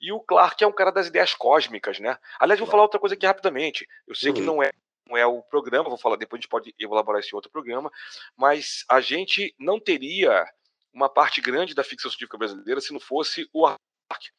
E 0.01 0.13
o 0.13 0.21
Clark 0.21 0.63
é 0.63 0.67
um 0.67 0.73
cara 0.73 0.91
das 0.91 1.09
ideias 1.09 1.35
cósmicas, 1.35 2.01
né? 2.01 2.17
Aliás, 2.39 2.59
vou 2.59 2.69
falar 2.69 2.83
outra 2.83 2.99
coisa 2.99 3.15
aqui 3.15 3.27
rapidamente. 3.27 3.87
Eu 4.07 4.15
sei 4.15 4.33
que 4.33 4.41
uhum. 4.41 4.47
não 4.47 4.63
é 4.63 4.71
não 5.07 5.17
é 5.17 5.27
o 5.27 5.43
programa, 5.43 5.89
vou 5.89 5.99
falar 5.99 6.15
depois 6.15 6.39
a 6.39 6.41
gente 6.41 6.49
pode 6.49 6.73
elaborar 6.79 7.19
esse 7.19 7.35
outro 7.35 7.51
programa, 7.51 7.91
mas 8.37 8.85
a 8.89 9.01
gente 9.01 9.53
não 9.59 9.81
teria 9.81 10.47
uma 10.93 11.09
parte 11.09 11.41
grande 11.41 11.75
da 11.75 11.83
ficção 11.83 12.09
científica 12.09 12.39
brasileira 12.39 12.81
se 12.81 12.93
não 12.93 13.01
fosse 13.01 13.49
o 13.53 13.67
Arthur 13.67 13.81
Clarke. 14.09 14.31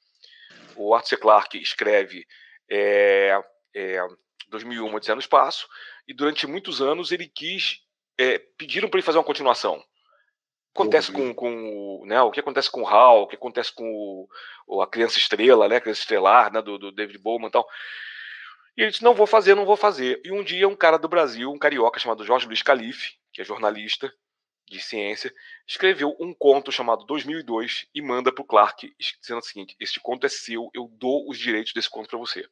O 0.77 0.93
Arthur 0.95 1.09
C. 1.09 1.17
Clarke 1.17 1.61
escreve 1.61 2.25
é, 2.69 3.37
é, 3.75 3.99
2001, 4.47 4.95
Odisseia 4.95 5.15
no 5.15 5.21
Espaço, 5.21 5.67
e 6.07 6.13
durante 6.13 6.47
muitos 6.47 6.81
anos 6.81 7.11
ele 7.11 7.27
quis, 7.27 7.81
é, 8.17 8.39
pediram 8.57 8.89
para 8.89 8.97
ele 8.97 9.05
fazer 9.05 9.17
uma 9.17 9.25
continuação 9.25 9.83
acontece 10.73 11.11
com, 11.11 11.33
com 11.33 12.03
né, 12.05 12.21
o 12.21 12.31
que 12.31 12.39
acontece 12.39 12.71
com 12.71 12.83
o 12.83 12.87
Hal, 12.87 13.23
o 13.23 13.27
que 13.27 13.35
acontece 13.35 13.73
com 13.73 14.27
o, 14.67 14.81
a 14.81 14.87
criança 14.87 15.17
estrela, 15.17 15.67
né, 15.67 15.77
a 15.77 15.81
criança 15.81 16.01
estelar, 16.01 16.51
né, 16.51 16.61
do, 16.61 16.77
do 16.77 16.91
David 16.91 17.19
Bowman 17.19 17.49
e 17.49 17.51
tal. 17.51 17.67
E 18.77 18.81
ele 18.81 18.91
disse, 18.91 19.03
não 19.03 19.13
vou 19.13 19.27
fazer, 19.27 19.53
não 19.53 19.65
vou 19.65 19.75
fazer. 19.75 20.21
E 20.23 20.31
um 20.31 20.43
dia 20.43 20.67
um 20.67 20.75
cara 20.75 20.97
do 20.97 21.09
Brasil, 21.09 21.51
um 21.51 21.59
carioca 21.59 21.99
chamado 21.99 22.25
Jorge 22.25 22.47
Luiz 22.47 22.61
Calife, 22.61 23.15
que 23.33 23.41
é 23.41 23.45
jornalista 23.45 24.11
de 24.69 24.79
ciência, 24.79 25.33
escreveu 25.67 26.15
um 26.17 26.33
conto 26.33 26.71
chamado 26.71 27.05
2002 27.05 27.87
e 27.93 28.01
manda 28.01 28.31
para 28.31 28.41
o 28.41 28.45
Clark, 28.45 28.93
dizendo 29.19 29.39
o 29.39 29.43
seguinte, 29.43 29.75
este 29.79 29.99
conto 29.99 30.25
é 30.25 30.29
seu, 30.29 30.69
eu 30.73 30.89
dou 30.93 31.29
os 31.29 31.37
direitos 31.37 31.73
desse 31.73 31.89
conto 31.89 32.07
para 32.07 32.17
você. 32.17 32.47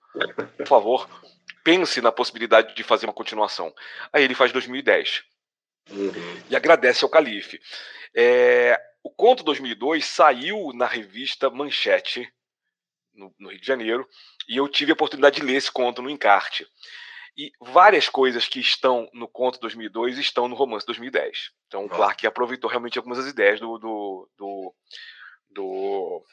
Por 0.58 0.68
favor, 0.68 1.10
pense 1.64 2.02
na 2.02 2.12
possibilidade 2.12 2.76
de 2.76 2.84
fazer 2.84 3.06
uma 3.06 3.14
continuação. 3.14 3.74
Aí 4.12 4.24
ele 4.24 4.36
faz 4.36 4.52
2010. 4.52 5.24
Uhum. 5.92 6.44
E 6.50 6.56
agradece 6.56 7.04
ao 7.04 7.10
Calife. 7.10 7.60
É, 8.16 8.80
o 9.04 9.10
Conto 9.10 9.44
2002 9.44 10.06
saiu 10.06 10.72
na 10.74 10.86
revista 10.86 11.50
Manchete, 11.50 12.32
no, 13.14 13.34
no, 13.40 13.50
Rio 13.50 13.60
de 13.60 13.68
Janeiro, 13.68 14.08
e 14.48 14.58
eu 14.58 14.68
tive 14.68 14.92
a 14.92 14.94
oportunidade 14.94 15.38
de 15.38 15.46
ler 15.46 15.56
esse 15.56 15.72
conto 15.72 16.02
no 16.02 16.10
encarte. 16.10 16.66
E 17.38 17.52
várias 17.62 18.10
coisas 18.10 18.48
que 18.48 18.60
estão 18.60 19.10
no 19.14 19.28
Conto 19.28 19.60
2002 19.60 20.18
estão 20.18 20.48
no 20.48 20.56
romance 20.56 20.86
2010. 20.86 21.52
Então, 21.68 21.86
o 21.86 21.90
Clark 21.90 22.26
aproveitou 22.28 22.70
realmente 22.70 22.98
algumas 22.98 23.18
das 23.18 23.28
ideias 23.28 23.60
do, 23.60 23.78
do, 23.78 24.30
do, 24.38 24.76
do 25.50 26.26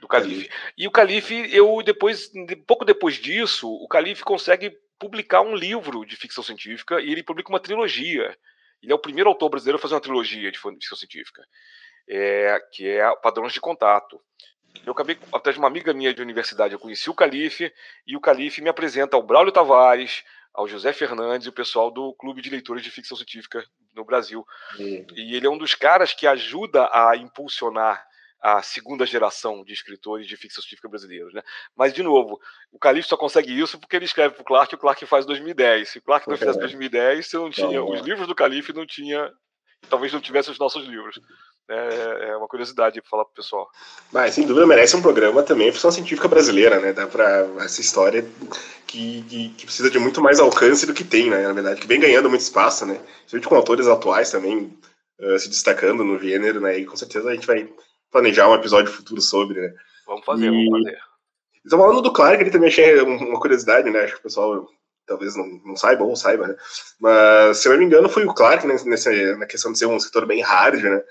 do 0.00 0.06
Calife. 0.06 0.48
E 0.76 0.86
o 0.86 0.90
Calife, 0.90 1.34
eu 1.52 1.82
depois, 1.82 2.30
pouco 2.66 2.84
depois 2.84 3.16
disso, 3.16 3.68
o 3.68 3.88
Calife 3.88 4.22
consegue 4.22 4.76
publicar 4.98 5.42
um 5.42 5.54
livro 5.54 6.04
de 6.04 6.16
ficção 6.16 6.42
científica 6.42 7.00
e 7.00 7.10
ele 7.12 7.22
publica 7.22 7.50
uma 7.50 7.60
trilogia 7.60 8.36
ele 8.82 8.92
é 8.92 8.94
o 8.94 8.98
primeiro 8.98 9.28
autor 9.28 9.48
brasileiro 9.48 9.78
a 9.78 9.80
fazer 9.80 9.94
uma 9.94 10.00
trilogia 10.00 10.50
de 10.50 10.58
ficção 10.58 10.96
científica, 10.96 11.44
é, 12.08 12.60
que 12.72 12.88
é 12.88 13.16
Padrões 13.16 13.52
de 13.52 13.60
Contato. 13.60 14.20
Eu 14.86 14.92
acabei, 14.92 15.18
atrás 15.32 15.54
de 15.54 15.58
uma 15.58 15.68
amiga 15.68 15.92
minha 15.92 16.14
de 16.14 16.22
universidade, 16.22 16.72
eu 16.72 16.78
conheci 16.78 17.10
o 17.10 17.14
Calife, 17.14 17.72
e 18.06 18.16
o 18.16 18.20
Calife 18.20 18.62
me 18.62 18.68
apresenta 18.68 19.16
ao 19.16 19.22
Braulio 19.22 19.52
Tavares, 19.52 20.22
ao 20.54 20.68
José 20.68 20.92
Fernandes 20.92 21.46
e 21.46 21.50
o 21.50 21.52
pessoal 21.52 21.90
do 21.90 22.14
Clube 22.14 22.40
de 22.40 22.50
Leitores 22.50 22.82
de 22.82 22.90
Ficção 22.90 23.16
Científica 23.16 23.64
no 23.94 24.04
Brasil. 24.04 24.46
Uhum. 24.78 25.06
E 25.14 25.34
ele 25.34 25.46
é 25.46 25.50
um 25.50 25.58
dos 25.58 25.74
caras 25.74 26.12
que 26.12 26.26
ajuda 26.26 26.88
a 26.92 27.16
impulsionar 27.16 28.06
a 28.40 28.62
segunda 28.62 29.04
geração 29.04 29.64
de 29.64 29.72
escritores 29.72 30.26
de 30.26 30.36
ficção 30.36 30.62
científica 30.62 30.88
brasileiros, 30.88 31.34
né? 31.34 31.42
Mas 31.76 31.92
de 31.92 32.02
novo, 32.02 32.40
o 32.72 32.78
Calixto 32.78 33.10
só 33.10 33.16
consegue 33.16 33.58
isso 33.58 33.78
porque 33.78 33.96
ele 33.96 34.04
escreve 34.04 34.34
para 34.34 34.42
o 34.42 34.44
Clark 34.44 34.72
e 34.72 34.76
o 34.76 34.78
Clark 34.78 35.04
faz 35.06 35.26
2010. 35.26 35.88
Se 35.88 35.98
o 35.98 36.02
Clark 36.02 36.28
não 36.28 36.36
fizesse 36.36 36.58
2010, 36.58 37.26
você 37.26 37.36
não 37.36 37.50
tinha 37.50 37.80
não, 37.80 37.90
os 37.90 38.00
livros 38.00 38.28
do 38.28 38.34
Calife, 38.34 38.72
não 38.72 38.86
tinha, 38.86 39.30
talvez 39.90 40.12
não 40.12 40.20
tivesse 40.20 40.50
os 40.50 40.58
nossos 40.58 40.86
livros. 40.86 41.20
É, 41.70 42.30
é 42.30 42.36
uma 42.36 42.48
curiosidade 42.48 42.98
para 43.02 43.10
falar 43.10 43.24
para 43.26 43.32
o 43.32 43.34
pessoal. 43.34 43.68
Mas 44.10 44.34
sem 44.34 44.46
dúvida 44.46 44.66
merece 44.66 44.96
um 44.96 45.02
programa 45.02 45.42
também 45.42 45.70
ficção 45.70 45.90
científica 45.90 46.26
brasileira, 46.26 46.80
né? 46.80 46.94
Dá 46.94 47.06
para 47.06 47.46
essa 47.58 47.80
história 47.80 48.24
que, 48.86 49.22
que, 49.24 49.48
que, 49.50 49.66
precisa 49.66 49.90
de 49.90 49.98
muito 49.98 50.22
mais 50.22 50.40
alcance 50.40 50.86
do 50.86 50.94
que 50.94 51.04
tem, 51.04 51.28
né? 51.28 51.42
Na 51.42 51.52
verdade, 51.52 51.80
que 51.80 51.86
vem 51.86 52.00
ganhando 52.00 52.30
muito 52.30 52.40
espaço, 52.40 52.86
né? 52.86 52.94
Principalmente 52.94 53.48
com 53.48 53.54
autores 53.54 53.86
atuais 53.86 54.30
também 54.30 54.78
uh, 55.20 55.38
se 55.38 55.50
destacando 55.50 56.02
no 56.02 56.18
gênero, 56.18 56.58
né? 56.58 56.78
E 56.78 56.86
com 56.86 56.96
certeza 56.96 57.28
a 57.28 57.34
gente 57.34 57.46
vai 57.46 57.68
planejar 58.10 58.48
um 58.48 58.54
episódio 58.54 58.92
futuro 58.92 59.20
sobre, 59.20 59.60
né? 59.60 59.74
Vamos 60.06 60.24
fazer, 60.24 60.46
e... 60.46 60.50
vamos 60.50 60.84
fazer. 60.84 60.98
Então, 61.64 61.78
falando 61.78 62.02
do 62.02 62.12
Clark, 62.12 62.42
ele 62.42 62.50
também 62.50 62.68
achei 62.68 63.00
uma 63.00 63.40
curiosidade, 63.40 63.90
né? 63.90 64.00
Acho 64.00 64.14
que 64.14 64.20
o 64.20 64.22
pessoal 64.22 64.66
talvez 65.06 65.34
não, 65.36 65.46
não 65.64 65.76
saiba 65.76 66.04
ou 66.04 66.14
saiba, 66.16 66.48
né? 66.48 66.56
Mas, 67.00 67.58
se 67.58 67.68
eu 67.68 67.72
não 67.72 67.78
me 67.78 67.86
engano, 67.86 68.08
foi 68.08 68.24
o 68.24 68.34
Clark, 68.34 68.66
né, 68.66 68.76
nessa, 68.84 69.10
na 69.36 69.46
questão 69.46 69.72
de 69.72 69.78
ser 69.78 69.86
um 69.86 69.96
escritor 69.96 70.26
bem 70.26 70.42
hard, 70.42 70.82
né? 70.82 71.02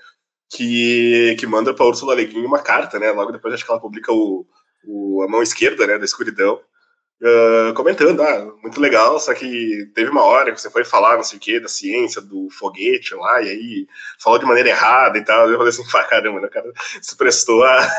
Que, 0.50 1.36
que 1.38 1.46
manda 1.46 1.74
para 1.74 1.84
Ursula 1.84 2.14
Le 2.14 2.24
Guin 2.24 2.44
uma 2.44 2.60
carta, 2.60 2.98
né? 2.98 3.10
Logo 3.10 3.32
depois 3.32 3.52
acho 3.52 3.64
que 3.64 3.70
ela 3.70 3.80
publica 3.80 4.12
o, 4.12 4.46
o 4.86 5.22
A 5.22 5.28
Mão 5.28 5.42
Esquerda, 5.42 5.86
né? 5.86 5.98
Da 5.98 6.04
Escuridão 6.04 6.60
uh, 7.22 7.74
comentando, 7.74 8.22
ah, 8.22 8.52
muito 8.62 8.80
legal, 8.80 9.18
só 9.18 9.34
que 9.34 9.90
teve 9.94 10.10
uma 10.10 10.22
hora 10.22 10.52
que 10.52 10.60
você 10.60 10.70
foi 10.70 10.84
falar, 10.84 11.16
não 11.16 11.24
sei 11.24 11.38
o 11.38 11.40
que, 11.40 11.60
da 11.60 11.68
ciência, 11.68 12.20
do 12.20 12.48
foguete 12.50 13.14
lá, 13.14 13.42
e 13.42 13.48
aí 13.48 13.88
falou 14.18 14.38
de 14.38 14.46
maneira 14.46 14.68
errada 14.70 15.18
e 15.18 15.24
tal. 15.24 15.48
Eu 15.48 15.56
falei 15.56 15.70
assim, 15.70 15.84
caramba, 16.08 16.40
né, 16.40 16.46
o 16.46 16.50
cara 16.50 16.72
se 17.00 17.16
prestou 17.16 17.64
a, 17.64 17.92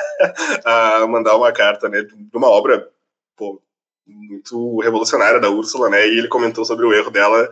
a 0.66 1.08
mandar 1.08 1.36
uma 1.36 1.52
carta, 1.52 1.90
né, 1.90 2.04
de 2.04 2.38
uma 2.38 2.48
obra, 2.48 2.90
pô, 3.36 3.62
muito 4.08 4.80
revolucionária 4.80 5.40
da 5.40 5.50
Úrsula, 5.50 5.90
né, 5.90 6.08
e 6.08 6.18
ele 6.18 6.28
comentou 6.28 6.66
sobre 6.66 6.86
o 6.86 6.94
erro 6.94 7.12
dela 7.12 7.52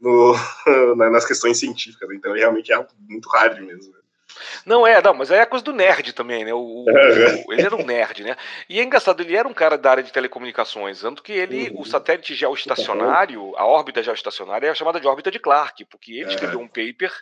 no, 0.00 0.34
nas 0.96 1.24
questões 1.24 1.58
científicas, 1.58 2.08
então 2.12 2.32
ele 2.32 2.40
realmente 2.40 2.72
é 2.72 2.86
muito 3.08 3.28
hard 3.28 3.60
mesmo. 3.60 4.03
Né. 4.26 4.62
Não 4.66 4.86
é, 4.86 5.00
não, 5.02 5.14
mas 5.14 5.30
é 5.30 5.40
a 5.40 5.46
coisa 5.46 5.64
do 5.64 5.72
nerd 5.72 6.12
também, 6.12 6.44
né? 6.44 6.52
O, 6.52 6.58
o, 6.58 6.84
o, 6.84 7.52
ele 7.52 7.62
era 7.62 7.76
um 7.76 7.84
nerd, 7.84 8.24
né? 8.24 8.36
E 8.68 8.80
é 8.80 8.82
engraçado, 8.82 9.20
ele 9.20 9.36
era 9.36 9.46
um 9.46 9.54
cara 9.54 9.76
da 9.76 9.90
área 9.90 10.02
de 10.02 10.12
telecomunicações, 10.12 11.00
tanto 11.00 11.22
que 11.22 11.32
ele, 11.32 11.70
uhum. 11.70 11.80
o 11.80 11.84
satélite 11.84 12.34
geoestacionário, 12.34 13.56
a 13.56 13.66
órbita 13.66 14.02
geoestacionária 14.02 14.68
é 14.68 14.74
chamada 14.74 15.00
de 15.00 15.06
órbita 15.06 15.30
de 15.30 15.38
Clark, 15.38 15.84
porque 15.86 16.12
ele 16.12 16.30
escreveu 16.30 16.60
um 16.60 16.68
paper 16.68 17.12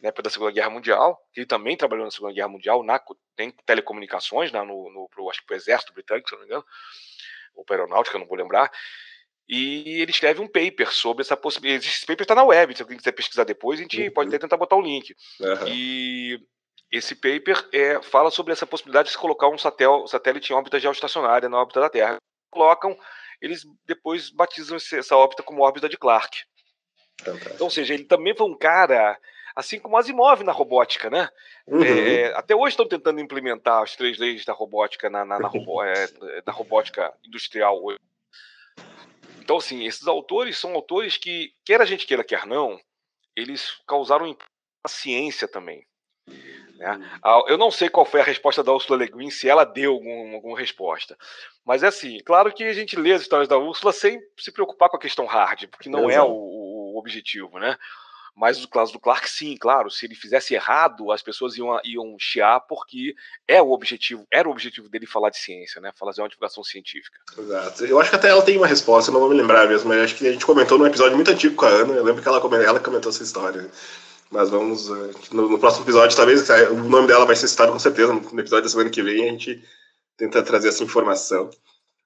na 0.00 0.10
época 0.10 0.22
da 0.22 0.30
Segunda 0.30 0.52
Guerra 0.52 0.70
Mundial, 0.70 1.20
ele 1.34 1.46
também 1.46 1.76
trabalhou 1.76 2.04
na 2.04 2.10
Segunda 2.10 2.32
Guerra 2.32 2.48
Mundial, 2.48 2.84
na, 2.84 3.00
tem 3.34 3.50
telecomunicações, 3.66 4.52
né, 4.52 4.62
no, 4.62 4.90
no 4.92 5.08
pro, 5.08 5.28
acho 5.28 5.40
que 5.40 5.46
pro 5.46 5.56
Exército 5.56 5.92
Britânico, 5.92 6.28
se 6.28 6.34
não 6.34 6.42
me 6.42 6.46
engano, 6.46 6.64
ou 7.56 7.64
para 7.64 7.76
Aeronáutica, 7.76 8.18
não 8.18 8.26
vou 8.26 8.36
lembrar, 8.36 8.70
e 9.48 10.02
ele 10.02 10.10
escreve 10.10 10.40
um 10.40 10.46
paper 10.46 10.92
sobre 10.92 11.22
essa 11.22 11.36
possibilidade. 11.36 11.88
Esse 11.88 12.04
paper 12.04 12.22
está 12.22 12.34
na 12.34 12.44
web, 12.44 12.76
se 12.76 12.82
alguém 12.82 12.98
quiser 12.98 13.12
pesquisar 13.12 13.44
depois, 13.44 13.78
a 13.78 13.82
gente 13.82 14.02
uhum. 14.02 14.10
pode 14.12 14.28
até 14.28 14.38
tentar 14.38 14.58
botar 14.58 14.76
o 14.76 14.82
link. 14.82 15.16
Uhum. 15.40 15.68
E 15.68 16.38
esse 16.92 17.14
paper 17.14 17.66
é, 17.72 18.02
fala 18.02 18.30
sobre 18.30 18.52
essa 18.52 18.66
possibilidade 18.66 19.06
de 19.06 19.12
se 19.12 19.18
colocar 19.18 19.48
um 19.48 19.56
satélite 19.58 20.52
em 20.52 20.56
órbita 20.56 20.78
geoestacionária 20.78 21.48
na 21.48 21.58
órbita 21.58 21.80
da 21.80 21.88
Terra. 21.88 22.16
Colocam, 22.50 22.96
eles 23.40 23.62
depois 23.86 24.30
batizam 24.30 24.76
essa 24.76 25.16
órbita 25.16 25.42
como 25.42 25.62
órbita 25.62 25.88
de 25.88 25.96
Clark. 25.96 26.42
Então, 27.20 27.36
ou 27.60 27.70
seja, 27.70 27.94
ele 27.94 28.04
também 28.04 28.36
foi 28.36 28.46
um 28.46 28.56
cara, 28.56 29.18
assim 29.56 29.78
como 29.78 29.96
Asimov 29.96 30.42
na 30.44 30.52
robótica, 30.52 31.10
né? 31.10 31.28
Uhum. 31.66 31.82
É, 31.82 32.32
até 32.34 32.54
hoje 32.54 32.70
estão 32.74 32.86
tentando 32.86 33.20
implementar 33.20 33.82
as 33.82 33.96
três 33.96 34.18
leis 34.18 34.44
da 34.44 34.52
robótica 34.52 35.10
na, 35.10 35.24
na, 35.24 35.38
na, 35.38 35.48
robó, 35.48 35.84
é, 35.84 36.06
na 36.46 36.52
robótica 36.52 37.12
industrial 37.26 37.80
então, 39.48 39.56
assim, 39.56 39.86
esses 39.86 40.06
autores 40.06 40.58
são 40.58 40.74
autores 40.74 41.16
que, 41.16 41.54
quer 41.64 41.80
a 41.80 41.86
gente 41.86 42.06
queira, 42.06 42.22
quer 42.22 42.44
não, 42.44 42.78
eles 43.34 43.80
causaram 43.86 44.36
ciência 44.86 45.48
também. 45.48 45.86
Né? 46.76 47.18
Uhum. 47.24 47.48
Eu 47.48 47.56
não 47.56 47.70
sei 47.70 47.88
qual 47.88 48.04
foi 48.04 48.20
a 48.20 48.24
resposta 48.24 48.62
da 48.62 48.74
Ursula 48.74 48.98
Le 48.98 49.10
Guin, 49.10 49.30
se 49.30 49.48
ela 49.48 49.64
deu 49.64 49.94
algum, 49.94 50.34
alguma 50.34 50.58
resposta. 50.58 51.16
Mas 51.64 51.82
é 51.82 51.86
assim, 51.86 52.18
claro 52.26 52.52
que 52.52 52.62
a 52.62 52.74
gente 52.74 52.94
lê 52.94 53.14
as 53.14 53.22
histórias 53.22 53.48
da 53.48 53.56
Ursula 53.56 53.90
sem 53.90 54.20
se 54.38 54.52
preocupar 54.52 54.90
com 54.90 54.98
a 54.98 55.00
questão 55.00 55.24
hard, 55.24 55.66
porque 55.68 55.88
não 55.88 56.10
é 56.10 56.20
o, 56.20 56.28
o 56.28 56.98
objetivo, 56.98 57.58
né? 57.58 57.78
Mas 58.36 58.60
no 58.60 58.68
caso 58.68 58.92
do 58.92 59.00
Clark, 59.00 59.28
sim, 59.28 59.56
claro. 59.56 59.90
Se 59.90 60.06
ele 60.06 60.14
fizesse 60.14 60.54
errado, 60.54 61.10
as 61.10 61.22
pessoas 61.22 61.56
iam, 61.56 61.80
iam 61.84 62.16
chiar, 62.18 62.60
porque 62.60 63.14
é 63.46 63.60
o 63.60 63.70
objetivo, 63.70 64.26
era 64.30 64.48
o 64.48 64.52
objetivo 64.52 64.88
dele 64.88 65.06
falar 65.06 65.30
de 65.30 65.38
ciência, 65.38 65.80
né? 65.80 65.92
Fazer 65.98 66.22
uma 66.22 66.28
divulgação 66.28 66.62
científica. 66.62 67.18
Exato. 67.36 67.84
Eu 67.84 68.00
acho 68.00 68.10
que 68.10 68.16
até 68.16 68.28
ela 68.28 68.42
tem 68.42 68.56
uma 68.56 68.66
resposta, 68.66 69.10
não 69.10 69.20
vou 69.20 69.30
me 69.30 69.36
lembrar 69.36 69.68
mesmo, 69.68 69.88
mas 69.88 70.02
acho 70.02 70.14
que 70.16 70.26
a 70.26 70.32
gente 70.32 70.46
comentou 70.46 70.78
num 70.78 70.86
episódio 70.86 71.16
muito 71.16 71.30
antigo 71.30 71.54
com 71.54 71.66
a 71.66 71.68
Ana. 71.68 71.94
Eu 71.94 72.04
lembro 72.04 72.22
que 72.22 72.28
ela, 72.28 72.38
ela 72.38 72.80
comentou 72.80 73.10
essa 73.10 73.22
história. 73.22 73.70
Mas 74.30 74.50
vamos. 74.50 74.88
Uh, 74.88 75.10
no, 75.32 75.48
no, 75.48 75.58
próximo 75.58 75.84
episódio, 75.84 76.16
talvez 76.16 76.48
o 76.70 76.74
nome 76.74 77.06
dela 77.06 77.24
vai 77.24 77.34
ser 77.34 77.48
citado 77.48 77.72
com 77.72 77.78
certeza. 77.78 78.12
No 78.12 78.40
episódio 78.40 78.64
da 78.64 78.68
semana 78.68 78.90
que 78.90 79.02
vem, 79.02 79.28
a 79.28 79.32
gente 79.32 79.62
tenta 80.16 80.42
trazer 80.42 80.68
essa 80.68 80.84
informação. 80.84 81.50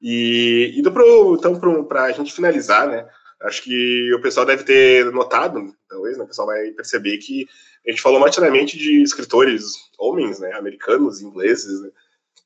E 0.01 0.75
indo 0.77 0.91
pro, 0.93 1.37
então 1.39 1.85
para 1.85 2.05
a 2.05 2.13
gente 2.13 2.33
finalizar, 2.33 2.89
né? 2.89 3.07
Acho 3.43 3.63
que 3.63 4.13
o 4.15 4.21
pessoal 4.21 4.47
deve 4.47 4.65
ter 4.65 5.11
notado, 5.13 5.75
talvez, 5.89 6.17
né, 6.17 6.25
o 6.25 6.27
pessoal 6.27 6.47
vai 6.47 6.71
perceber 6.71 7.19
que 7.19 7.49
a 7.87 7.91
gente 7.91 8.03
falou 8.03 8.21
matinamente 8.21 8.79
de 8.79 9.03
escritores 9.03 9.75
homens, 9.99 10.39
né, 10.39 10.53
americanos, 10.53 11.21
ingleses, 11.21 11.81
né, 11.81 11.91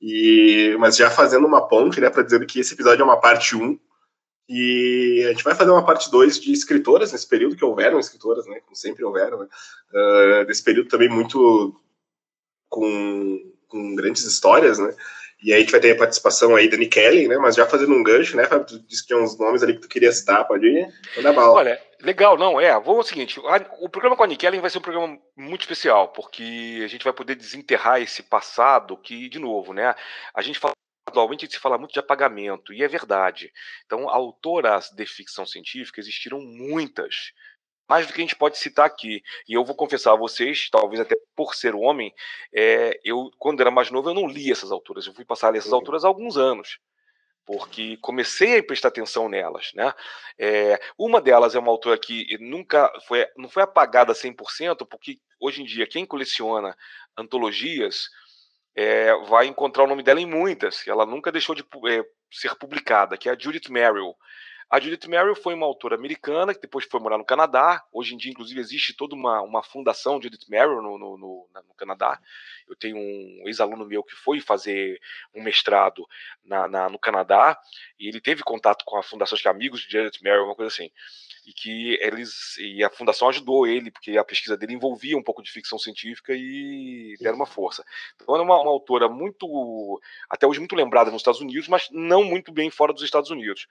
e, 0.00 0.76
mas 0.78 0.96
já 0.96 1.10
fazendo 1.10 1.46
uma 1.46 1.68
ponte, 1.68 2.00
né, 2.00 2.08
para 2.08 2.22
dizer 2.22 2.44
que 2.46 2.60
esse 2.60 2.74
episódio 2.74 3.02
é 3.02 3.04
uma 3.04 3.20
parte 3.20 3.54
1, 3.54 3.78
e 4.48 5.24
a 5.26 5.30
gente 5.30 5.44
vai 5.44 5.54
fazer 5.54 5.70
uma 5.70 5.84
parte 5.84 6.10
2 6.10 6.40
de 6.40 6.52
escritoras 6.52 7.12
nesse 7.12 7.28
período, 7.28 7.56
que 7.56 7.64
houveram 7.64 7.98
escritoras, 7.98 8.46
né, 8.46 8.60
como 8.60 8.76
sempre 8.76 9.04
houveram, 9.04 9.40
né, 9.40 9.48
uh, 9.92 10.46
desse 10.46 10.62
período 10.62 10.88
também 10.88 11.08
muito 11.08 11.78
com, 12.68 13.52
com 13.68 13.94
grandes 13.94 14.24
histórias, 14.24 14.78
né, 14.78 14.94
e 15.42 15.52
aí 15.52 15.58
a 15.58 15.60
gente 15.60 15.70
vai 15.70 15.80
ter 15.80 15.92
a 15.92 15.98
participação 15.98 16.56
aí 16.56 16.68
da 16.68 16.78
Kelly, 16.86 17.28
né? 17.28 17.36
Mas 17.36 17.54
já 17.54 17.66
fazendo 17.66 17.94
um 17.94 18.02
gancho, 18.02 18.36
né, 18.36 18.46
Fábio? 18.46 18.66
Tu 18.66 18.78
disse 18.80 19.02
que 19.02 19.08
tinha 19.08 19.18
uns 19.18 19.38
nomes 19.38 19.62
ali 19.62 19.74
que 19.74 19.80
tu 19.80 19.88
queria 19.88 20.10
citar, 20.10 20.46
pode 20.46 20.66
ir? 20.66 20.88
Manda 21.16 21.32
bala. 21.32 21.52
Olha, 21.52 21.82
legal, 22.00 22.38
não, 22.38 22.60
é. 22.60 22.78
Vou 22.80 22.98
o 22.98 23.02
seguinte: 23.02 23.38
o 23.80 23.88
programa 23.88 24.16
com 24.16 24.24
a 24.24 24.36
Kelly 24.36 24.60
vai 24.60 24.70
ser 24.70 24.78
um 24.78 24.82
programa 24.82 25.18
muito 25.36 25.62
especial, 25.62 26.08
porque 26.08 26.80
a 26.84 26.88
gente 26.88 27.04
vai 27.04 27.12
poder 27.12 27.34
desenterrar 27.34 28.00
esse 28.00 28.22
passado 28.22 28.96
que, 28.96 29.28
de 29.28 29.38
novo, 29.38 29.72
né? 29.72 29.94
A 30.34 30.42
gente 30.42 30.58
fala 30.58 30.72
atualmente 31.08 31.50
se 31.50 31.58
fala 31.58 31.78
muito 31.78 31.92
de 31.92 32.00
apagamento, 32.00 32.72
e 32.72 32.82
é 32.82 32.88
verdade. 32.88 33.52
Então, 33.84 34.08
autoras 34.08 34.90
de 34.90 35.06
ficção 35.06 35.46
científica 35.46 36.00
existiram 36.00 36.40
muitas 36.40 37.32
mais 37.88 38.06
do 38.06 38.12
que 38.12 38.20
a 38.20 38.22
gente 38.24 38.36
pode 38.36 38.58
citar 38.58 38.86
aqui. 38.86 39.22
E 39.48 39.54
eu 39.54 39.64
vou 39.64 39.74
confessar 39.74 40.12
a 40.12 40.16
vocês, 40.16 40.68
talvez 40.70 41.00
até 41.00 41.16
por 41.34 41.54
ser 41.54 41.74
homem, 41.74 42.12
é, 42.52 42.98
eu, 43.04 43.30
quando 43.38 43.60
era 43.60 43.70
mais 43.70 43.90
novo, 43.90 44.10
eu 44.10 44.14
não 44.14 44.26
li 44.26 44.50
essas 44.50 44.72
autoras. 44.72 45.06
Eu 45.06 45.14
fui 45.14 45.24
passar 45.24 45.48
a 45.48 45.50
ler 45.50 45.58
essas 45.58 45.72
uhum. 45.72 45.78
autoras 45.78 46.04
há 46.04 46.08
alguns 46.08 46.36
anos. 46.36 46.78
Porque 47.44 47.96
comecei 47.98 48.58
a 48.58 48.62
prestar 48.62 48.88
atenção 48.88 49.28
nelas. 49.28 49.72
Né? 49.74 49.94
É, 50.36 50.80
uma 50.98 51.20
delas 51.20 51.54
é 51.54 51.58
uma 51.58 51.70
autora 51.70 51.96
que 51.96 52.36
nunca 52.40 52.92
foi, 53.06 53.24
não 53.36 53.48
foi 53.48 53.62
apagada 53.62 54.12
100%, 54.12 54.86
porque 54.88 55.20
hoje 55.38 55.62
em 55.62 55.64
dia, 55.64 55.86
quem 55.86 56.04
coleciona 56.04 56.76
antologias 57.16 58.08
é, 58.74 59.14
vai 59.26 59.46
encontrar 59.46 59.84
o 59.84 59.86
nome 59.86 60.02
dela 60.02 60.20
em 60.20 60.26
muitas. 60.26 60.86
Ela 60.88 61.06
nunca 61.06 61.30
deixou 61.30 61.54
de 61.54 61.62
é, 61.88 62.04
ser 62.30 62.54
publicada, 62.56 63.16
que 63.16 63.28
é 63.28 63.32
a 63.32 63.38
Judith 63.38 63.70
Merrill. 63.70 64.14
A 64.68 64.80
Judith 64.80 65.06
Merrill 65.06 65.36
foi 65.36 65.54
uma 65.54 65.64
autora 65.64 65.94
americana 65.94 66.52
que 66.52 66.60
depois 66.60 66.84
foi 66.90 66.98
morar 66.98 67.16
no 67.16 67.24
Canadá. 67.24 67.84
Hoje 67.92 68.14
em 68.14 68.16
dia, 68.16 68.32
inclusive, 68.32 68.58
existe 68.58 68.92
toda 68.92 69.14
uma, 69.14 69.40
uma 69.40 69.62
fundação 69.62 70.20
Judith 70.20 70.48
Merrill 70.48 70.82
no, 70.82 70.98
no, 70.98 71.16
no, 71.16 71.48
no 71.54 71.74
Canadá. 71.76 72.20
Eu 72.68 72.74
tenho 72.74 72.96
um 72.96 73.42
ex-aluno 73.46 73.86
meu 73.86 74.02
que 74.02 74.16
foi 74.16 74.40
fazer 74.40 75.00
um 75.32 75.40
mestrado 75.40 76.04
na, 76.44 76.66
na, 76.66 76.88
no 76.88 76.98
Canadá 76.98 77.56
e 77.96 78.08
ele 78.08 78.20
teve 78.20 78.42
contato 78.42 78.84
com 78.84 78.98
a 78.98 79.04
fundação 79.04 79.38
de 79.38 79.48
amigos 79.48 79.82
de 79.82 79.92
Judith 79.92 80.20
Merrill, 80.20 80.46
uma 80.46 80.56
coisa 80.56 80.74
assim. 80.74 80.90
E 81.46 81.52
que 81.52 81.96
eles 82.02 82.58
e 82.58 82.82
a 82.82 82.90
fundação 82.90 83.28
ajudou 83.28 83.68
ele 83.68 83.92
porque 83.92 84.18
a 84.18 84.24
pesquisa 84.24 84.56
dele 84.56 84.74
envolvia 84.74 85.16
um 85.16 85.22
pouco 85.22 85.44
de 85.44 85.52
ficção 85.52 85.78
científica 85.78 86.32
e 86.34 87.14
deram 87.20 87.36
uma 87.36 87.46
força. 87.46 87.84
Então, 88.16 88.34
é 88.34 88.42
uma, 88.42 88.60
uma 88.60 88.70
autora 88.72 89.08
muito 89.08 90.00
até 90.28 90.44
hoje 90.44 90.58
muito 90.58 90.74
lembrada 90.74 91.08
nos 91.12 91.20
Estados 91.20 91.40
Unidos, 91.40 91.68
mas 91.68 91.88
não 91.92 92.24
muito 92.24 92.50
bem 92.50 92.68
fora 92.68 92.92
dos 92.92 93.04
Estados 93.04 93.30
Unidos. 93.30 93.68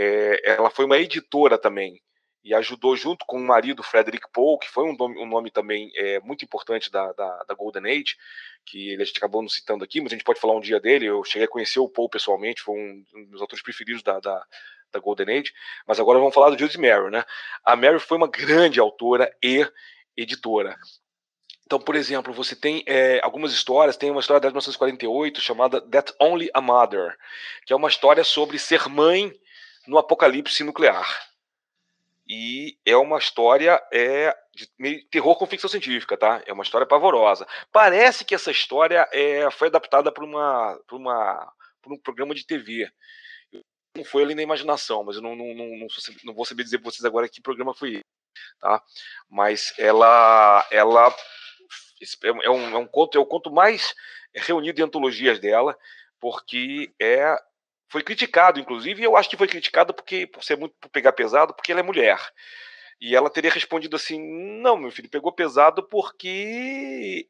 É, 0.00 0.52
ela 0.52 0.70
foi 0.70 0.84
uma 0.84 0.96
editora 0.96 1.58
também 1.58 2.00
e 2.44 2.54
ajudou 2.54 2.96
junto 2.96 3.24
com 3.26 3.36
o 3.36 3.44
marido 3.44 3.82
Frederick 3.82 4.28
Poe, 4.32 4.56
que 4.60 4.68
foi 4.68 4.84
um 4.84 4.96
nome, 4.96 5.18
um 5.20 5.26
nome 5.26 5.50
também 5.50 5.90
é, 5.96 6.20
muito 6.20 6.44
importante 6.44 6.88
da, 6.88 7.12
da, 7.14 7.42
da, 7.42 7.54
Golden 7.54 7.84
Age, 7.84 8.16
que 8.64 8.94
a 8.94 9.04
gente 9.04 9.18
acabou 9.18 9.42
não 9.42 9.48
citando 9.48 9.82
aqui, 9.82 10.00
mas 10.00 10.12
a 10.12 10.14
gente 10.14 10.24
pode 10.24 10.38
falar 10.38 10.56
um 10.56 10.60
dia 10.60 10.78
dele. 10.78 11.06
Eu 11.06 11.24
cheguei 11.24 11.46
a 11.46 11.50
conhecer 11.50 11.80
o 11.80 11.88
Poe 11.88 12.08
pessoalmente, 12.08 12.62
foi 12.62 12.76
um, 12.76 13.04
um 13.12 13.24
dos 13.24 13.40
autores 13.40 13.60
preferidos 13.60 14.00
da, 14.04 14.20
da, 14.20 14.40
da, 14.92 15.00
Golden 15.00 15.36
Age. 15.36 15.52
Mas 15.84 15.98
agora 15.98 16.20
vamos 16.20 16.32
falar 16.32 16.50
do 16.50 16.58
Judith 16.58 16.78
Merrill, 16.78 17.10
né? 17.10 17.24
A 17.64 17.74
Merrill 17.74 17.98
foi 17.98 18.18
uma 18.18 18.28
grande 18.28 18.78
autora 18.78 19.28
e 19.42 19.68
editora. 20.16 20.76
Então, 21.66 21.80
por 21.80 21.96
exemplo, 21.96 22.32
você 22.32 22.54
tem 22.54 22.84
é, 22.86 23.20
algumas 23.20 23.52
histórias, 23.52 23.96
tem 23.96 24.12
uma 24.12 24.20
história 24.20 24.40
de 24.40 24.46
1948 24.46 25.40
chamada 25.40 25.80
That 25.80 26.14
Only 26.20 26.48
a 26.54 26.60
Mother, 26.60 27.16
que 27.66 27.72
é 27.72 27.76
uma 27.76 27.88
história 27.88 28.22
sobre 28.22 28.60
ser 28.60 28.88
mãe 28.88 29.34
no 29.88 29.98
apocalipse 29.98 30.62
nuclear. 30.62 31.08
E 32.28 32.78
é 32.84 32.94
uma 32.94 33.16
história 33.16 33.82
é, 33.90 34.36
de 34.54 34.68
terror 35.10 35.34
com 35.36 35.46
ficção 35.46 35.70
científica, 35.70 36.14
tá? 36.14 36.42
É 36.46 36.52
uma 36.52 36.62
história 36.62 36.86
pavorosa. 36.86 37.46
Parece 37.72 38.22
que 38.22 38.34
essa 38.34 38.50
história 38.50 39.08
é, 39.10 39.50
foi 39.50 39.68
adaptada 39.68 40.12
para 40.12 40.24
uma, 40.24 40.78
uma, 40.92 41.52
um 41.86 41.98
programa 41.98 42.34
de 42.34 42.46
TV. 42.46 42.90
Não 43.96 44.04
foi 44.04 44.22
ali 44.22 44.34
na 44.34 44.42
imaginação, 44.42 45.02
mas 45.02 45.16
eu 45.16 45.22
não, 45.22 45.34
não, 45.34 45.54
não, 45.54 45.88
não, 46.22 46.34
vou 46.34 46.44
saber 46.44 46.64
dizer 46.64 46.78
para 46.78 46.90
vocês 46.90 47.04
agora 47.04 47.28
que 47.28 47.40
programa 47.40 47.74
foi 47.74 48.02
tá? 48.60 48.82
Mas 49.28 49.72
ela, 49.78 50.66
ela 50.70 51.16
é 52.42 52.50
um, 52.50 52.76
é 52.76 52.78
um 52.78 52.86
conto, 52.86 53.16
é 53.16 53.20
o 53.20 53.26
conto 53.26 53.50
mais 53.50 53.94
reunido 54.34 54.80
em 54.80 54.84
antologias 54.84 55.40
dela, 55.40 55.76
porque 56.20 56.92
é 57.00 57.36
foi 57.88 58.02
criticado, 58.02 58.60
inclusive, 58.60 59.00
e 59.00 59.04
eu 59.04 59.16
acho 59.16 59.28
que 59.28 59.36
foi 59.36 59.48
criticado 59.48 59.94
porque 59.94 60.26
por 60.26 60.44
ser 60.44 60.56
muito 60.56 60.74
por 60.80 60.90
pegar 60.90 61.12
pesado, 61.12 61.54
porque 61.54 61.72
ela 61.72 61.80
é 61.80 61.84
mulher. 61.84 62.18
E 63.00 63.14
ela 63.14 63.30
teria 63.30 63.50
respondido 63.50 63.96
assim: 63.96 64.20
não, 64.60 64.76
meu 64.76 64.90
filho, 64.90 65.08
pegou 65.08 65.32
pesado 65.32 65.82
porque 65.84 67.28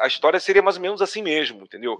a 0.00 0.06
história 0.06 0.38
seria 0.38 0.62
mais 0.62 0.76
ou 0.76 0.82
menos 0.82 1.00
assim 1.00 1.22
mesmo, 1.22 1.62
entendeu? 1.62 1.98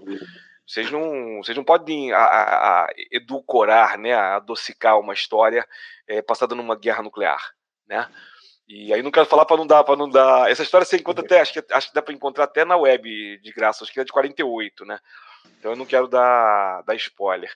Vocês 0.65 0.91
não, 0.91 1.37
vocês 1.37 1.57
não 1.57 1.63
podem 1.63 2.11
a, 2.11 2.19
a, 2.19 2.83
a 2.85 2.87
edulcorar, 3.11 3.97
né, 3.97 4.13
a 4.13 4.35
adocicar 4.35 4.99
uma 4.99 5.13
história 5.13 5.65
é, 6.07 6.21
passada 6.21 6.53
numa 6.53 6.75
guerra 6.75 7.01
nuclear, 7.01 7.41
né? 7.87 8.07
E 8.67 8.93
aí 8.93 9.01
não 9.01 9.11
quero 9.11 9.25
falar 9.25 9.45
para 9.45 9.55
não 9.57 9.65
dar, 9.65 9.83
para 9.83 9.95
não 9.95 10.09
dar. 10.09 10.51
Essa 10.51 10.61
história 10.61 10.85
você 10.85 10.97
encontra 10.97 11.23
até, 11.23 11.39
acho 11.39 11.53
que, 11.53 11.73
acho 11.73 11.87
que 11.87 11.95
dá 11.95 12.01
para 12.01 12.13
encontrar 12.13 12.43
até 12.43 12.65
na 12.65 12.75
web 12.75 13.39
de 13.39 13.51
graça, 13.53 13.83
acho 13.83 13.93
que 13.93 13.99
é 13.99 14.03
de 14.03 14.11
48, 14.11 14.85
né? 14.85 14.99
Então 15.57 15.71
eu 15.71 15.77
não 15.77 15.85
quero 15.85 16.07
dar, 16.07 16.81
dar 16.83 16.95
spoiler. 16.95 17.49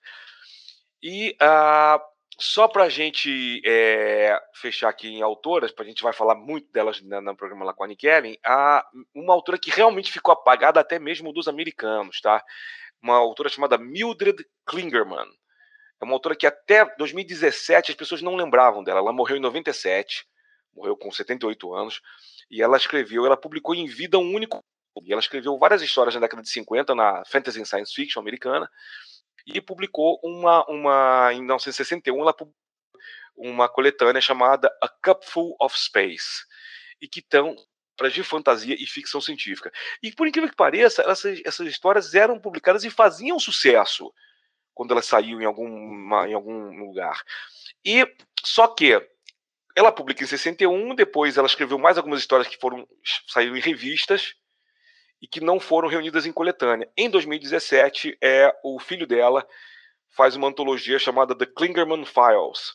E 1.02 1.36
uh, 1.42 2.00
só 2.42 2.68
para 2.68 2.86
a 2.86 2.90
gente 2.90 3.62
é, 3.66 4.40
fechar 4.54 4.90
aqui 4.90 5.08
em 5.08 5.22
autoras, 5.22 5.72
para 5.72 5.84
a 5.84 5.88
gente 5.88 6.02
vai 6.02 6.12
falar 6.12 6.36
muito 6.36 6.72
delas 6.72 7.02
no, 7.02 7.36
programa 7.36 7.66
lá 7.66 7.74
com 7.74 7.84
a 7.84 7.88
Nick 7.88 8.06
Ellen, 8.08 8.38
a, 8.44 8.86
uma 9.14 9.34
autora 9.34 9.60
que 9.60 9.70
realmente 9.70 10.12
ficou 10.12 10.32
apagada 10.32 10.80
até 10.80 10.98
mesmo 10.98 11.32
dos 11.32 11.48
americanos, 11.48 12.20
tá? 12.20 12.44
Uma 13.02 13.16
autora 13.16 13.50
chamada 13.50 13.78
Mildred 13.78 14.44
Klingerman. 14.66 15.28
É 16.02 16.06
uma 16.06 16.14
autora 16.14 16.36
que 16.36 16.48
até 16.48 16.84
2017 16.98 17.92
as 17.92 17.96
pessoas 17.96 18.22
não 18.24 18.36
lembravam 18.36 18.84
dela. 18.84 19.00
Ela 19.00 19.14
morreu 19.14 19.38
em 19.38 19.42
97, 19.42 20.26
morreu 20.76 20.98
com 20.98 21.12
78 21.12 21.74
anos, 21.74 22.02
e 22.50 22.62
ela 22.62 22.76
escreveu, 22.76 23.26
ela 23.26 23.38
publicou 23.38 23.76
em 23.76 23.86
vida 23.86 24.18
um 24.18 24.34
único. 24.34 24.64
E 25.04 25.12
ela 25.12 25.22
escreveu 25.22 25.58
várias 25.60 25.82
histórias 25.82 26.16
na 26.16 26.22
década 26.22 26.42
de 26.42 26.50
50 26.50 26.94
na 26.96 27.24
Fantasy 27.26 27.62
and 27.62 27.66
Science 27.66 27.94
Fiction 27.94 28.20
americana 28.20 28.70
e 29.46 29.62
publicou 29.62 30.20
uma, 30.24 30.66
uma 30.70 31.34
em 31.34 31.40
1961, 31.40 32.20
ela 32.22 32.34
publicou 32.34 32.62
uma 33.36 33.68
coletânea 33.68 34.22
chamada 34.22 34.72
A 34.82 34.88
Cupful 34.88 35.56
of 35.60 35.78
Space, 35.78 36.46
e 37.02 37.08
que 37.08 37.20
estão 37.20 37.56
para 37.98 38.10
de 38.10 38.24
fantasia 38.24 38.76
e 38.80 38.86
ficção 38.86 39.22
científica. 39.22 39.72
E 40.02 40.12
por 40.12 40.28
incrível 40.28 40.50
que 40.50 40.56
pareça, 40.56 41.04
essas, 41.04 41.42
essas 41.46 41.68
histórias 41.68 42.14
eram 42.16 42.40
publicadas 42.40 42.84
e 42.84 42.90
faziam 42.90 43.40
sucesso 43.40 44.12
quando 44.74 44.92
elas 44.92 45.06
saíam 45.06 45.42
em, 45.42 45.46
alguma, 45.46 46.28
em 46.28 46.34
algum 46.34 46.86
lugar. 46.86 47.22
E 47.86 48.08
só 48.44 48.68
que 48.68 49.00
ela 49.76 49.92
publica 49.92 50.24
em 50.24 50.28
61, 50.28 50.96
depois 50.96 51.38
ela 51.38 51.48
escreveu 51.48 51.78
mais 51.78 51.98
algumas 51.98 52.20
histórias 52.20 52.48
que 52.48 52.60
foram 52.60 52.88
saíram 53.28 53.56
em 53.56 53.62
revistas 53.62 54.34
e 55.22 55.28
que 55.28 55.40
não 55.40 55.60
foram 55.60 55.88
reunidas 55.88 56.26
em 56.26 56.32
coletânea. 56.32 56.90
Em 56.98 57.10
2017, 57.10 58.18
é, 58.22 58.54
o 58.64 58.80
filho 58.80 59.06
dela 59.06 59.48
faz 60.10 60.36
uma 60.36 60.48
antologia 60.48 60.98
chamada 60.98 61.36
The 61.36 61.46
Klingerman 61.46 62.06
Files, 62.06 62.74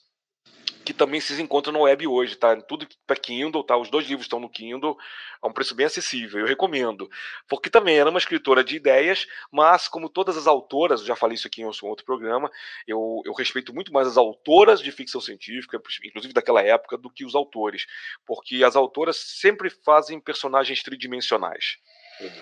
que 0.84 0.94
também 0.94 1.20
se 1.20 1.42
encontra 1.42 1.72
no 1.72 1.80
web 1.80 2.06
hoje, 2.06 2.36
tá? 2.36 2.56
Tudo 2.62 2.86
para 3.04 3.16
Kindle, 3.16 3.64
tá? 3.64 3.76
Os 3.76 3.90
dois 3.90 4.06
livros 4.06 4.26
estão 4.26 4.38
no 4.38 4.48
Kindle 4.48 4.96
a 5.42 5.48
um 5.48 5.52
preço 5.52 5.74
bem 5.74 5.84
acessível, 5.84 6.40
eu 6.40 6.46
recomendo. 6.46 7.08
Porque 7.48 7.68
também 7.68 7.98
era 7.98 8.08
uma 8.08 8.20
escritora 8.20 8.62
de 8.62 8.76
ideias, 8.76 9.26
mas 9.50 9.88
como 9.88 10.08
todas 10.08 10.36
as 10.36 10.46
autoras, 10.46 11.04
já 11.04 11.16
falei 11.16 11.34
isso 11.34 11.48
aqui 11.48 11.60
em 11.60 11.64
outro 11.64 12.04
programa, 12.04 12.48
eu, 12.86 13.20
eu 13.24 13.34
respeito 13.34 13.74
muito 13.74 13.92
mais 13.92 14.06
as 14.06 14.16
autoras 14.16 14.80
de 14.80 14.92
ficção 14.92 15.20
científica, 15.20 15.82
inclusive 16.04 16.32
daquela 16.32 16.62
época, 16.62 16.96
do 16.96 17.10
que 17.10 17.24
os 17.24 17.34
autores, 17.34 17.84
porque 18.24 18.62
as 18.62 18.76
autoras 18.76 19.16
sempre 19.16 19.68
fazem 19.68 20.20
personagens 20.20 20.84
tridimensionais 20.84 21.78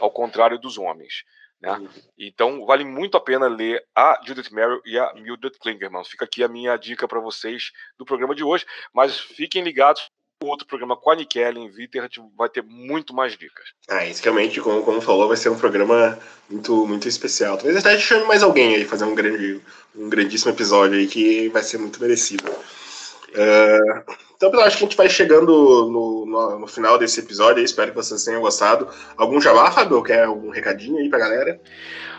ao 0.01 0.11
contrário 0.11 0.59
dos 0.59 0.79
homens. 0.79 1.25
Né? 1.61 1.72
Uhum. 1.72 1.89
Então, 2.18 2.66
vale 2.66 2.85
muito 2.85 3.16
a 3.16 3.20
pena 3.20 3.47
ler 3.47 3.83
a 3.95 4.20
Judith 4.27 4.53
Merrill 4.53 4.81
e 4.85 4.99
a 4.99 5.14
Mildred 5.14 5.59
Klingerman. 5.59 6.05
Fica 6.05 6.25
aqui 6.25 6.43
a 6.43 6.49
minha 6.49 6.77
dica 6.77 7.09
para 7.09 7.20
vocês 7.20 7.70
do 7.99 8.05
programa 8.05 8.35
de 8.35 8.45
hoje, 8.45 8.66
mas 8.93 9.18
fiquem 9.18 9.62
ligados 9.62 10.11
outro 10.43 10.66
programa 10.66 10.97
com 10.97 11.11
a 11.11 11.16
Nikelle 11.16 11.59
em 11.59 11.70
Viter, 11.70 12.09
vai 12.37 12.49
ter 12.49 12.62
muito 12.62 13.14
mais 13.14 13.37
dicas. 13.37 13.64
Ah, 13.89 14.07
isso 14.07 14.22
realmente, 14.22 14.61
como, 14.61 14.83
como 14.83 15.01
falou, 15.01 15.29
vai 15.29 15.37
ser 15.37 15.49
um 15.49 15.59
programa 15.59 16.18
muito, 16.51 16.87
muito 16.87 17.09
especial. 17.09 17.57
Talvez 17.57 17.77
até 17.77 17.91
a 17.91 17.97
gente 17.97 18.07
chame 18.07 18.27
mais 18.27 18.43
alguém 18.43 18.75
aí, 18.75 18.85
fazer 18.85 19.05
um, 19.05 19.14
grande, 19.14 19.61
um 19.95 20.09
grandíssimo 20.09 20.53
episódio 20.53 20.99
aí 20.99 21.07
que 21.07 21.49
vai 21.49 21.62
ser 21.62 21.79
muito 21.79 22.01
merecido. 22.01 22.51
Uh, 22.51 24.14
então, 24.49 24.61
eu 24.61 24.66
acho 24.66 24.78
que 24.78 24.84
a 24.84 24.86
gente 24.86 24.97
vai 24.97 25.09
chegando 25.09 25.90
no, 25.90 26.26
no, 26.26 26.59
no 26.61 26.66
final 26.66 26.99
desse 26.99 27.20
episódio. 27.20 27.59
Aí, 27.59 27.64
espero 27.64 27.90
que 27.90 27.97
vocês 27.97 28.24
tenham 28.24 28.40
gostado. 28.40 28.88
Algum 29.16 29.40
jabá, 29.40 29.70
Fábio? 29.70 30.03
Quer 30.03 30.24
algum 30.24 30.51
recadinho 30.51 30.99
aí 30.99 31.09
pra 31.09 31.18
galera? 31.18 31.61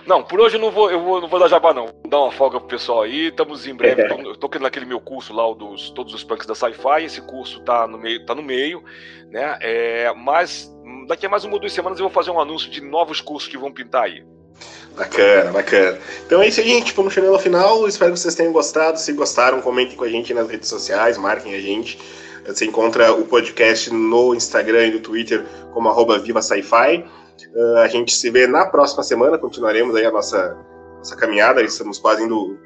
Não, 0.05 0.23
por 0.23 0.39
hoje 0.39 0.57
eu 0.57 0.61
não 0.61 0.69
vou, 0.69 0.91
eu 0.91 1.01
vou, 1.01 1.19
não 1.19 1.27
vou 1.27 1.39
dar 1.39 1.47
jabá, 1.47 1.73
não. 1.73 1.87
Vou 1.87 2.09
dar 2.09 2.19
uma 2.21 2.31
folga 2.31 2.59
pro 2.59 2.67
pessoal 2.67 3.01
aí. 3.01 3.27
Estamos 3.27 3.65
em 3.65 3.73
breve. 3.73 4.03
É. 4.03 4.07
tô, 4.07 4.47
tô 4.47 4.59
naquele 4.59 4.85
meu 4.85 4.99
curso 4.99 5.33
lá, 5.33 5.47
o 5.49 5.55
dos 5.55 5.89
todos 5.89 6.13
os 6.13 6.23
punks 6.23 6.45
da 6.45 6.53
Sci-Fi. 6.53 7.03
Esse 7.03 7.21
curso 7.21 7.59
tá 7.61 7.87
no 7.87 7.97
meio, 7.97 8.25
tá 8.25 8.35
no 8.35 8.43
meio, 8.43 8.83
né? 9.29 9.57
É, 9.61 10.13
mas 10.15 10.71
daqui 11.07 11.25
a 11.25 11.29
mais 11.29 11.43
uma 11.43 11.53
ou 11.55 11.59
duas 11.59 11.73
semanas 11.73 11.99
eu 11.99 12.05
vou 12.05 12.13
fazer 12.13 12.31
um 12.31 12.39
anúncio 12.39 12.69
de 12.69 12.81
novos 12.81 13.19
cursos 13.19 13.49
que 13.49 13.57
vão 13.57 13.71
pintar 13.71 14.03
aí. 14.03 14.23
Bacana, 14.95 15.51
bacana. 15.51 15.99
Então 16.25 16.41
é 16.41 16.47
isso 16.47 16.61
aí, 16.61 16.67
gente. 16.67 16.93
Vamos 16.93 17.13
chegando 17.13 17.33
ao 17.33 17.39
final. 17.39 17.87
Espero 17.87 18.13
que 18.13 18.19
vocês 18.19 18.33
tenham 18.33 18.53
gostado. 18.53 18.97
Se 18.97 19.11
gostaram, 19.11 19.61
comentem 19.61 19.97
com 19.97 20.05
a 20.05 20.09
gente 20.09 20.33
nas 20.33 20.49
redes 20.49 20.69
sociais, 20.69 21.17
marquem 21.17 21.53
a 21.53 21.59
gente. 21.59 21.99
Você 22.47 22.65
encontra 22.65 23.11
o 23.11 23.25
podcast 23.25 23.91
no 23.91 24.33
Instagram 24.35 24.87
e 24.87 24.91
no 24.91 24.99
Twitter 24.99 25.43
como 25.73 25.89
arroba 25.89 26.17
Viva 26.19 26.41
Sci-Fi. 26.41 27.05
Uh, 27.53 27.77
a 27.77 27.87
gente 27.87 28.15
se 28.15 28.29
vê 28.29 28.47
na 28.47 28.65
próxima 28.65 29.03
semana, 29.03 29.37
continuaremos 29.37 29.95
aí 29.95 30.05
a 30.05 30.11
nossa, 30.11 30.55
nossa 30.97 31.15
caminhada, 31.15 31.61
estamos 31.61 31.97
quase 31.97 32.23
indo 32.23 32.57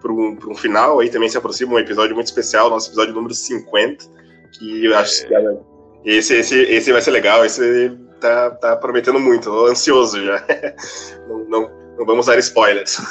para 0.00 0.12
um, 0.12 0.38
um, 0.48 0.54
final, 0.54 1.00
aí 1.00 1.10
também 1.10 1.28
se 1.28 1.38
aproxima 1.38 1.74
um 1.74 1.78
episódio 1.78 2.14
muito 2.14 2.26
especial, 2.26 2.68
nosso 2.68 2.88
episódio 2.90 3.14
número 3.14 3.34
50, 3.34 4.04
que 4.52 4.84
eu 4.84 4.96
acho 4.96 5.26
que 5.26 5.34
esse, 6.04 6.34
esse, 6.36 6.60
esse 6.60 6.92
vai 6.92 7.00
ser 7.00 7.12
legal, 7.12 7.44
esse 7.44 7.96
tá, 8.22 8.50
tá 8.50 8.76
prometendo 8.76 9.18
muito, 9.18 9.50
tô 9.50 9.66
ansioso 9.66 10.24
já. 10.24 10.42
não, 11.28 11.38
não, 11.44 11.68
não 11.98 12.06
vamos 12.06 12.26
dar 12.26 12.38
spoilers. 12.38 12.98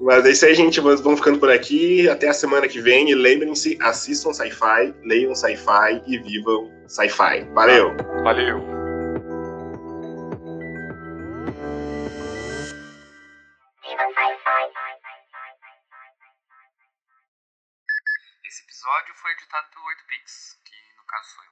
Mas 0.00 0.24
é 0.26 0.30
isso 0.30 0.46
aí, 0.46 0.54
gente. 0.54 0.80
Vamos 0.80 1.20
ficando 1.20 1.38
por 1.38 1.50
aqui. 1.50 2.08
Até 2.08 2.28
a 2.28 2.32
semana 2.32 2.66
que 2.66 2.80
vem. 2.80 3.10
E 3.10 3.14
lembrem-se: 3.14 3.78
assistam 3.80 4.32
sci-fi, 4.32 4.94
leiam 5.04 5.34
sci-fi 5.34 6.02
e 6.06 6.18
vivam 6.18 6.72
sci-fi. 6.88 7.44
Valeu! 7.52 7.94
Valeu! 8.24 8.58
Esse 18.44 18.64
episódio 18.64 19.14
foi 19.14 19.30
editado 19.32 19.68
pelo 19.72 19.84
8pix, 19.84 20.56
que 20.64 20.74
no 20.96 21.04
caso 21.06 21.28
sou 21.36 21.44
eu. 21.44 21.50